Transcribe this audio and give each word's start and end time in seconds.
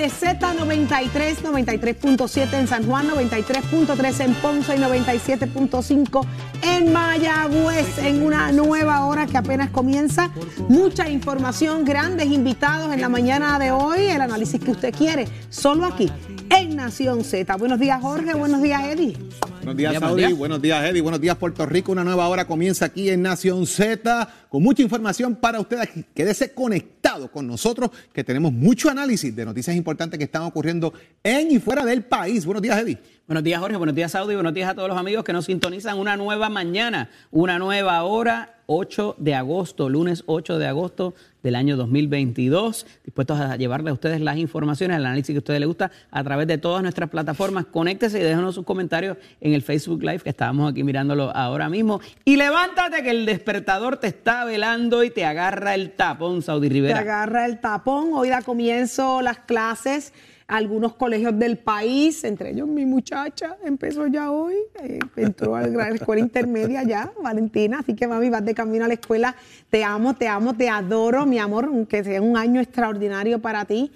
de 0.00 0.06
Z93, 0.06 1.42
93.7 1.42 2.54
en 2.54 2.66
San 2.66 2.86
Juan, 2.86 3.10
93.3 3.10 4.24
en 4.24 4.34
Ponce 4.36 4.74
y 4.74 4.78
97.5 4.78 6.26
en 6.62 6.90
Mayagüez, 6.90 7.98
en 7.98 8.22
una 8.22 8.50
nueva 8.50 9.04
hora 9.04 9.26
que 9.26 9.36
apenas 9.36 9.68
comienza. 9.68 10.30
Mucha 10.70 11.10
información, 11.10 11.84
grandes 11.84 12.28
invitados 12.28 12.94
en 12.94 13.02
la 13.02 13.10
mañana 13.10 13.58
de 13.58 13.72
hoy, 13.72 14.06
el 14.06 14.22
análisis 14.22 14.58
que 14.58 14.70
usted 14.70 14.94
quiere, 14.94 15.28
solo 15.50 15.84
aquí 15.84 16.10
en 16.48 16.76
Nación 16.76 17.22
Z. 17.22 17.54
Buenos 17.56 17.78
días, 17.78 18.00
Jorge. 18.00 18.32
Buenos 18.32 18.62
días, 18.62 18.82
Eddie. 18.84 19.18
Buenos 19.60 19.76
días, 19.76 19.98
Saudi. 20.00 20.32
Buenos 20.32 20.62
días, 20.62 20.84
Eddie. 20.84 21.02
Buenos 21.02 21.20
días, 21.20 21.36
Puerto 21.36 21.66
Rico. 21.66 21.92
Una 21.92 22.02
nueva 22.02 22.26
hora 22.28 22.46
comienza 22.46 22.86
aquí 22.86 23.10
en 23.10 23.20
Nación 23.20 23.66
Z 23.66 24.26
con 24.48 24.62
mucha 24.62 24.82
información 24.82 25.36
para 25.36 25.60
ustedes. 25.60 25.90
Quédese 26.14 26.54
conectado 26.54 27.30
con 27.30 27.46
nosotros, 27.46 27.90
que 28.14 28.24
tenemos 28.24 28.54
mucho 28.54 28.88
análisis 28.88 29.36
de 29.36 29.44
noticias 29.44 29.76
importantes 29.76 30.16
que 30.16 30.24
están 30.24 30.42
ocurriendo 30.42 30.94
en 31.22 31.50
y 31.50 31.58
fuera 31.58 31.84
del 31.84 32.04
país. 32.04 32.46
Buenos 32.46 32.62
días, 32.62 32.78
Eddie. 32.78 32.98
Buenos 33.26 33.44
días, 33.44 33.60
Jorge. 33.60 33.76
Buenos 33.76 33.94
días, 33.94 34.12
Saudi. 34.12 34.34
Buenos 34.34 34.54
días 34.54 34.70
a 34.70 34.74
todos 34.74 34.88
los 34.88 34.96
amigos 34.96 35.24
que 35.24 35.34
nos 35.34 35.44
sintonizan. 35.44 35.98
Una 35.98 36.16
nueva 36.16 36.48
mañana, 36.48 37.10
una 37.30 37.58
nueva 37.58 38.02
hora 38.04 38.59
8 38.72 39.16
de 39.18 39.34
agosto, 39.34 39.88
lunes 39.88 40.22
8 40.26 40.60
de 40.60 40.68
agosto 40.68 41.12
del 41.42 41.56
año 41.56 41.76
2022. 41.76 42.86
Dispuestos 43.04 43.40
a 43.40 43.56
llevarle 43.56 43.90
a 43.90 43.92
ustedes 43.92 44.20
las 44.20 44.36
informaciones, 44.36 44.96
el 44.96 45.06
análisis 45.06 45.32
que 45.32 45.38
a 45.38 45.40
ustedes 45.40 45.58
les 45.58 45.66
gusta 45.66 45.90
a 46.12 46.22
través 46.22 46.46
de 46.46 46.56
todas 46.56 46.80
nuestras 46.80 47.10
plataformas. 47.10 47.66
Conéctese 47.66 48.20
y 48.20 48.22
déjenos 48.22 48.54
sus 48.54 48.64
comentarios 48.64 49.16
en 49.40 49.54
el 49.54 49.62
Facebook 49.62 50.04
Live 50.04 50.20
que 50.20 50.30
estábamos 50.30 50.70
aquí 50.70 50.84
mirándolo 50.84 51.34
ahora 51.34 51.68
mismo. 51.68 52.00
Y 52.24 52.36
levántate 52.36 53.02
que 53.02 53.10
el 53.10 53.26
despertador 53.26 53.96
te 53.96 54.06
está 54.06 54.44
velando 54.44 55.02
y 55.02 55.10
te 55.10 55.24
agarra 55.24 55.74
el 55.74 55.90
tapón, 55.90 56.40
Saudi 56.40 56.68
Rivera. 56.68 56.94
Te 56.94 57.00
agarra 57.00 57.46
el 57.46 57.58
tapón. 57.58 58.10
Hoy 58.12 58.28
da 58.28 58.42
comienzo 58.42 59.20
las 59.20 59.40
clases 59.40 60.12
algunos 60.50 60.94
colegios 60.96 61.38
del 61.38 61.58
país, 61.58 62.24
entre 62.24 62.50
ellos 62.50 62.66
mi 62.66 62.84
muchacha, 62.84 63.56
empezó 63.64 64.08
ya 64.08 64.32
hoy, 64.32 64.54
eh, 64.82 64.98
entró 65.16 65.54
a 65.54 65.62
la 65.62 65.90
escuela 65.90 66.20
intermedia 66.20 66.82
ya, 66.82 67.12
Valentina, 67.22 67.78
así 67.78 67.94
que 67.94 68.08
mami, 68.08 68.30
vas 68.30 68.44
de 68.44 68.52
camino 68.52 68.84
a 68.84 68.88
la 68.88 68.94
escuela, 68.94 69.36
te 69.70 69.84
amo, 69.84 70.14
te 70.14 70.26
amo, 70.26 70.54
te 70.54 70.68
adoro, 70.68 71.24
mi 71.24 71.38
amor, 71.38 71.66
aunque 71.66 72.02
sea 72.02 72.20
un 72.20 72.36
año 72.36 72.60
extraordinario 72.60 73.38
para 73.38 73.64
ti. 73.64 73.92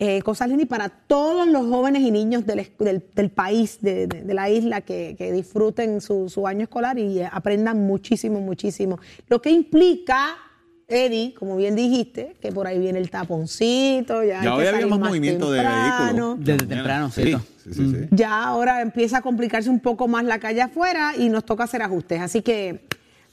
Eh, 0.00 0.22
cosas 0.22 0.48
lindas 0.48 0.66
y 0.66 0.68
para 0.68 0.88
todos 0.88 1.48
los 1.48 1.66
jóvenes 1.66 2.02
y 2.02 2.12
niños 2.12 2.46
del, 2.46 2.64
del, 2.78 3.30
país, 3.30 3.78
de, 3.82 4.08
la 4.28 4.48
isla, 4.48 4.80
que, 4.80 5.16
disfruten 5.34 6.00
su, 6.00 6.28
su, 6.28 6.46
año 6.46 6.62
escolar 6.62 7.00
y 7.00 7.20
aprendan 7.20 7.84
muchísimo, 7.84 8.40
muchísimo. 8.40 9.00
Lo 9.28 9.42
que 9.42 9.50
implica 9.50 10.36
Eddie, 10.90 11.34
como 11.34 11.54
bien 11.56 11.76
dijiste, 11.76 12.34
que 12.40 12.50
por 12.50 12.66
ahí 12.66 12.78
viene 12.78 12.98
el 12.98 13.10
taponcito, 13.10 14.24
ya, 14.24 14.42
ya 14.42 14.54
hoy 14.54 14.66
había 14.66 14.86
más 14.86 14.98
movimiento 14.98 15.52
de 15.52 15.60
vehículos. 15.60 16.36
Desde 16.38 16.66
temprano, 16.66 17.10
sí. 17.10 17.36
Sí, 17.62 17.74
sí, 17.74 17.92
sí. 17.92 18.08
Ya 18.10 18.44
ahora 18.44 18.80
empieza 18.80 19.18
a 19.18 19.20
complicarse 19.20 19.68
un 19.68 19.80
poco 19.80 20.08
más 20.08 20.24
la 20.24 20.38
calle 20.38 20.62
afuera 20.62 21.12
y 21.14 21.28
nos 21.28 21.44
toca 21.44 21.64
hacer 21.64 21.82
ajustes. 21.82 22.22
Así 22.22 22.40
que 22.40 22.86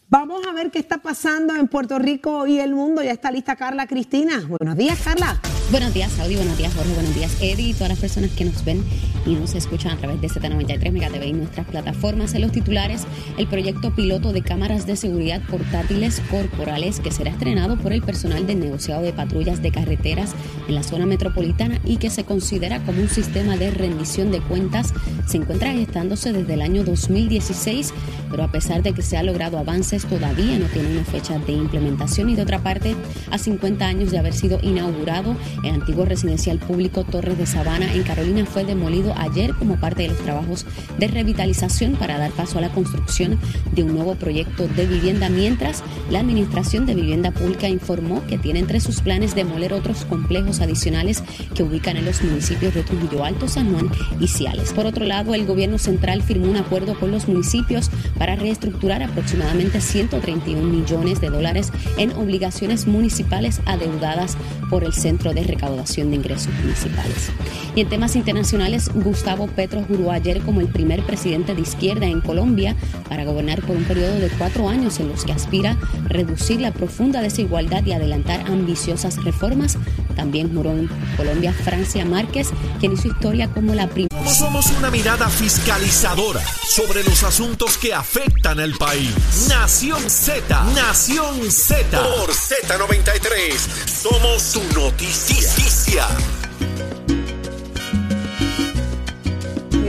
vamos 0.10 0.46
a 0.46 0.52
ver 0.52 0.70
qué 0.70 0.80
está 0.80 0.98
pasando 0.98 1.56
en 1.56 1.70
Puerto 1.70 1.98
Rico 1.98 2.46
y 2.46 2.60
el 2.60 2.76
mundo. 2.76 3.02
Ya 3.02 3.12
está 3.12 3.32
lista 3.32 3.56
Carla 3.56 3.88
Cristina. 3.88 4.44
Buenos 4.50 4.76
días, 4.76 5.00
Carla. 5.02 5.40
Buenos 5.72 5.96
días, 5.96 6.12
Saudi. 6.12 6.36
Buenos 6.36 6.58
días, 6.60 6.74
Jorge. 6.76 6.94
Buenos 6.94 7.16
días, 7.16 7.36
Eddie. 7.42 7.70
Y 7.70 7.74
todas 7.74 7.90
las 7.90 8.00
personas 8.00 8.30
que 8.32 8.46
nos 8.46 8.64
ven 8.64 8.84
y 9.26 9.34
nos 9.34 9.56
escuchan 9.56 9.94
a 9.94 9.98
través 9.98 10.22
de 10.22 10.28
Z93 10.28 10.92
Mega 10.92 11.10
TV 11.10 11.28
y 11.28 11.34
nuestras 11.34 11.66
plataformas. 11.66 12.36
En 12.36 12.42
los 12.42 12.52
titulares, 12.52 13.06
el 13.38 13.48
proyecto 13.48 13.94
piloto 13.96 14.32
de 14.32 14.44
cámaras 14.44 14.86
de 14.86 14.96
seguridad 14.96 15.42
portátiles 15.50 16.22
corporales 16.30 17.00
que 17.00 17.12
será 17.12 17.32
estrenado 17.32 17.78
por 17.78 17.94
el 17.94 18.04
personal 18.04 18.46
del 18.46 18.60
negociado 18.60 19.02
de 19.02 19.12
patrullas 19.12 19.64
de 19.64 19.72
carreteras 19.72 20.36
en 20.68 20.76
la 20.76 20.84
zona 20.84 21.08
metropolitana 21.08 21.82
y 21.84 21.98
que 21.98 22.12
se 22.12 22.24
considera 22.24 22.80
como 22.84 23.02
un 23.02 23.10
sistema 23.10 23.58
de 23.58 23.72
rendición 23.72 24.32
de 24.32 24.42
cuentas, 24.42 24.94
se 25.28 25.38
encuentra 25.38 25.72
gestándose 25.72 26.32
desde 26.32 26.54
el 26.54 26.62
año 26.62 26.84
2016, 26.84 27.92
pero 28.30 28.44
a 28.44 28.52
pesar 28.52 28.84
de 28.84 28.94
que 28.94 29.02
se 29.02 29.18
ha 29.18 29.24
logrado 29.24 29.58
avances, 29.58 30.06
todavía 30.06 30.60
no 30.60 30.68
tiene 30.68 30.92
una 30.92 31.06
fecha 31.06 31.40
de 31.40 31.54
implementación 31.54 32.30
y 32.30 32.36
de 32.36 32.44
otra 32.44 32.60
parte, 32.60 32.96
a 33.32 33.38
50 33.38 33.86
años 33.86 34.12
de 34.12 34.20
haber 34.20 34.34
sido 34.34 34.60
inaugurado, 34.62 35.36
el 35.64 35.74
antiguo 35.74 36.06
residencial 36.06 36.60
público 36.60 37.04
Torres 37.04 37.38
de 37.38 37.46
Sabana 37.46 37.94
en 37.94 38.04
Carolina 38.04 38.46
fue 38.46 38.66
demolido 38.66 39.14
ayer 39.18 39.54
como 39.54 39.80
parte 39.80 40.04
de 40.04 40.10
los 40.10 40.18
trabajos 40.20 40.66
de 40.98 41.08
revitalización 41.08 41.94
para 41.94 42.18
dar 42.18 42.32
paso 42.32 42.58
a 42.58 42.62
la 42.62 42.70
construcción 42.70 43.40
de 43.74 43.84
un 43.84 43.94
nuevo 43.94 44.16
proyecto 44.16 44.68
de 44.68 44.86
vivienda, 44.86 45.30
mientras 45.30 45.84
la 46.10 46.20
Administración 46.20 46.86
de 46.86 46.96
Vivienda 46.96 47.32
Pública 47.32 47.70
informó 47.70 48.26
que 48.28 48.38
tiene 48.38 48.60
entre 48.60 48.80
sus 48.80 49.02
planes 49.02 49.36
demoler 49.36 49.74
otros 49.74 50.06
complejos 50.06 50.62
adicionales 50.62 51.24
que 51.54 51.64
ubican 51.64 51.98
en 51.98 52.06
los 52.06 52.22
municipios 52.22 52.74
de 52.74 52.84
Trujillo 52.84 53.24
Alto, 53.24 53.48
San 53.48 53.72
Juan 53.72 53.90
y 54.20 54.28
Ciales. 54.28 54.74
Por 54.74 54.86
otro 54.86 55.06
lado, 55.06 55.34
el 55.34 55.46
gobierno 55.46 55.78
central 55.78 56.22
firmó 56.22 56.50
un 56.50 56.58
acuerdo 56.58 57.00
con 57.00 57.12
los 57.12 57.28
municipios 57.28 57.90
para 58.18 58.36
reestructurar 58.36 59.04
aproximadamente 59.04 59.82
131 59.82 60.62
millones 60.64 61.22
de 61.22 61.30
dólares 61.30 61.72
en 61.98 62.12
obligaciones 62.12 62.88
municipales 62.88 63.62
adeudadas 63.66 64.38
por 64.70 64.84
el 64.84 64.94
Centro 64.94 65.34
de 65.34 65.44
Recaudación 65.46 66.10
de 66.10 66.18
Ingresos 66.18 66.54
Municipales. 66.62 67.32
Y 67.76 67.82
en 67.82 67.90
temas 67.90 68.16
internacionales, 68.16 68.90
Gustavo 68.94 69.48
Petro 69.48 69.84
juró 69.88 70.12
ayer 70.12 70.42
como 70.42 70.62
el 70.62 70.68
primer 70.68 71.04
presidente 71.04 71.54
de 71.54 71.62
izquierda 71.62 72.06
en 72.06 72.22
Colombia 72.22 72.76
para 73.10 73.26
gobernar 73.26 73.62
por 73.62 73.76
un 73.76 73.84
periodo 73.84 74.20
de 74.20 74.30
cuatro 74.30 74.70
años 74.70 75.00
en 75.00 75.10
los 75.10 75.26
que 75.26 75.34
aspira 75.34 75.78
reducir 76.08 76.62
la 76.62 76.72
profunda 76.72 77.22
desigualdad 77.22 77.86
y 77.86 77.94
adelantar 77.94 78.48
ambiciosas 78.48 79.24
reformas. 79.24 79.78
También 80.16 80.54
juró 80.54 80.72
en 80.72 80.90
Colombia 81.18 81.54
Francia 81.54 82.06
Márquez, 82.06 82.50
quien 82.80 82.94
hizo 82.94 83.08
historia 83.08 83.50
como 83.50 83.74
la 83.74 83.88
primera. 83.88 84.16
Somos 84.30 84.68
una 84.78 84.90
mirada 84.90 85.30
fiscalizadora 85.30 86.42
sobre 86.68 87.04
los 87.04 87.24
asuntos 87.24 87.78
que 87.78 87.94
afectan 87.94 88.60
al 88.60 88.74
país. 88.74 89.14
Nación 89.50 90.10
Z, 90.10 90.64
Nación 90.74 91.52
Z. 91.52 91.86
Por 92.02 92.32
Z93, 92.32 93.54
somos 93.88 94.42
su 94.42 94.64
noticia. 94.74 96.08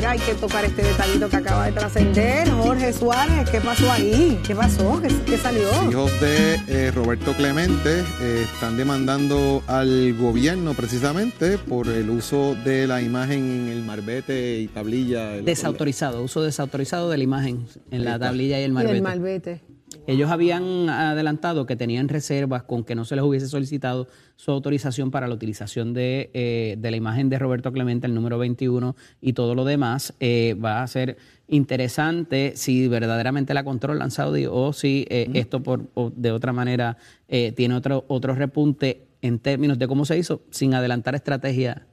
Mira, 0.06 0.12
hay 0.12 0.18
que 0.20 0.34
tocar 0.34 0.64
este 0.64 0.84
detallito 0.84 1.28
que 1.28 1.36
acaba 1.36 1.66
de 1.66 1.72
trascender. 1.72 2.48
Jorge 2.50 2.92
Suárez, 2.92 3.50
¿qué 3.50 3.60
pasó 3.60 3.90
ahí? 3.90 4.40
¿Qué 4.46 4.54
pasó? 4.54 5.02
¿Qué, 5.02 5.08
qué 5.26 5.36
salió? 5.36 5.68
Hijos 5.90 6.12
de 6.20 6.60
eh, 6.68 6.92
Roberto 6.92 7.32
Clemente 7.32 8.04
eh, 8.20 8.46
están 8.54 8.76
demandando 8.76 9.64
al 9.66 10.14
gobierno 10.14 10.74
precisamente 10.74 11.58
por 11.58 11.88
el 11.88 12.08
uso 12.08 12.54
de 12.64 12.86
la 12.86 13.02
imagen 13.02 13.40
en 13.66 13.68
el 13.68 13.82
marbete 13.82 14.60
y 14.60 14.68
tablilla. 14.68 15.42
Desautorizado, 15.42 16.22
uso 16.22 16.40
desautorizado 16.40 17.10
de 17.10 17.16
la 17.18 17.24
imagen 17.24 17.66
en 17.90 18.04
la 18.04 18.16
tablilla 18.16 18.60
y 18.60 18.62
el 18.62 18.70
Y 18.70 18.74
marbete. 18.74 18.96
el 18.96 19.02
malvete. 19.02 19.60
Ellos 20.06 20.30
habían 20.30 20.88
adelantado 20.88 21.66
que 21.66 21.76
tenían 21.76 22.08
reservas 22.08 22.62
con 22.62 22.84
que 22.84 22.94
no 22.94 23.04
se 23.04 23.16
les 23.16 23.24
hubiese 23.24 23.48
solicitado 23.48 24.08
su 24.36 24.50
autorización 24.50 25.10
para 25.10 25.26
la 25.26 25.34
utilización 25.34 25.94
de, 25.94 26.30
eh, 26.34 26.76
de 26.78 26.90
la 26.90 26.96
imagen 26.96 27.28
de 27.28 27.38
Roberto 27.38 27.72
Clemente, 27.72 28.06
el 28.06 28.14
número 28.14 28.38
21 28.38 28.94
y 29.20 29.32
todo 29.32 29.54
lo 29.54 29.64
demás. 29.64 30.14
Eh, 30.20 30.56
va 30.62 30.82
a 30.82 30.86
ser 30.86 31.16
interesante 31.48 32.52
si 32.56 32.88
verdaderamente 32.88 33.54
la 33.54 33.64
controlan 33.64 34.10
Saudi 34.10 34.46
o 34.46 34.72
si 34.72 35.06
eh, 35.10 35.28
esto 35.34 35.62
por, 35.62 35.88
o 35.94 36.10
de 36.14 36.32
otra 36.32 36.52
manera 36.52 36.96
eh, 37.28 37.52
tiene 37.52 37.74
otro, 37.74 38.04
otro 38.08 38.34
repunte 38.34 39.06
en 39.22 39.38
términos 39.38 39.78
de 39.78 39.88
cómo 39.88 40.04
se 40.04 40.18
hizo 40.18 40.42
sin 40.50 40.74
adelantar 40.74 41.14
estrategia 41.14 41.86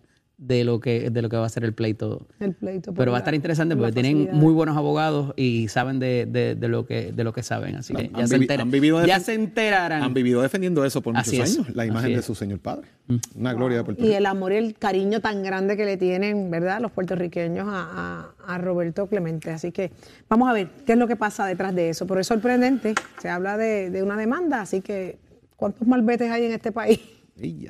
de 0.45 0.63
lo 0.65 0.79
que 0.79 1.09
de 1.09 1.21
lo 1.21 1.29
que 1.29 1.37
va 1.37 1.45
a 1.45 1.49
ser 1.49 1.63
el 1.63 1.73
pleito. 1.73 2.27
El 2.39 2.53
pleito 2.53 2.91
por 2.91 2.97
Pero 2.97 3.11
va 3.11 3.17
a 3.17 3.21
estar 3.21 3.33
interesante 3.33 3.75
porque 3.75 3.93
tienen 3.93 4.29
muy 4.33 4.53
buenos 4.53 4.75
abogados 4.75 5.33
y 5.37 5.67
saben 5.69 5.99
de, 5.99 6.25
de- 6.29 6.55
de 6.55 6.67
lo 6.67 6.85
que 6.85 7.11
de 7.13 7.23
lo 7.23 7.31
que 7.31 7.43
saben, 7.43 7.75
así 7.77 7.93
que 7.93 8.01
Han- 8.03 8.11
ya, 8.13 8.19
han 8.19 8.27
se, 8.27 8.35
han 8.35 9.05
ya 9.07 9.33
enterarán. 9.33 10.03
Han 10.03 10.13
vivido 10.13 10.41
defendiendo 10.41 10.83
eso 10.83 11.01
por 11.01 11.13
muchos 11.13 11.27
Así 11.29 11.39
es, 11.39 11.57
años, 11.59 11.75
la 11.75 11.85
imagen 11.85 12.05
así 12.07 12.13
de 12.13 12.19
es. 12.19 12.25
su 12.25 12.35
señor 12.35 12.59
padre. 12.59 12.87
Una 13.35 13.53
gloria 13.53 13.77
de 13.79 13.83
Puerto 13.83 14.01
Y 14.01 14.05
Rico. 14.07 14.17
el 14.17 14.25
amor 14.25 14.51
y 14.53 14.55
el 14.57 14.75
cariño 14.75 15.19
tan 15.21 15.43
grande 15.43 15.75
que 15.77 15.85
le 15.85 15.97
tienen, 15.97 16.49
¿verdad?, 16.51 16.79
los 16.81 16.91
puertorriqueños 16.91 17.67
a, 17.69 18.33
a- 18.47 18.53
a 18.53 18.57
Roberto 18.57 19.07
Clemente. 19.07 19.49
Así 19.51 19.71
que 19.71 19.91
vamos 20.29 20.49
a 20.49 20.53
ver 20.53 20.69
qué 20.85 20.93
es 20.93 20.97
lo 20.97 21.07
que 21.07 21.15
pasa 21.15 21.45
detrás 21.45 21.73
de 21.75 21.89
eso. 21.89 22.05
Pero 22.07 22.19
es 22.19 22.27
sorprendente, 22.27 22.95
se 23.21 23.29
habla 23.29 23.57
de, 23.57 23.89
de 23.89 24.03
una 24.03 24.17
demanda, 24.17 24.61
así 24.61 24.81
que 24.81 25.17
¿cuántos 25.55 25.87
malbetes 25.87 26.29
hay 26.31 26.45
en 26.45 26.51
este 26.51 26.71
país? 26.71 26.99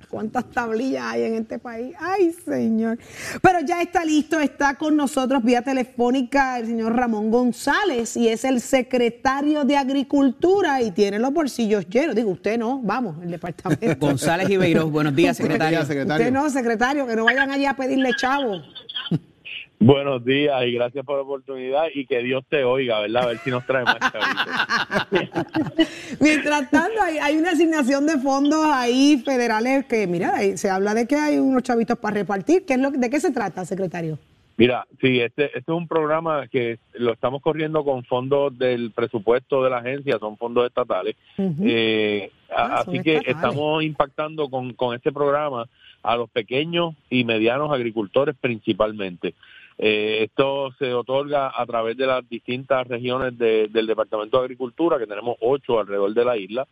¿Cuántas 0.10 0.52
tablillas 0.52 1.04
hay 1.06 1.24
en 1.24 1.36
este 1.36 1.58
país? 1.58 1.96
Ay, 1.98 2.34
señor. 2.46 3.00
Pero 3.42 3.62
ya 3.62 3.82
está 3.82 4.04
listo, 4.04 4.40
está 4.40 4.76
con 4.76 4.98
nosotros 4.98 5.42
vía 5.42 5.62
telefónica 5.62 6.60
el 6.60 6.66
señor 6.66 6.96
Ramón 6.96 7.32
González 7.32 8.18
y 8.18 8.28
es 8.28 8.44
el 8.44 8.60
secretario 8.60 9.64
de 9.64 9.78
Agricultura 9.78 10.82
y 10.82 10.92
tiene 10.92 11.18
los 11.18 11.32
bolsillos 11.32 11.88
llenos. 11.88 12.14
Digo, 12.14 12.32
usted 12.32 12.58
no, 12.60 12.82
vamos, 12.84 13.16
el 13.24 13.32
departamento. 13.32 13.96
González 14.06 14.50
Ibeiros, 14.50 14.92
buenos 14.92 15.16
días, 15.16 15.38
Buenos 15.38 15.54
secretario. 15.54 15.78
días, 15.80 15.88
secretario. 15.88 16.26
Usted 16.28 16.34
no, 16.34 16.50
secretario, 16.50 17.08
que 17.08 17.16
no 17.16 17.24
vayan 17.26 17.50
allá 17.50 17.70
a 17.72 17.76
pedirle 17.78 18.10
chavo. 18.18 18.62
Buenos 19.86 20.24
días 20.24 20.66
y 20.66 20.72
gracias 20.72 21.04
por 21.04 21.18
la 21.18 21.24
oportunidad 21.24 21.88
y 21.94 22.06
que 22.06 22.24
Dios 22.24 22.46
te 22.48 22.64
oiga, 22.64 23.02
¿verdad? 23.02 23.24
A 23.24 23.28
ver 23.28 23.38
si 23.40 23.52
nos 23.52 23.66
trae 23.66 23.84
más. 23.84 23.98
Mientras 26.22 26.72
tanto, 26.72 27.02
hay, 27.02 27.18
hay 27.18 27.36
una 27.36 27.50
designación 27.50 28.08
de 28.08 28.18
fondos 28.20 28.66
ahí 28.66 29.22
federales 29.26 29.86
que, 29.86 30.08
mira, 30.08 30.36
se 30.56 30.70
habla 30.70 30.94
de 30.94 31.06
que 31.06 31.18
hay 31.18 31.38
unos 31.38 31.64
chavitos 31.64 31.98
para 31.98 32.16
repartir. 32.16 32.64
¿Qué 32.66 32.76
es 32.76 32.80
lo, 32.80 32.92
¿De 32.92 33.10
qué 33.10 33.20
se 33.20 33.32
trata, 33.32 33.66
secretario? 33.66 34.18
Mira, 34.56 34.88
sí, 35.02 35.20
este, 35.20 35.48
este 35.48 35.60
es 35.60 35.68
un 35.68 35.90
programa 35.90 36.48
que 36.48 36.80
lo 36.94 37.12
estamos 37.12 37.42
corriendo 37.42 37.84
con 37.84 38.06
fondos 38.06 38.58
del 38.58 38.92
presupuesto 38.92 39.66
de 39.66 39.70
la 39.70 39.80
agencia, 39.80 40.18
son 40.18 40.38
fondos 40.38 40.66
estatales. 40.66 41.18
eh, 41.38 42.32
ah, 42.56 42.86
así 42.88 43.02
que 43.02 43.22
estamos 43.26 43.84
impactando 43.84 44.50
con, 44.50 44.76
con 44.76 44.96
este 44.96 45.12
programa 45.12 45.68
a 46.04 46.16
los 46.16 46.30
pequeños 46.30 46.96
y 47.10 47.26
medianos 47.26 47.70
agricultores 47.74 48.34
principalmente. 48.40 49.34
Eh, 49.78 50.24
esto 50.24 50.72
se 50.78 50.94
otorga 50.94 51.52
a 51.56 51.66
través 51.66 51.98
de 51.98 52.06
las 52.06 52.28
distintas 52.30 52.88
regiones 52.88 53.38
del 53.38 53.88
Departamento 53.88 54.38
de 54.38 54.44
Agricultura, 54.44 55.00
que 55.00 55.08
tenemos 55.08 55.38
ocho 55.42 55.80
alrededor 55.80 56.14
de 56.14 56.26
la 56.26 56.38
isla, 56.38 56.68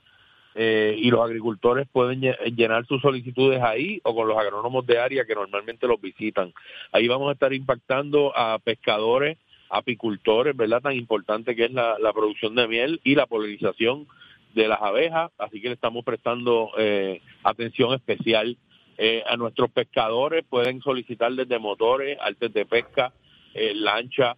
eh, 0.54 0.96
y 0.98 1.10
los 1.10 1.22
agricultores 1.22 1.88
pueden 1.92 2.22
llenar 2.56 2.86
sus 2.86 3.02
solicitudes 3.02 3.62
ahí 3.62 4.02
o 4.04 4.14
con 4.14 4.28
los 4.28 4.38
agrónomos 4.38 4.86
de 4.86 5.00
área 5.00 5.26
que 5.26 5.34
normalmente 5.34 5.88
los 5.88 6.02
visitan. 6.02 6.54
Ahí 6.92 7.08
vamos 7.08 7.30
a 7.30 7.34
estar 7.34 7.54
impactando 7.54 8.36
a 8.36 8.60
pescadores, 8.60 9.38
apicultores, 9.70 10.56
¿verdad? 10.56 10.82
Tan 10.82 10.94
importante 10.94 11.56
que 11.56 11.66
es 11.66 11.72
la, 11.72 11.96
producción 12.14 12.56
de 12.56 12.68
miel 12.68 13.00
y 13.06 13.16
la 13.16 13.28
polinización 13.28 14.08
de 14.54 14.68
las 14.68 14.82
abejas, 14.82 15.32
así 15.38 15.62
que 15.62 15.70
le 15.70 15.76
estamos 15.76 16.04
prestando 16.04 16.72
eh, 16.78 17.22
atención 17.44 17.94
especial 17.94 18.58
eh, 19.04 19.24
a 19.28 19.36
nuestros 19.36 19.72
pescadores, 19.72 20.46
pueden 20.48 20.80
solicitar 20.82 21.32
desde 21.34 21.58
motores, 21.58 22.20
artes 22.22 22.54
de 22.54 22.66
pesca, 22.66 23.12
eh, 23.56 23.74
lancha, 23.74 24.36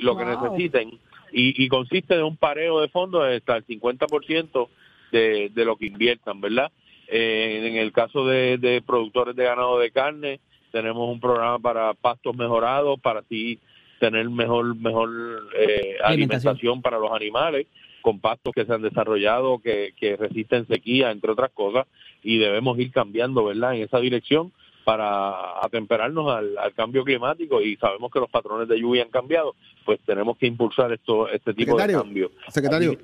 lo 0.00 0.16
que 0.16 0.24
necesiten, 0.24 0.88
y, 1.32 1.62
y 1.62 1.68
consiste 1.68 2.16
de 2.16 2.22
un 2.22 2.38
pareo 2.38 2.80
de 2.80 2.88
fondos 2.88 3.28
hasta 3.28 3.58
el 3.58 3.66
50% 3.66 4.68
de, 5.12 5.50
de 5.52 5.64
lo 5.66 5.76
que 5.76 5.86
inviertan, 5.86 6.40
¿verdad? 6.40 6.72
Eh, 7.08 7.62
en 7.62 7.76
el 7.76 7.92
caso 7.92 8.26
de, 8.26 8.82
productores 8.86 9.36
de 9.36 9.44
ganado 9.44 9.78
de 9.78 9.90
carne, 9.90 10.40
tenemos 10.72 11.08
un 11.08 11.20
programa 11.20 11.58
para 11.58 11.94
pastos 11.94 12.34
mejorados, 12.34 12.98
para 13.00 13.20
así 13.20 13.60
tener 14.00 14.28
mejor 14.28 14.76
mejor 14.76 15.10
eh, 15.58 15.96
alimentación. 16.02 16.82
para 16.82 16.98
los 16.98 17.12
animales, 17.12 17.66
con 18.06 18.20
pastos 18.20 18.54
que 18.54 18.64
se 18.64 18.72
han 18.72 18.82
desarrollado, 18.82 19.58
que, 19.58 19.92
que 19.98 20.14
resisten 20.14 20.64
sequía, 20.68 21.10
entre 21.10 21.32
otras 21.32 21.50
cosas, 21.50 21.88
y 22.22 22.38
debemos 22.38 22.78
ir 22.78 22.92
cambiando, 22.92 23.44
¿verdad?, 23.44 23.74
en 23.74 23.82
esa 23.82 23.98
dirección 23.98 24.52
para 24.84 25.60
atemperarnos 25.60 26.32
al, 26.32 26.72
cambio 26.76 27.02
climático 27.02 27.60
y 27.60 27.74
sabemos 27.78 28.12
que 28.12 28.20
los 28.20 28.30
patrones 28.30 28.68
de 28.68 28.78
lluvia 28.78 29.02
han 29.02 29.10
cambiado, 29.10 29.56
pues 29.84 29.98
tenemos 30.06 30.38
que 30.38 30.46
impulsar 30.46 30.92
esto, 30.92 31.28
este 31.28 31.52
tipo 31.52 31.76
de 31.76 31.94
cambio. 31.94 32.30
Secretario, 32.48 32.96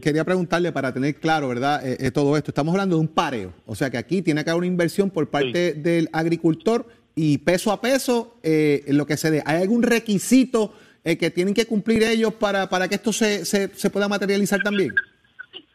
quería 0.00 0.24
preguntarle 0.24 0.72
para 0.72 0.92
tener 0.92 1.14
claro, 1.20 1.46
¿verdad? 1.46 1.86
Eh, 1.86 1.98
eh, 2.00 2.10
todo 2.10 2.36
esto. 2.36 2.50
Estamos 2.50 2.74
hablando 2.74 2.96
de 2.96 3.02
un 3.02 3.06
pareo, 3.06 3.52
o 3.64 3.76
sea 3.76 3.90
que 3.90 3.98
aquí 3.98 4.22
tiene 4.22 4.42
que 4.42 4.50
haber 4.50 4.58
una 4.58 4.66
inversión 4.66 5.08
por 5.10 5.30
parte 5.30 5.74
del 5.74 6.08
agricultor 6.12 6.84
y 7.14 7.38
peso 7.38 7.70
a 7.70 7.80
peso 7.80 8.38
eh, 8.42 8.82
lo 8.88 9.06
que 9.06 9.16
se 9.16 9.30
dé. 9.30 9.40
¿Hay 9.46 9.62
algún 9.62 9.84
requisito 9.84 10.72
que 11.02 11.30
tienen 11.30 11.54
que 11.54 11.66
cumplir 11.66 12.02
ellos 12.02 12.34
para, 12.34 12.68
para 12.68 12.88
que 12.88 12.94
esto 12.94 13.12
se, 13.12 13.44
se, 13.44 13.68
se 13.68 13.90
pueda 13.90 14.08
materializar 14.08 14.60
también? 14.62 14.92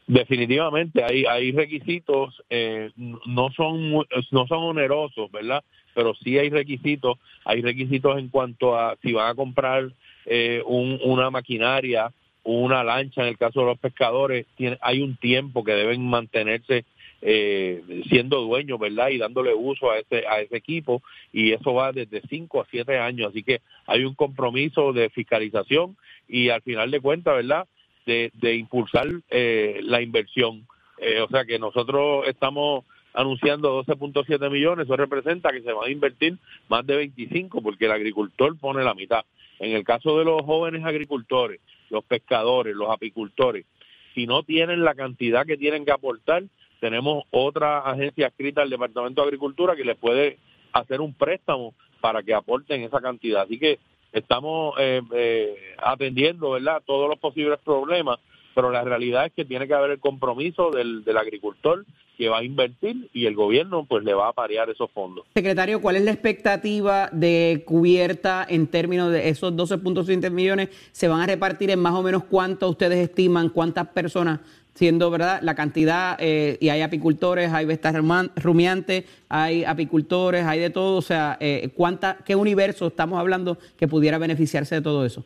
Definitivamente 0.07 1.03
hay 1.03 1.25
hay 1.25 1.51
requisitos 1.51 2.41
eh, 2.49 2.91
no 2.95 3.51
son 3.51 3.91
no 4.31 4.47
son 4.47 4.63
onerosos, 4.63 5.29
¿verdad? 5.31 5.61
Pero 5.93 6.15
sí 6.15 6.37
hay 6.37 6.49
requisitos, 6.49 7.17
hay 7.43 7.61
requisitos 7.61 8.17
en 8.17 8.29
cuanto 8.29 8.77
a 8.77 8.95
si 9.01 9.11
van 9.11 9.31
a 9.31 9.35
comprar 9.35 9.91
eh, 10.25 10.61
una 10.65 11.29
maquinaria, 11.29 12.13
una 12.43 12.85
lancha 12.85 13.21
en 13.21 13.27
el 13.27 13.37
caso 13.37 13.59
de 13.59 13.65
los 13.65 13.79
pescadores, 13.79 14.45
tiene, 14.55 14.77
hay 14.81 15.01
un 15.01 15.17
tiempo 15.17 15.65
que 15.65 15.73
deben 15.73 16.07
mantenerse 16.07 16.85
eh, 17.29 17.83
siendo 18.07 18.41
dueños, 18.41 18.79
¿verdad? 18.79 19.09
Y 19.09 19.17
dándole 19.17 19.53
uso 19.53 19.91
a 19.91 19.99
ese, 19.99 20.25
a 20.27 20.39
ese 20.39 20.55
equipo 20.55 21.01
y 21.33 21.51
eso 21.51 21.73
va 21.73 21.91
desde 21.91 22.21
5 22.29 22.61
a 22.61 22.67
7 22.71 22.97
años, 22.99 23.31
así 23.31 23.43
que 23.43 23.59
hay 23.85 24.05
un 24.05 24.15
compromiso 24.15 24.93
de 24.93 25.09
fiscalización 25.09 25.97
y 26.27 26.47
al 26.49 26.61
final 26.61 26.89
de 26.89 27.01
cuentas, 27.01 27.35
¿verdad? 27.35 27.67
de, 28.07 28.55
impulsar 28.55 29.07
eh, 29.29 29.81
la 29.83 30.01
inversión. 30.01 30.65
Eh, 30.99 31.19
o 31.21 31.27
sea 31.27 31.45
que 31.45 31.59
nosotros 31.59 32.25
estamos 32.27 32.85
anunciando 33.13 33.83
12.7 33.83 34.49
millones, 34.49 34.85
eso 34.85 34.95
representa 34.95 35.51
que 35.51 35.61
se 35.61 35.73
van 35.73 35.89
a 35.89 35.91
invertir 35.91 36.37
más 36.69 36.85
de 36.85 36.95
25 36.95 37.61
porque 37.61 37.85
el 37.85 37.91
agricultor 37.91 38.57
pone 38.57 38.83
la 38.83 38.93
mitad. 38.93 39.25
En 39.59 39.71
el 39.71 39.83
caso 39.83 40.17
de 40.17 40.25
los 40.25 40.43
jóvenes 40.43 40.85
agricultores, 40.85 41.59
los 41.89 42.03
pescadores, 42.03 42.75
los 42.75 42.89
apicultores, 42.89 43.65
si 44.13 44.27
no 44.27 44.43
tienen 44.43 44.83
la 44.83 44.95
cantidad 44.95 45.45
que 45.45 45.57
tienen 45.57 45.83
que 45.83 45.91
aportar, 45.91 46.43
tenemos 46.79 47.23
otra 47.31 47.79
agencia 47.79 48.27
escrita 48.27 48.61
al 48.61 48.69
Departamento 48.69 49.21
de 49.21 49.27
Agricultura 49.27 49.75
que 49.75 49.83
les 49.83 49.97
puede 49.97 50.37
hacer 50.73 51.01
un 51.01 51.13
préstamo 51.13 51.73
para 52.01 52.23
que 52.23 52.33
aporten 52.33 52.81
esa 52.81 53.01
cantidad. 53.01 53.43
Así 53.43 53.57
que 53.59 53.79
estamos 54.13 54.75
eh, 54.79 55.01
eh, 55.13 55.55
atendiendo 55.77 56.51
verdad 56.51 56.81
todos 56.85 57.09
los 57.09 57.19
posibles 57.19 57.59
problemas 57.63 58.19
pero 58.57 58.71
la 58.71 58.83
realidad 58.83 59.27
es 59.27 59.33
que 59.33 59.45
tiene 59.45 59.67
que 59.67 59.75
haber 59.75 59.91
el 59.91 59.99
compromiso 59.99 60.71
del, 60.71 61.03
del 61.03 61.15
agricultor 61.17 61.85
que 62.17 62.27
va 62.27 62.39
a 62.39 62.43
invertir 62.43 63.07
y 63.13 63.27
el 63.27 63.35
gobierno 63.35 63.85
pues 63.87 64.03
le 64.03 64.15
va 64.15 64.29
a 64.29 64.33
parear 64.33 64.67
esos 64.71 64.89
fondos. 64.89 65.27
Secretario, 65.35 65.79
¿cuál 65.79 65.97
es 65.97 66.01
la 66.03 66.09
expectativa 66.09 67.07
de 67.11 67.61
cubierta 67.67 68.43
en 68.49 68.65
términos 68.65 69.11
de 69.11 69.29
esos 69.29 69.53
12.7 69.53 70.31
millones? 70.31 70.69
¿Se 70.91 71.07
van 71.07 71.21
a 71.21 71.27
repartir 71.27 71.69
en 71.69 71.79
más 71.79 71.93
o 71.93 72.01
menos 72.01 72.23
cuánto 72.23 72.67
ustedes 72.67 72.97
estiman, 72.97 73.49
cuántas 73.49 73.89
personas 73.89 74.39
siendo 74.77 75.09
verdad 75.09 75.39
la 75.41 75.55
cantidad, 75.55 76.17
eh, 76.19 76.57
y 76.61 76.69
hay 76.69 76.81
apicultores, 76.81 77.51
hay 77.51 77.65
bestas 77.65 77.95
rumiantes, 78.35 79.05
hay 79.27 79.63
apicultores, 79.63 80.45
hay 80.45 80.59
de 80.59 80.69
todo, 80.69 80.97
o 80.97 81.01
sea, 81.01 81.35
eh, 81.39 81.69
¿cuánta, 81.73 82.19
¿qué 82.23 82.35
universo 82.35 82.85
estamos 82.85 83.19
hablando 83.19 83.57
que 83.75 83.87
pudiera 83.87 84.19
beneficiarse 84.19 84.75
de 84.75 84.81
todo 84.81 85.03
eso? 85.03 85.25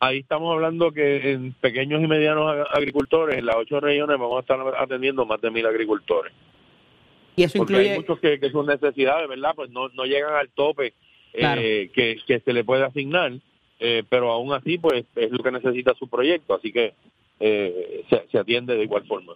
Ahí 0.00 0.18
estamos 0.18 0.52
hablando 0.52 0.90
que 0.90 1.30
en 1.30 1.52
pequeños 1.52 2.02
y 2.02 2.08
medianos 2.08 2.66
agricultores, 2.72 3.38
en 3.38 3.46
las 3.46 3.54
ocho 3.54 3.78
regiones 3.78 4.18
vamos 4.18 4.38
a 4.38 4.40
estar 4.40 4.58
atendiendo 4.80 5.24
más 5.24 5.40
de 5.40 5.50
mil 5.52 5.64
agricultores. 5.64 6.32
Y 7.36 7.44
eso 7.44 7.58
Porque 7.58 7.74
incluye... 7.74 7.90
hay 7.92 7.98
muchos 7.98 8.18
que, 8.18 8.40
que 8.40 8.50
sus 8.50 8.66
necesidades, 8.66 9.28
¿verdad? 9.28 9.52
Pues 9.54 9.70
no, 9.70 9.90
no 9.90 10.06
llegan 10.06 10.34
al 10.34 10.48
tope 10.48 10.92
eh, 11.34 11.88
que, 11.94 12.18
que 12.26 12.40
se 12.40 12.52
le 12.52 12.64
puede 12.64 12.84
asignar, 12.84 13.32
pero 14.08 14.32
aún 14.32 14.52
así, 14.52 14.76
pues 14.76 15.04
es 15.14 15.30
lo 15.30 15.38
que 15.38 15.52
necesita 15.52 15.94
su 15.94 16.08
proyecto. 16.08 16.54
Así 16.54 16.72
que 16.72 16.94
eh, 17.40 18.04
se, 18.08 18.38
atiende 18.38 18.76
de 18.76 18.84
igual 18.84 19.06
forma. 19.06 19.34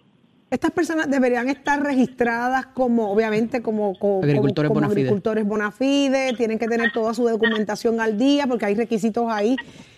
Estas 0.49 0.71
personas 0.71 1.09
deberían 1.09 1.47
estar 1.47 1.81
registradas 1.81 2.65
como, 2.67 3.09
obviamente, 3.11 3.61
como, 3.61 3.93
agricultores, 4.21 5.45
bona 5.45 5.71
fide, 5.71 6.33
tienen 6.35 6.59
que 6.59 6.67
tener 6.67 6.91
toda 6.91 7.13
su 7.13 7.27
documentación 7.27 8.01
al 8.01 8.17
día, 8.17 8.47
porque 8.47 8.65
hay 8.65 8.75
requisitos 8.75 9.27
ahí 9.29 9.55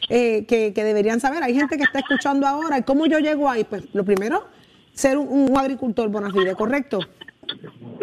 eh, 0.09 0.45
que, 0.45 0.71
deberían 0.75 1.19
saber. 1.19 1.41
Hay 1.41 1.55
gente 1.55 1.75
que 1.75 1.83
está 1.83 1.99
escuchando 1.99 2.45
ahora, 2.45 2.77
¿y 2.77 2.83
cómo 2.83 3.07
yo 3.07 3.17
llego 3.17 3.49
ahí? 3.49 3.63
Pues 3.63 3.83
lo 3.95 4.05
primero, 4.05 4.43
ser 4.91 5.17
un, 5.17 5.57
agricultor 5.57 6.09
bona 6.09 6.31
fide, 6.31 6.53
¿correcto? 6.53 6.99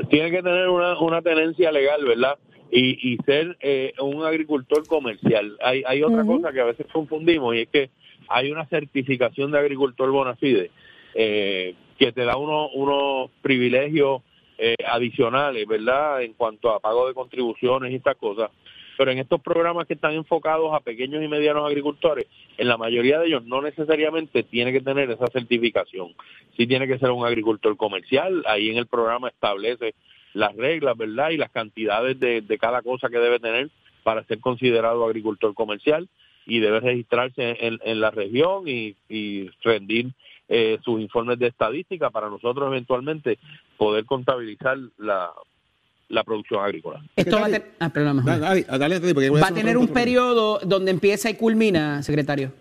Tiene 0.09 0.33
que 0.33 0.42
tener 0.42 0.69
una, 0.69 1.23
tenencia 1.23 1.71
legal, 1.71 2.04
¿verdad? 2.04 2.37
Y, 2.73 3.16
ser 3.26 3.57
eh, 3.61 3.92
un 4.00 4.25
agricultor 4.25 4.87
comercial. 4.88 5.57
Hay, 5.62 5.85
hay 5.87 6.02
otra 6.02 6.25
cosa 6.25 6.52
que 6.52 6.61
a 6.61 6.64
veces 6.64 6.87
confundimos 6.92 7.54
y 7.54 7.61
es 7.61 7.69
que 7.69 7.90
hay 8.30 8.50
una 8.52 8.64
certificación 8.66 9.50
de 9.50 9.58
agricultor 9.58 10.10
bona 10.10 10.37
fide 10.37 10.70
eh, 11.14 11.75
que 11.99 12.12
te 12.12 12.25
da 12.25 12.37
unos 12.37 13.30
privilegios 13.42 14.22
eh, 14.56 14.76
adicionales, 14.87 15.66
¿verdad? 15.66 16.22
En 16.22 16.34
cuanto 16.34 16.70
a 16.70 16.80
pago 16.80 17.08
de 17.08 17.14
contribuciones 17.14 17.90
y 17.90 17.96
estas 17.96 18.16
cosas. 18.16 18.50
Pero 18.96 19.10
en 19.10 19.18
estos 19.18 19.40
programas 19.40 19.87
que 19.87 19.94
están 19.94 20.12
enfocados 20.12 20.72
a 20.72 20.80
pequeños 20.80 21.22
y 21.25 21.28
medianos 21.28 21.66
agricultores, 21.66 22.26
en 22.56 22.68
la 22.68 22.76
mayoría 22.76 23.18
de 23.18 23.26
ellos 23.26 23.44
no 23.44 23.62
necesariamente 23.62 24.42
tiene 24.44 24.72
que 24.72 24.80
tener 24.80 25.10
esa 25.10 25.26
certificación. 25.26 26.14
Sí 26.56 26.66
tiene 26.66 26.87
que 26.87 26.99
ser 26.99 27.10
un 27.10 27.26
agricultor 27.26 27.76
comercial. 27.76 28.44
Ahí 28.46 28.70
en 28.70 28.76
el 28.76 28.87
programa 28.87 29.28
establece 29.28 29.94
las 30.34 30.54
reglas, 30.54 30.96
¿verdad? 30.96 31.30
Y 31.30 31.37
las 31.37 31.50
cantidades 31.50 32.20
de, 32.20 32.42
de 32.42 32.58
cada 32.58 32.82
cosa 32.82 33.08
que 33.08 33.18
debe 33.18 33.40
tener 33.40 33.70
para 34.04 34.25
ser 34.25 34.38
considerado 34.40 35.04
agricultor 35.04 35.54
comercial 35.54 36.08
y 36.47 36.61
debe 36.61 36.80
registrarse 36.80 37.56
en, 37.61 38.00
la 38.00 38.11
región 38.11 38.64
y, 38.66 38.97
rendir 39.62 40.12
eh, 40.49 40.78
sus 40.85 41.00
informes 41.00 41.38
de 41.38 41.49
estadística 41.49 42.11
para 42.11 42.28
nosotros 42.28 42.66
eventualmente 42.68 43.38
poder 43.76 44.04
contabilizar 44.04 44.78
la, 44.99 45.32
producción 46.25 46.64
agrícola. 46.64 47.00
Esto 47.14 47.38
va 47.38 47.47
a, 47.47 47.90
tener 49.52 49.76
un 49.76 49.88
periodo 49.88 50.59
donde 50.61 50.90
empieza 50.90 51.30
y 51.30 51.35
culmina, 51.35 52.02
secretario. 52.02 52.52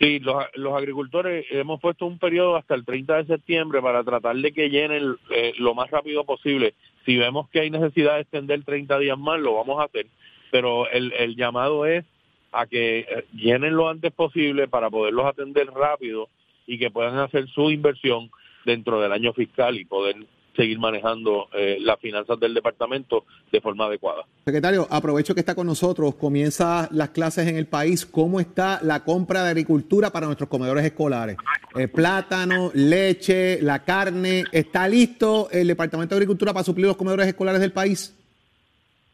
Sí, 0.00 0.20
los, 0.20 0.44
los, 0.54 0.76
agricultores 0.76 1.44
hemos 1.50 1.80
puesto 1.80 2.06
un 2.06 2.18
periodo 2.18 2.56
hasta 2.56 2.74
el 2.76 2.84
30 2.84 3.16
de 3.16 3.26
septiembre 3.26 3.82
para 3.82 4.04
tratar 4.04 4.36
de 4.36 4.52
que 4.52 4.70
llenen 4.70 5.16
eh, 5.30 5.54
lo 5.58 5.74
más 5.74 5.90
rápido 5.90 6.24
posible. 6.24 6.74
Si 7.04 7.16
vemos 7.16 7.48
que 7.50 7.60
hay 7.60 7.70
necesidad 7.70 8.14
de 8.14 8.20
extender 8.20 8.62
30 8.62 8.98
días 9.00 9.18
más, 9.18 9.40
lo 9.40 9.54
vamos 9.54 9.80
a 9.80 9.84
hacer. 9.84 10.06
Pero 10.52 10.88
el, 10.90 11.12
el 11.12 11.34
llamado 11.34 11.84
es 11.84 12.04
a 12.52 12.66
que 12.66 13.00
eh, 13.00 13.24
llenen 13.34 13.76
lo 13.76 13.88
antes 13.88 14.12
posible 14.12 14.68
para 14.68 14.90
poderlos 14.90 15.26
atender 15.26 15.66
rápido 15.68 16.28
y 16.66 16.78
que 16.78 16.90
puedan 16.90 17.18
hacer 17.18 17.48
su 17.48 17.70
inversión 17.70 18.30
dentro 18.64 19.00
del 19.00 19.12
año 19.12 19.32
fiscal 19.32 19.78
y 19.78 19.84
poder 19.84 20.16
seguir 20.58 20.78
manejando 20.80 21.48
eh, 21.54 21.78
las 21.80 22.00
finanzas 22.00 22.38
del 22.40 22.52
departamento 22.52 23.24
de 23.52 23.60
forma 23.60 23.84
adecuada. 23.84 24.24
Secretario, 24.44 24.88
aprovecho 24.90 25.32
que 25.32 25.40
está 25.40 25.54
con 25.54 25.68
nosotros, 25.68 26.16
comienza 26.16 26.88
las 26.90 27.10
clases 27.10 27.46
en 27.46 27.56
el 27.56 27.66
país. 27.66 28.04
¿Cómo 28.04 28.40
está 28.40 28.80
la 28.82 29.04
compra 29.04 29.44
de 29.44 29.50
agricultura 29.50 30.10
para 30.10 30.26
nuestros 30.26 30.48
comedores 30.48 30.84
escolares? 30.84 31.36
Eh, 31.76 31.86
plátano, 31.86 32.72
leche, 32.74 33.62
la 33.62 33.84
carne, 33.84 34.44
¿está 34.50 34.88
listo 34.88 35.48
el 35.52 35.68
Departamento 35.68 36.16
de 36.16 36.18
Agricultura 36.18 36.52
para 36.52 36.64
suplir 36.64 36.86
los 36.86 36.96
comedores 36.96 37.28
escolares 37.28 37.60
del 37.60 37.72
país? 37.72 38.17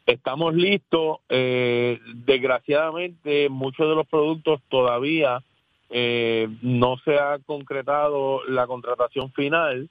Estamos 0.06 0.54
listos. 0.54 1.18
Eh, 1.28 1.98
desgraciadamente, 2.14 3.48
muchos 3.48 3.88
de 3.88 3.94
los 3.94 4.06
productos 4.06 4.60
todavía 4.68 5.42
no 6.62 6.96
se 7.04 7.16
ha 7.18 7.38
concretado 7.46 8.42
la 8.48 8.66
contratación 8.66 9.30
final 9.30 9.88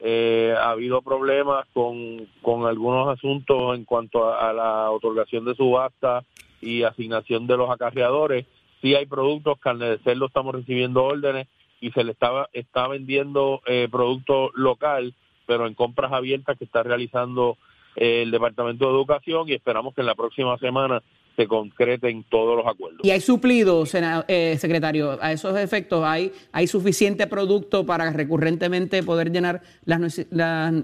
eh, 0.00 0.54
ha 0.56 0.70
habido 0.70 1.02
problemas 1.02 1.66
con, 1.72 2.28
con 2.40 2.66
algunos 2.66 3.08
asuntos 3.08 3.76
en 3.76 3.84
cuanto 3.84 4.32
a, 4.32 4.52
la 4.52 4.90
otorgación 4.90 5.44
de 5.44 5.56
subasta 5.56 6.24
y 6.60 6.84
asignación 6.84 7.46
de 7.46 7.56
los 7.56 7.68
acarreadores. 7.68 8.46
Sí 8.80 8.94
hay 8.94 9.06
productos, 9.06 9.58
carne 9.58 9.86
de 9.86 9.98
cerdo 9.98 10.26
estamos 10.26 10.54
recibiendo 10.54 11.02
órdenes 11.02 11.48
y 11.80 11.90
se 11.90 12.04
le 12.04 12.12
estaba, 12.12 12.48
está 12.52 12.86
vendiendo 12.86 13.60
eh, 13.66 13.88
producto 13.90 14.50
local, 14.54 15.14
pero 15.46 15.66
en 15.66 15.74
compras 15.74 16.12
abiertas 16.12 16.56
que 16.58 16.64
está 16.64 16.84
realizando 16.84 17.56
eh, 17.56 17.58
el 17.96 18.30
Departamento 18.30 18.86
de 18.86 18.92
Educación 18.92 19.48
y 19.48 19.54
esperamos 19.54 19.94
que 19.94 20.02
en 20.02 20.06
la 20.06 20.14
próxima 20.14 20.56
semana 20.58 21.02
se 21.38 21.46
concreten 21.46 22.24
todos 22.24 22.56
los 22.56 22.66
acuerdos. 22.66 23.00
¿Y 23.04 23.10
hay 23.10 23.20
suplido, 23.20 23.84
eh, 24.26 24.56
secretario? 24.58 25.18
A 25.20 25.30
esos 25.30 25.56
efectos, 25.56 26.02
¿hay, 26.04 26.32
¿hay 26.50 26.66
suficiente 26.66 27.28
producto 27.28 27.86
para 27.86 28.10
recurrentemente 28.10 29.04
poder 29.04 29.30
llenar 29.30 29.62
las, 29.84 30.00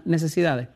necesidades? 0.07 0.69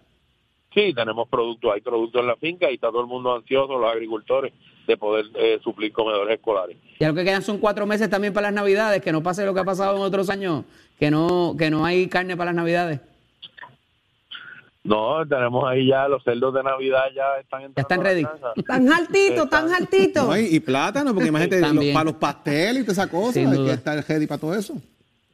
Sí, 0.74 0.92
tenemos 0.94 1.28
productos, 1.28 1.72
hay 1.72 1.80
productos 1.80 2.20
en 2.20 2.26
la 2.26 2.36
finca 2.36 2.68
y 2.68 2.74
está 2.74 2.88
todo 2.88 3.02
el 3.02 3.06
mundo 3.06 3.36
ansioso, 3.36 3.78
los 3.78 3.90
agricultores, 3.90 4.52
de 4.88 4.96
poder 4.96 5.26
eh, 5.36 5.60
suplir 5.62 5.92
comedores 5.92 6.34
escolares. 6.34 6.76
Y 6.98 7.04
lo 7.04 7.14
que 7.14 7.22
quedan 7.22 7.42
son 7.42 7.58
cuatro 7.58 7.86
meses 7.86 8.10
también 8.10 8.32
para 8.32 8.48
las 8.48 8.54
navidades, 8.54 9.00
que 9.00 9.12
no 9.12 9.22
pase 9.22 9.44
lo 9.44 9.54
que 9.54 9.60
ha 9.60 9.64
pasado 9.64 9.96
en 9.96 10.02
otros 10.02 10.28
años, 10.28 10.64
que 10.98 11.10
no, 11.10 11.54
que 11.56 11.70
no 11.70 11.84
hay 11.84 12.08
carne 12.08 12.36
para 12.36 12.50
las 12.50 12.56
navidades. 12.56 13.00
No, 14.88 15.26
tenemos 15.28 15.68
ahí 15.68 15.86
ya 15.86 16.08
los 16.08 16.24
cerdos 16.24 16.54
de 16.54 16.62
Navidad 16.62 17.04
ya 17.14 17.38
están 17.38 17.74
Ya 17.76 17.82
están 17.82 18.02
ready. 18.02 18.24
Tan 18.66 18.90
altitos, 18.90 19.50
tan 19.50 19.70
altitos. 19.70 20.38
y, 20.38 20.60
plátano, 20.60 21.12
porque 21.12 21.28
imagínate, 21.28 21.60
para 21.92 22.04
los 22.04 22.14
pasteles 22.14 22.82
y 22.82 22.86
toda 22.86 22.92
esa 22.92 23.10
cosa, 23.10 23.38
hay 23.38 23.64
que 23.66 23.72
estar 23.72 24.02
ready 24.08 24.26
para 24.26 24.40
todo 24.40 24.54
eso. 24.54 24.74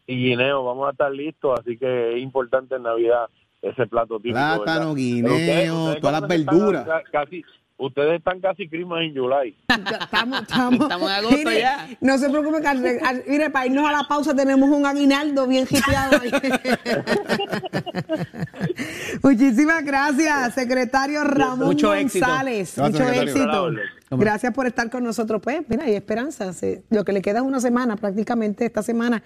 Y 0.08 0.16
guineo, 0.16 0.64
vamos 0.64 0.88
a 0.88 0.90
estar 0.90 1.10
listos, 1.12 1.58
así 1.60 1.78
que 1.78 2.16
es 2.16 2.22
importante 2.22 2.74
en 2.74 2.82
Navidad 2.82 3.26
ese 3.62 3.86
plato 3.86 4.16
típico. 4.16 4.34
Plátano, 4.34 4.92
guineo, 4.92 5.96
todas 6.00 6.20
las 6.20 6.28
verduras. 6.28 6.86
Casi, 7.12 7.44
Ustedes 7.76 8.18
están 8.18 8.40
casi 8.40 8.68
Christmas 8.68 9.02
en 9.02 9.16
July. 9.16 9.56
Estamos, 9.68 10.42
estamos. 10.42 10.80
estamos 10.80 11.10
en 11.10 11.16
agosto 11.16 11.50
ya. 11.50 11.88
No 12.00 12.16
se 12.18 12.30
preocupe, 12.30 12.62
mire, 13.26 13.50
para 13.50 13.66
irnos 13.66 13.88
a 13.88 13.92
la 13.92 14.04
pausa 14.04 14.34
tenemos 14.34 14.70
un 14.70 14.86
aguinaldo 14.86 15.48
bien 15.48 15.66
hipeado 15.68 16.20
ahí. 16.20 16.30
Muchísimas 19.22 19.84
gracias, 19.84 20.54
secretario 20.54 21.24
Ramón 21.24 21.66
Mucho 21.66 21.88
González. 21.88 22.78
Mucho 22.78 23.10
éxito. 23.10 23.70
Gracias 24.10 24.54
por 24.54 24.66
estar 24.66 24.88
con 24.88 25.02
nosotros. 25.02 25.42
Pues, 25.42 25.68
mira, 25.68 25.84
hay 25.84 25.94
esperanza. 25.94 26.52
Lo 26.90 27.04
que 27.04 27.12
le 27.12 27.22
queda 27.22 27.40
es 27.40 27.44
una 27.44 27.60
semana, 27.60 27.96
prácticamente 27.96 28.66
esta 28.66 28.84
semana, 28.84 29.24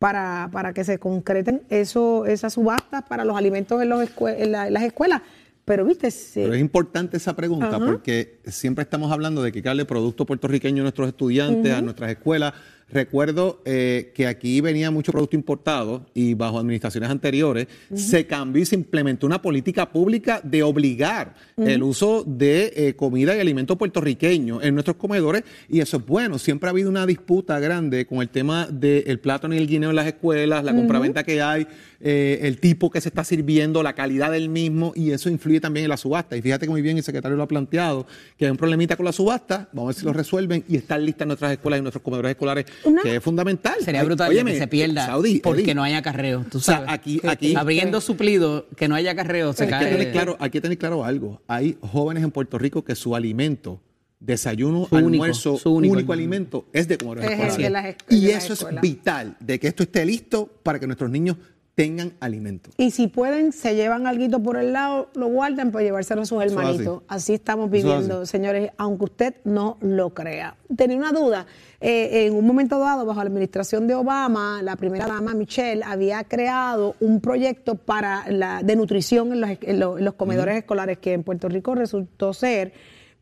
para, 0.00 0.48
para 0.50 0.72
que 0.72 0.82
se 0.82 0.98
concreten 0.98 1.62
eso, 1.70 2.26
esas 2.26 2.54
subastas 2.54 3.04
para 3.04 3.24
los 3.24 3.36
alimentos 3.36 3.80
en, 3.80 3.88
los 3.88 4.10
en 4.18 4.52
las 4.52 4.82
escuelas. 4.82 5.22
Pero 5.64 5.84
viste, 5.86 6.08
Pero 6.34 6.52
es 6.52 6.60
importante 6.60 7.16
esa 7.16 7.34
pregunta 7.34 7.78
porque 7.78 8.38
siempre 8.46 8.82
estamos 8.82 9.10
hablando 9.10 9.42
de 9.42 9.50
que 9.50 9.62
darle 9.62 9.86
producto 9.86 10.26
puertorriqueño 10.26 10.82
a 10.82 10.84
nuestros 10.84 11.08
estudiantes, 11.08 11.72
a 11.72 11.80
nuestras 11.80 12.10
escuelas. 12.10 12.52
Recuerdo 12.90 13.62
eh, 13.64 14.12
que 14.14 14.26
aquí 14.26 14.60
venía 14.60 14.90
mucho 14.90 15.10
producto 15.10 15.36
importado 15.36 16.06
y 16.14 16.34
bajo 16.34 16.58
administraciones 16.58 17.10
anteriores 17.10 17.66
se 17.94 18.26
cambió 18.26 18.62
y 18.62 18.66
se 18.66 18.74
implementó 18.74 19.26
una 19.26 19.40
política 19.40 19.90
pública 19.90 20.40
de 20.44 20.62
obligar 20.62 21.34
el 21.56 21.82
uso 21.82 22.24
de 22.26 22.72
eh, 22.76 22.94
comida 22.94 23.34
y 23.34 23.40
alimentos 23.40 23.76
puertorriqueños 23.76 24.62
en 24.62 24.74
nuestros 24.74 24.96
comedores 24.96 25.44
y 25.68 25.80
eso 25.80 25.96
es 25.96 26.06
bueno. 26.06 26.38
Siempre 26.38 26.68
ha 26.68 26.70
habido 26.70 26.90
una 26.90 27.06
disputa 27.06 27.58
grande 27.58 28.06
con 28.06 28.20
el 28.20 28.28
tema 28.28 28.66
del 28.66 29.18
plátano 29.18 29.54
y 29.54 29.58
el 29.58 29.66
guineo 29.66 29.90
en 29.90 29.96
las 29.96 30.06
escuelas, 30.06 30.62
la 30.62 30.74
compraventa 30.74 31.24
que 31.24 31.40
hay, 31.40 31.66
eh, 32.00 32.40
el 32.42 32.60
tipo 32.60 32.90
que 32.90 33.00
se 33.00 33.08
está 33.08 33.24
sirviendo, 33.24 33.82
la 33.82 33.94
calidad 33.94 34.30
del 34.30 34.50
mismo 34.50 34.92
y 34.94 35.10
eso 35.10 35.30
influye 35.30 35.60
también 35.60 35.84
en 35.84 35.90
la 35.90 35.96
subasta. 35.96 36.36
Y 36.36 36.42
fíjate 36.42 36.66
que 36.66 36.70
muy 36.70 36.82
bien 36.82 36.98
el 36.98 37.02
secretario 37.02 37.36
lo 37.36 37.42
ha 37.42 37.48
planteado, 37.48 38.06
que 38.36 38.44
hay 38.44 38.50
un 38.50 38.56
problemita 38.58 38.96
con 38.96 39.06
la 39.06 39.12
subasta, 39.12 39.68
vamos 39.72 39.84
a 39.84 39.88
ver 39.88 39.94
si 39.94 40.04
lo 40.04 40.12
resuelven 40.12 40.64
y 40.68 40.76
están 40.76 41.04
listas 41.04 41.26
nuestras 41.26 41.52
escuelas 41.52 41.78
y 41.80 41.82
nuestros 41.82 42.02
comedores 42.02 42.30
escolares 42.30 42.66
que 43.02 43.16
es 43.16 43.22
fundamental. 43.22 43.76
Sería 43.80 44.02
brutal 44.04 44.32
que 44.32 44.58
se 44.58 44.66
pierda 44.66 45.18
porque 45.42 45.74
no 45.74 45.82
haya 45.82 45.98
acarreo. 45.98 46.44
Tú 46.50 46.60
sabes. 46.60 46.88
aquí, 46.90 47.20
aquí, 47.24 47.54
Abriendo 47.56 48.00
suplido, 48.00 48.66
que 48.76 48.88
no 48.88 48.94
haya 48.94 49.12
acarreo, 49.12 49.52
se 49.52 49.66
cae. 49.66 49.84
Hay 49.84 49.90
que, 49.90 49.96
tener 49.96 50.12
claro, 50.12 50.36
hay 50.40 50.50
que 50.50 50.60
tener 50.60 50.78
claro 50.78 51.04
algo. 51.04 51.42
Hay 51.46 51.76
jóvenes 51.80 52.22
en 52.22 52.30
Puerto 52.30 52.58
Rico 52.58 52.84
que 52.84 52.94
su 52.94 53.14
alimento 53.14 53.80
desayuno, 54.20 54.88
almuerzo, 54.90 55.58
su 55.58 55.74
único, 55.74 56.12
alimento 56.12 56.66
es 56.72 56.88
de 56.88 56.96
comedores 56.96 57.38
escolares. 57.58 57.96
Y 58.08 58.28
eso 58.28 58.54
es 58.54 58.80
vital, 58.80 59.36
de 59.40 59.60
que 59.60 59.68
esto 59.68 59.82
esté 59.82 60.04
listo 60.04 60.50
para 60.62 60.78
que 60.78 60.86
nuestros 60.86 61.10
niños 61.10 61.36
tengan 61.74 62.12
alimento. 62.20 62.70
Y 62.76 62.92
si 62.92 63.08
pueden, 63.08 63.52
se 63.52 63.74
llevan 63.74 64.06
algo 64.06 64.40
por 64.42 64.56
el 64.56 64.72
lado, 64.72 65.08
lo 65.14 65.26
guardan 65.26 65.72
para 65.72 65.84
llevárselo 65.84 66.22
a 66.22 66.26
sus 66.26 66.42
hermanitos. 66.42 67.02
Así. 67.08 67.34
estamos 67.34 67.70
viviendo, 67.70 68.26
señores, 68.26 68.70
aunque 68.76 69.04
usted 69.04 69.34
no 69.44 69.76
lo 69.80 70.14
crea. 70.14 70.56
Tenía 70.76 70.96
una 70.96 71.12
duda. 71.12 71.46
Eh, 71.80 72.26
en 72.26 72.34
un 72.34 72.46
momento 72.46 72.78
dado, 72.78 73.04
bajo 73.04 73.20
la 73.20 73.28
administración 73.28 73.86
de 73.88 73.94
Obama, 73.94 74.62
la 74.62 74.76
primera 74.76 75.06
dama 75.06 75.34
Michelle 75.34 75.82
había 75.84 76.22
creado 76.24 76.94
un 77.00 77.20
proyecto 77.20 77.74
para 77.74 78.30
la, 78.30 78.62
de 78.62 78.76
nutrición 78.76 79.44
en 79.44 79.80
los, 79.80 80.14
comedores 80.14 80.56
escolares 80.56 80.98
que 80.98 81.12
en 81.12 81.24
Puerto 81.24 81.48
Rico 81.48 81.74
resultó 81.74 82.32
ser 82.32 82.72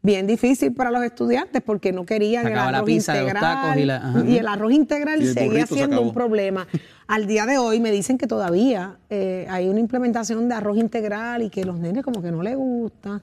bien 0.03 0.27
difícil 0.27 0.75
para 0.75 0.91
los 0.91 1.03
estudiantes 1.05 1.63
porque 1.65 1.93
no 1.93 2.05
querían 2.05 2.47
el 2.47 2.59
arroz 2.59 2.89
integral 2.91 3.79
y, 4.27 4.37
el 4.37 4.49
arroz 4.49 4.73
integral 4.73 5.25
seguía 5.25 5.67
siendo 5.67 6.03
un 6.03 6.13
problema. 6.13 6.67
Al 7.07 7.27
día 7.27 7.47
de 7.47 7.59
hoy 7.59 7.81
me 7.81 7.91
dicen 7.91 8.19
que 8.19 8.27
todavía 8.27 8.97
eh, 9.11 9.47
hay 9.49 9.69
una 9.69 9.81
implementación 9.81 10.49
de 10.49 10.55
arroz 10.55 10.77
integral 10.79 11.43
y 11.43 11.51
que 11.51 11.65
los 11.65 11.79
nenes 11.79 12.05
como 12.05 12.21
que 12.21 12.33
no 12.33 12.43
les 12.43 12.57
gusta. 12.57 13.23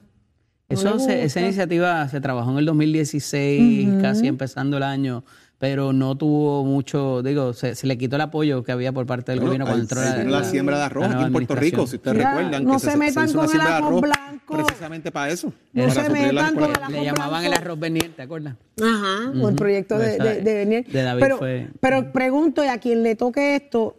Eso 0.68 0.96
esa 0.96 1.40
iniciativa 1.40 2.08
se 2.08 2.20
trabajó 2.20 2.52
en 2.52 2.58
el 2.58 2.64
2016, 2.66 4.00
casi 4.00 4.28
empezando 4.28 4.76
el 4.76 4.84
año 4.84 5.24
pero 5.60 5.92
no 5.92 6.16
tuvo 6.16 6.64
mucho, 6.64 7.22
digo, 7.22 7.52
se, 7.52 7.74
le 7.86 7.98
quitó 7.98 8.16
el 8.16 8.22
apoyo 8.22 8.64
que 8.64 8.72
había 8.72 8.92
por 8.92 9.04
parte 9.04 9.32
del 9.32 9.40
gobierno 9.42 9.66
cuando 9.66 9.82
entró 9.82 10.00
la, 10.00 10.24
la, 10.24 10.44
siembra 10.44 10.78
de 10.78 10.84
arroz 10.84 11.04
aquí 11.04 11.22
en 11.22 11.32
Puerto 11.32 11.54
Rico, 11.54 11.86
si 11.86 11.96
ustedes 11.96 12.16
recuerdan. 12.16 12.64
No 12.64 12.78
se, 12.78 12.96
metan 12.96 13.30
con 13.30 13.54
el 13.54 13.60
arroz 13.60 14.00
blanco. 14.00 14.56
Precisamente 14.56 15.12
para 15.12 15.30
eso. 15.30 15.52
No 15.74 15.90
se 15.90 16.08
metan 16.08 16.54
con 16.54 16.70
el 16.70 16.76
arroz 16.76 16.88
Le 16.88 17.04
llamaban 17.04 17.44
el 17.44 17.52
arroz 17.52 17.78
Bernier, 17.78 18.10
¿te 18.16 18.22
acuerdas? 18.22 18.56
Ajá, 18.82 19.32
o 19.38 19.50
el 19.50 19.54
proyecto 19.54 19.98
de, 19.98 20.16
de, 20.16 20.40
de 20.40 20.64
De 20.64 21.02
David 21.02 21.20
pero, 21.20 21.36
fue... 21.36 21.68
pero 21.78 22.10
pregunto, 22.10 22.64
y 22.64 22.68
a 22.68 22.78
quien 22.78 23.02
le 23.02 23.14
toque 23.14 23.54
esto, 23.56 23.96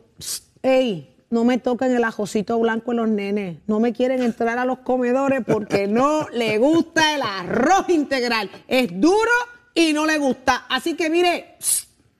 ey, 0.64 1.16
no 1.30 1.44
me 1.44 1.60
toquen 1.60 1.96
el 1.96 2.04
ajocito 2.04 2.58
blanco 2.58 2.90
en 2.90 2.98
los 2.98 3.08
nenes. 3.08 3.58
No 3.68 3.80
me 3.80 3.94
quieren 3.94 4.24
entrar 4.24 4.58
a 4.58 4.66
los 4.66 4.80
comedores 4.80 5.44
porque 5.46 5.86
no 5.86 6.28
le 6.34 6.58
gusta 6.58 7.14
el 7.14 7.22
arroz 7.22 7.88
integral. 7.90 8.50
Es 8.68 9.00
duro 9.00 9.32
y 9.74 9.94
no 9.94 10.06
le 10.06 10.18
gusta. 10.18 10.66
Así 10.70 10.96
que 10.96 11.10
mire, 11.10 11.58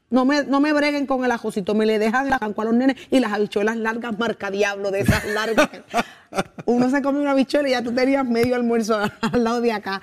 no 0.10 0.26
me, 0.26 0.44
no 0.44 0.60
me 0.60 0.74
breguen 0.74 1.06
con 1.06 1.24
el 1.26 1.32
ajocito, 1.32 1.74
me 1.74 1.86
le 1.86 1.98
dejan 1.98 2.30
la 2.30 2.36
a 2.36 2.64
los 2.66 2.74
nenes 2.74 2.98
y 3.10 3.20
las 3.20 3.32
habichuelas 3.32 3.78
largas 3.78 4.18
marca 4.20 4.52
diablo 4.52 4.92
de 4.92 5.02
esas 5.02 5.26
largas. 5.26 5.70
Uno 6.66 6.90
se 6.90 7.02
come 7.02 7.20
una 7.20 7.32
habichuela 7.32 7.68
y 7.70 7.72
ya 7.72 7.82
tú 7.82 7.94
tenías 7.94 8.26
medio 8.26 8.56
almuerzo 8.56 9.00
al 9.22 9.44
lado 9.44 9.62
de 9.62 9.72
acá. 9.72 10.02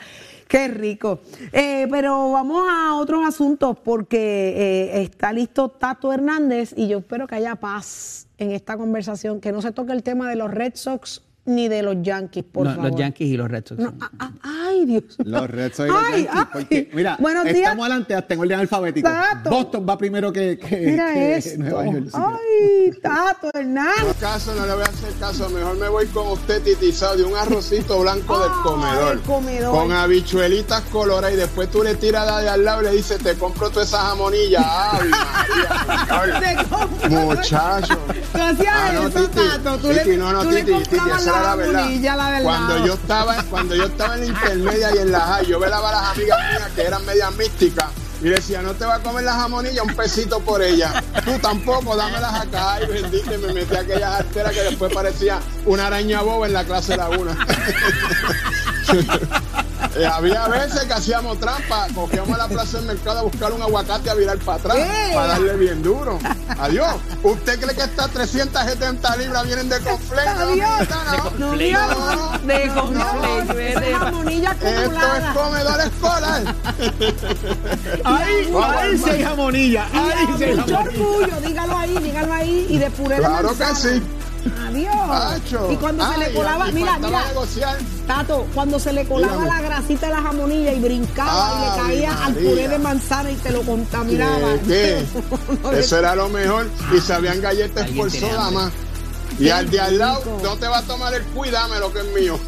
Qué 0.49 0.67
rico. 0.69 1.21
Eh, 1.53 1.87
pero 1.91 2.33
vamos 2.33 2.67
a 2.71 2.95
otros 2.95 3.27
asuntos 3.27 3.77
porque 3.85 4.89
eh, 4.97 5.03
está 5.03 5.33
listo 5.33 5.69
Tato 5.69 6.11
Hernández 6.13 6.73
y 6.75 6.89
yo 6.89 6.99
espero 6.99 7.27
que 7.27 7.35
haya 7.35 7.57
paz 7.57 8.29
en 8.39 8.53
esta 8.53 8.79
conversación, 8.79 9.41
que 9.41 9.53
no 9.53 9.61
se 9.61 9.73
toque 9.73 9.93
el 9.93 10.03
tema 10.03 10.29
de 10.31 10.37
los 10.37 10.51
Red 10.51 10.75
Sox 10.75 11.23
ni 11.49 11.69
de 11.69 11.83
los 11.83 11.97
Yankees, 12.03 12.45
por 12.45 12.67
favor. 12.67 12.91
Los 12.91 12.99
Yankees 12.99 13.29
y 13.29 13.37
los 13.37 13.51
Red 13.51 13.65
Sox. 13.67 13.81
ay, 14.19 14.29
Ay, 14.43 14.85
Dios. 14.87 15.03
Los 15.19 15.51
Red 15.51 15.73
Sox 15.73 15.91
ay, 15.93 16.29
ay. 16.31 16.45
Porque, 16.53 16.91
mira, 16.93 17.17
Buenos 17.19 17.47
estamos 17.47 17.87
adelante 17.87 18.15
hasta 18.15 18.35
en 18.35 18.41
orden 18.41 18.61
alfabético. 18.61 19.09
Boston 19.45 19.87
va 19.89 19.97
primero 19.99 20.33
que, 20.33 20.59
que, 20.59 20.77
mira 20.77 21.13
que 21.15 21.55
Nueva 21.59 21.85
York. 21.87 22.09
Ay, 22.13 22.91
Tato, 23.03 23.51
Hernán. 23.55 23.89
No 24.07 24.15
caso, 24.21 24.55
no 24.55 24.67
le 24.67 24.75
voy 24.75 24.83
a 24.83 24.87
hacer 24.87 25.13
caso. 25.19 25.49
Mejor 25.49 25.77
me 25.79 25.89
voy 25.89 26.07
con 26.07 26.29
usted 26.29 26.63
titizado 26.63 27.17
de 27.17 27.25
un 27.25 27.35
arrocito 27.35 27.99
blanco 28.01 28.39
del 28.39 28.53
comedor. 28.63 29.09
Del 29.17 29.21
comedor. 29.21 29.71
Con 29.73 29.93
habichuelitas 29.93 30.83
coloradas 30.93 31.33
y 31.35 31.37
después 31.37 31.71
tú 31.71 31.83
le 31.83 31.95
tiras 31.95 32.27
la 32.27 32.41
de 32.41 32.49
al 32.51 32.65
lado 32.65 32.83
y 32.83 32.85
le 32.85 32.93
dices, 32.93 33.19
te 33.23 33.35
compro 33.35 33.71
toda 33.71 33.85
esa 33.85 33.99
jamonilla. 33.99 34.61
Ay, 34.93 35.11
María, 36.11 36.67
Muchacho. 37.09 37.99
ah, 38.35 38.91
no, 38.95 39.09
eso, 39.09 39.21
titi, 39.23 39.41
Tato. 39.63 39.79
Tú 39.79 39.89
titi, 39.89 40.11
le, 40.11 40.17
no, 40.17 40.33
no, 40.33 40.43
tú 40.43 40.51
titi, 40.51 40.73
titi, 40.75 40.97
esa 40.97 41.38
era 41.39 41.49
la 41.49 41.57
verdad. 41.57 42.17
la 42.17 42.31
verdad. 42.31 42.43
Cuando 42.43 42.87
yo 42.87 42.95
estaba, 42.95 43.43
cuando 43.45 43.75
yo 43.75 43.85
estaba 43.85 44.15
en 44.15 44.21
la 44.21 44.27
intermedia 44.27 44.95
y 44.95 44.99
en 44.99 45.13
la 45.13 45.21
high, 45.21 45.47
yo 45.47 45.59
velaba 45.59 45.89
a 45.89 45.93
las 45.93 46.17
amigas 46.17 46.39
mías 46.51 46.71
que 46.75 46.83
eran 46.83 47.05
medias 47.05 47.33
místicas 47.37 47.87
y 48.21 48.29
decía, 48.29 48.63
no 48.63 48.75
te 48.75 48.85
va 48.85 48.97
a 48.97 48.99
comer 48.99 49.25
la 49.25 49.35
jamonilla, 49.35 49.83
un 49.83 49.95
pesito 49.95 50.41
por 50.41 50.61
ella. 50.61 51.03
Tú 51.25 51.39
tampoco, 51.39 51.95
dámelas 51.95 52.35
acá. 52.41 52.79
Y 52.83 52.87
bendito, 52.87 53.31
me 53.39 53.53
metí 53.53 53.77
a 53.77 53.81
aquella 53.81 54.17
artera 54.17 54.51
que 54.51 54.63
después 54.63 54.93
parecía 54.93 55.39
una 55.65 55.87
araña 55.87 56.23
boba 56.23 56.47
en 56.49 56.53
la 56.53 56.65
clase 56.65 56.93
de 56.93 56.99
la 56.99 57.09
una. 57.11 57.47
Eh, 59.99 60.07
había 60.07 60.47
veces 60.47 60.85
que 60.85 60.93
hacíamos 60.93 61.41
trampa, 61.41 61.89
cogíamos 61.93 62.31
a 62.31 62.39
la 62.39 62.49
plaza 62.49 62.79
del 62.79 62.87
mercado 62.87 63.19
a 63.19 63.23
buscar 63.23 63.53
un 63.53 63.63
aguacate 63.63 64.09
a 64.11 64.15
virar 64.15 64.39
para 64.39 64.59
atrás, 64.59 64.79
para 65.13 65.27
darle 65.27 65.57
bien 65.57 65.83
duro. 65.83 66.19
Adiós. 66.59 66.95
¿Usted 67.23 67.61
cree 67.61 67.75
que 67.75 67.83
estas 67.83 68.11
370 68.11 69.17
libras 69.17 69.45
vienen 69.47 69.69
de 69.69 69.81
conflicto? 69.81 70.31
Adiós. 70.31 70.89
No, 71.39 71.53
no, 71.53 72.39
de 72.39 72.69
conflicto. 72.75 73.55
De 73.55 73.95
jamonilla 73.95 74.51
Esto 74.53 75.15
es 75.17 75.25
comedor 75.35 75.81
escolar. 75.81 76.55
Ahí, 78.05 78.55
hay 79.11 79.25
jamonilla. 79.25 79.87
Ahí 79.93 80.27
sí 80.39 80.45
Mucho 80.47 80.79
orgullo, 80.79 81.41
dígalo 81.45 81.77
ahí, 81.77 81.99
dígalo 81.99 82.33
ahí. 82.33 82.67
Y 82.69 82.79
de 82.79 82.91
puré 82.91 83.17
Claro 83.17 83.51
que 83.57 83.75
sí. 83.75 84.03
Adiós. 84.67 85.43
Y 85.71 85.77
cuando 85.77 86.11
se 86.13 86.19
le 86.19 86.33
colaba, 86.35 86.67
mira, 86.73 86.99
mira, 86.99 87.25
Tato, 88.07 88.47
cuando 88.55 88.79
se 88.79 88.93
le 88.93 89.07
colaba 89.07 89.45
la 89.45 89.61
grasita 89.61 90.07
de 90.07 90.13
la 90.13 90.23
jamonilla 90.23 90.73
y 90.73 90.81
brincaba 90.81 91.53
y 91.55 91.61
le 91.61 91.83
caía 91.83 92.25
al 92.25 92.35
puré 92.35 92.69
de 92.69 92.79
manzana 92.79 93.31
y 93.31 93.37
te 93.37 93.51
lo 93.51 93.63
contaminaba. 93.63 94.55
Eso 95.73 95.99
era 95.99 96.15
lo 96.15 96.29
mejor. 96.29 96.69
Y 96.97 97.01
sabían 97.01 97.41
galletas 97.41 97.91
por 97.91 98.11
soda 98.11 98.51
más. 98.51 98.73
Y 99.39 99.51
al 99.51 99.71
de 99.71 99.79
al 99.79 99.99
lado 99.99 100.41
no 100.43 100.57
te 100.57 100.67
va 100.67 100.79
a 100.79 100.83
tomar 100.83 101.15
el 101.15 101.23
cuidame 101.23 101.79
lo 101.79 101.93
que 101.93 102.01
es 102.01 102.07
mío. 102.07 102.41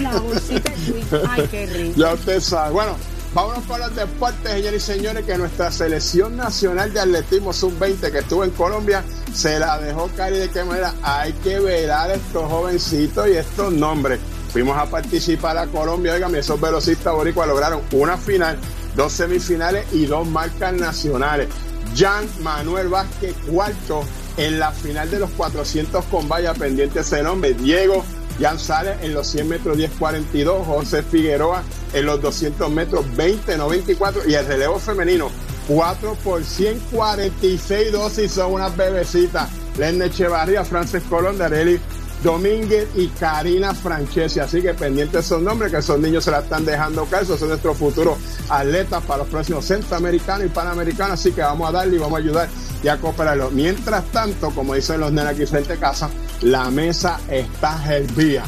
la 0.00 0.18
bolsita 0.18 0.72
Ay, 1.30 1.48
qué 1.50 1.66
rico. 1.66 1.94
Ya 1.96 2.14
usted 2.14 2.40
sabe. 2.40 2.72
Bueno, 2.72 2.96
Vámonos 3.34 3.64
con 3.64 3.80
los 3.80 3.96
deportes, 3.96 4.52
señores 4.52 4.82
y 4.82 4.92
señores, 4.92 5.24
que 5.24 5.38
nuestra 5.38 5.70
selección 5.70 6.36
nacional 6.36 6.92
de 6.92 7.00
atletismo 7.00 7.54
sub-20 7.54 8.12
que 8.12 8.18
estuvo 8.18 8.44
en 8.44 8.50
Colombia 8.50 9.02
se 9.32 9.58
la 9.58 9.78
dejó 9.78 10.10
caer 10.14 10.34
y 10.34 10.38
de 10.40 10.50
qué 10.50 10.62
manera. 10.64 10.92
Hay 11.02 11.32
que 11.32 11.58
velar 11.58 12.10
a 12.10 12.14
estos 12.14 12.44
jovencitos 12.50 13.26
y 13.28 13.32
estos 13.32 13.72
nombres. 13.72 14.20
Fuimos 14.52 14.76
a 14.76 14.84
participar 14.84 15.56
a 15.56 15.66
Colombia, 15.66 16.12
oigan, 16.12 16.34
esos 16.34 16.60
velocistas 16.60 17.14
boricuas 17.14 17.48
lograron 17.48 17.80
una 17.92 18.18
final, 18.18 18.58
dos 18.94 19.12
semifinales 19.12 19.86
y 19.92 20.04
dos 20.04 20.26
marcas 20.26 20.74
nacionales. 20.74 21.48
Jan 21.96 22.26
Manuel 22.40 22.88
Vázquez, 22.88 23.34
cuarto 23.50 24.04
en 24.36 24.58
la 24.58 24.72
final 24.72 25.10
de 25.10 25.20
los 25.20 25.30
400 25.30 26.04
con 26.04 26.28
valla 26.28 26.52
pendiente 26.52 27.00
ese 27.00 27.22
nombre. 27.22 27.54
Diego 27.54 28.04
Jan 28.42 28.58
Sales 28.58 28.96
en 29.02 29.14
los 29.14 29.28
100 29.28 29.48
metros 29.48 29.78
10.42, 29.78 30.64
José 30.64 31.02
Figueroa 31.04 31.62
en 31.92 32.06
los 32.06 32.20
200 32.20 32.70
metros 32.70 33.06
20.94 33.16 34.28
y 34.28 34.34
el 34.34 34.46
relevo 34.46 34.78
femenino 34.80 35.30
4 35.68 36.16
por 36.24 36.42
146 36.42 37.92
dosis 37.92 38.32
son 38.32 38.54
unas 38.54 38.76
bebecitas. 38.76 39.48
Lene 39.78 40.06
Echevarría, 40.06 40.64
Frances 40.64 41.02
Colón, 41.04 41.38
Dareli 41.38 41.80
Domínguez 42.22 42.88
y 42.94 43.08
Karina 43.08 43.74
Francesi. 43.74 44.40
Así 44.40 44.60
que 44.60 44.74
pendientes 44.74 45.24
esos 45.24 45.40
nombres, 45.40 45.70
que 45.70 45.78
esos 45.78 45.98
niños 45.98 46.24
se 46.24 46.30
la 46.30 46.40
están 46.40 46.64
dejando 46.64 47.04
caer. 47.06 47.26
Son 47.26 47.48
nuestros 47.48 47.76
futuros 47.76 48.18
atletas 48.48 49.02
para 49.04 49.18
los 49.18 49.28
próximos 49.28 49.64
centroamericanos 49.64 50.46
y 50.46 50.48
panamericanos. 50.50 51.20
Así 51.20 51.32
que 51.32 51.42
vamos 51.42 51.68
a 51.68 51.72
darle 51.72 51.96
y 51.96 51.98
vamos 51.98 52.18
a 52.18 52.22
ayudar 52.22 52.48
y 52.82 52.88
a 52.88 52.98
cooperarlo. 52.98 53.50
Mientras 53.50 54.04
tanto, 54.06 54.50
como 54.50 54.74
dicen 54.74 55.00
los 55.00 55.12
nenes 55.12 55.34
aquí 55.34 55.46
frente 55.46 55.78
la 56.42 56.70
mesa 56.70 57.20
está 57.28 57.80
hervía. 57.92 58.44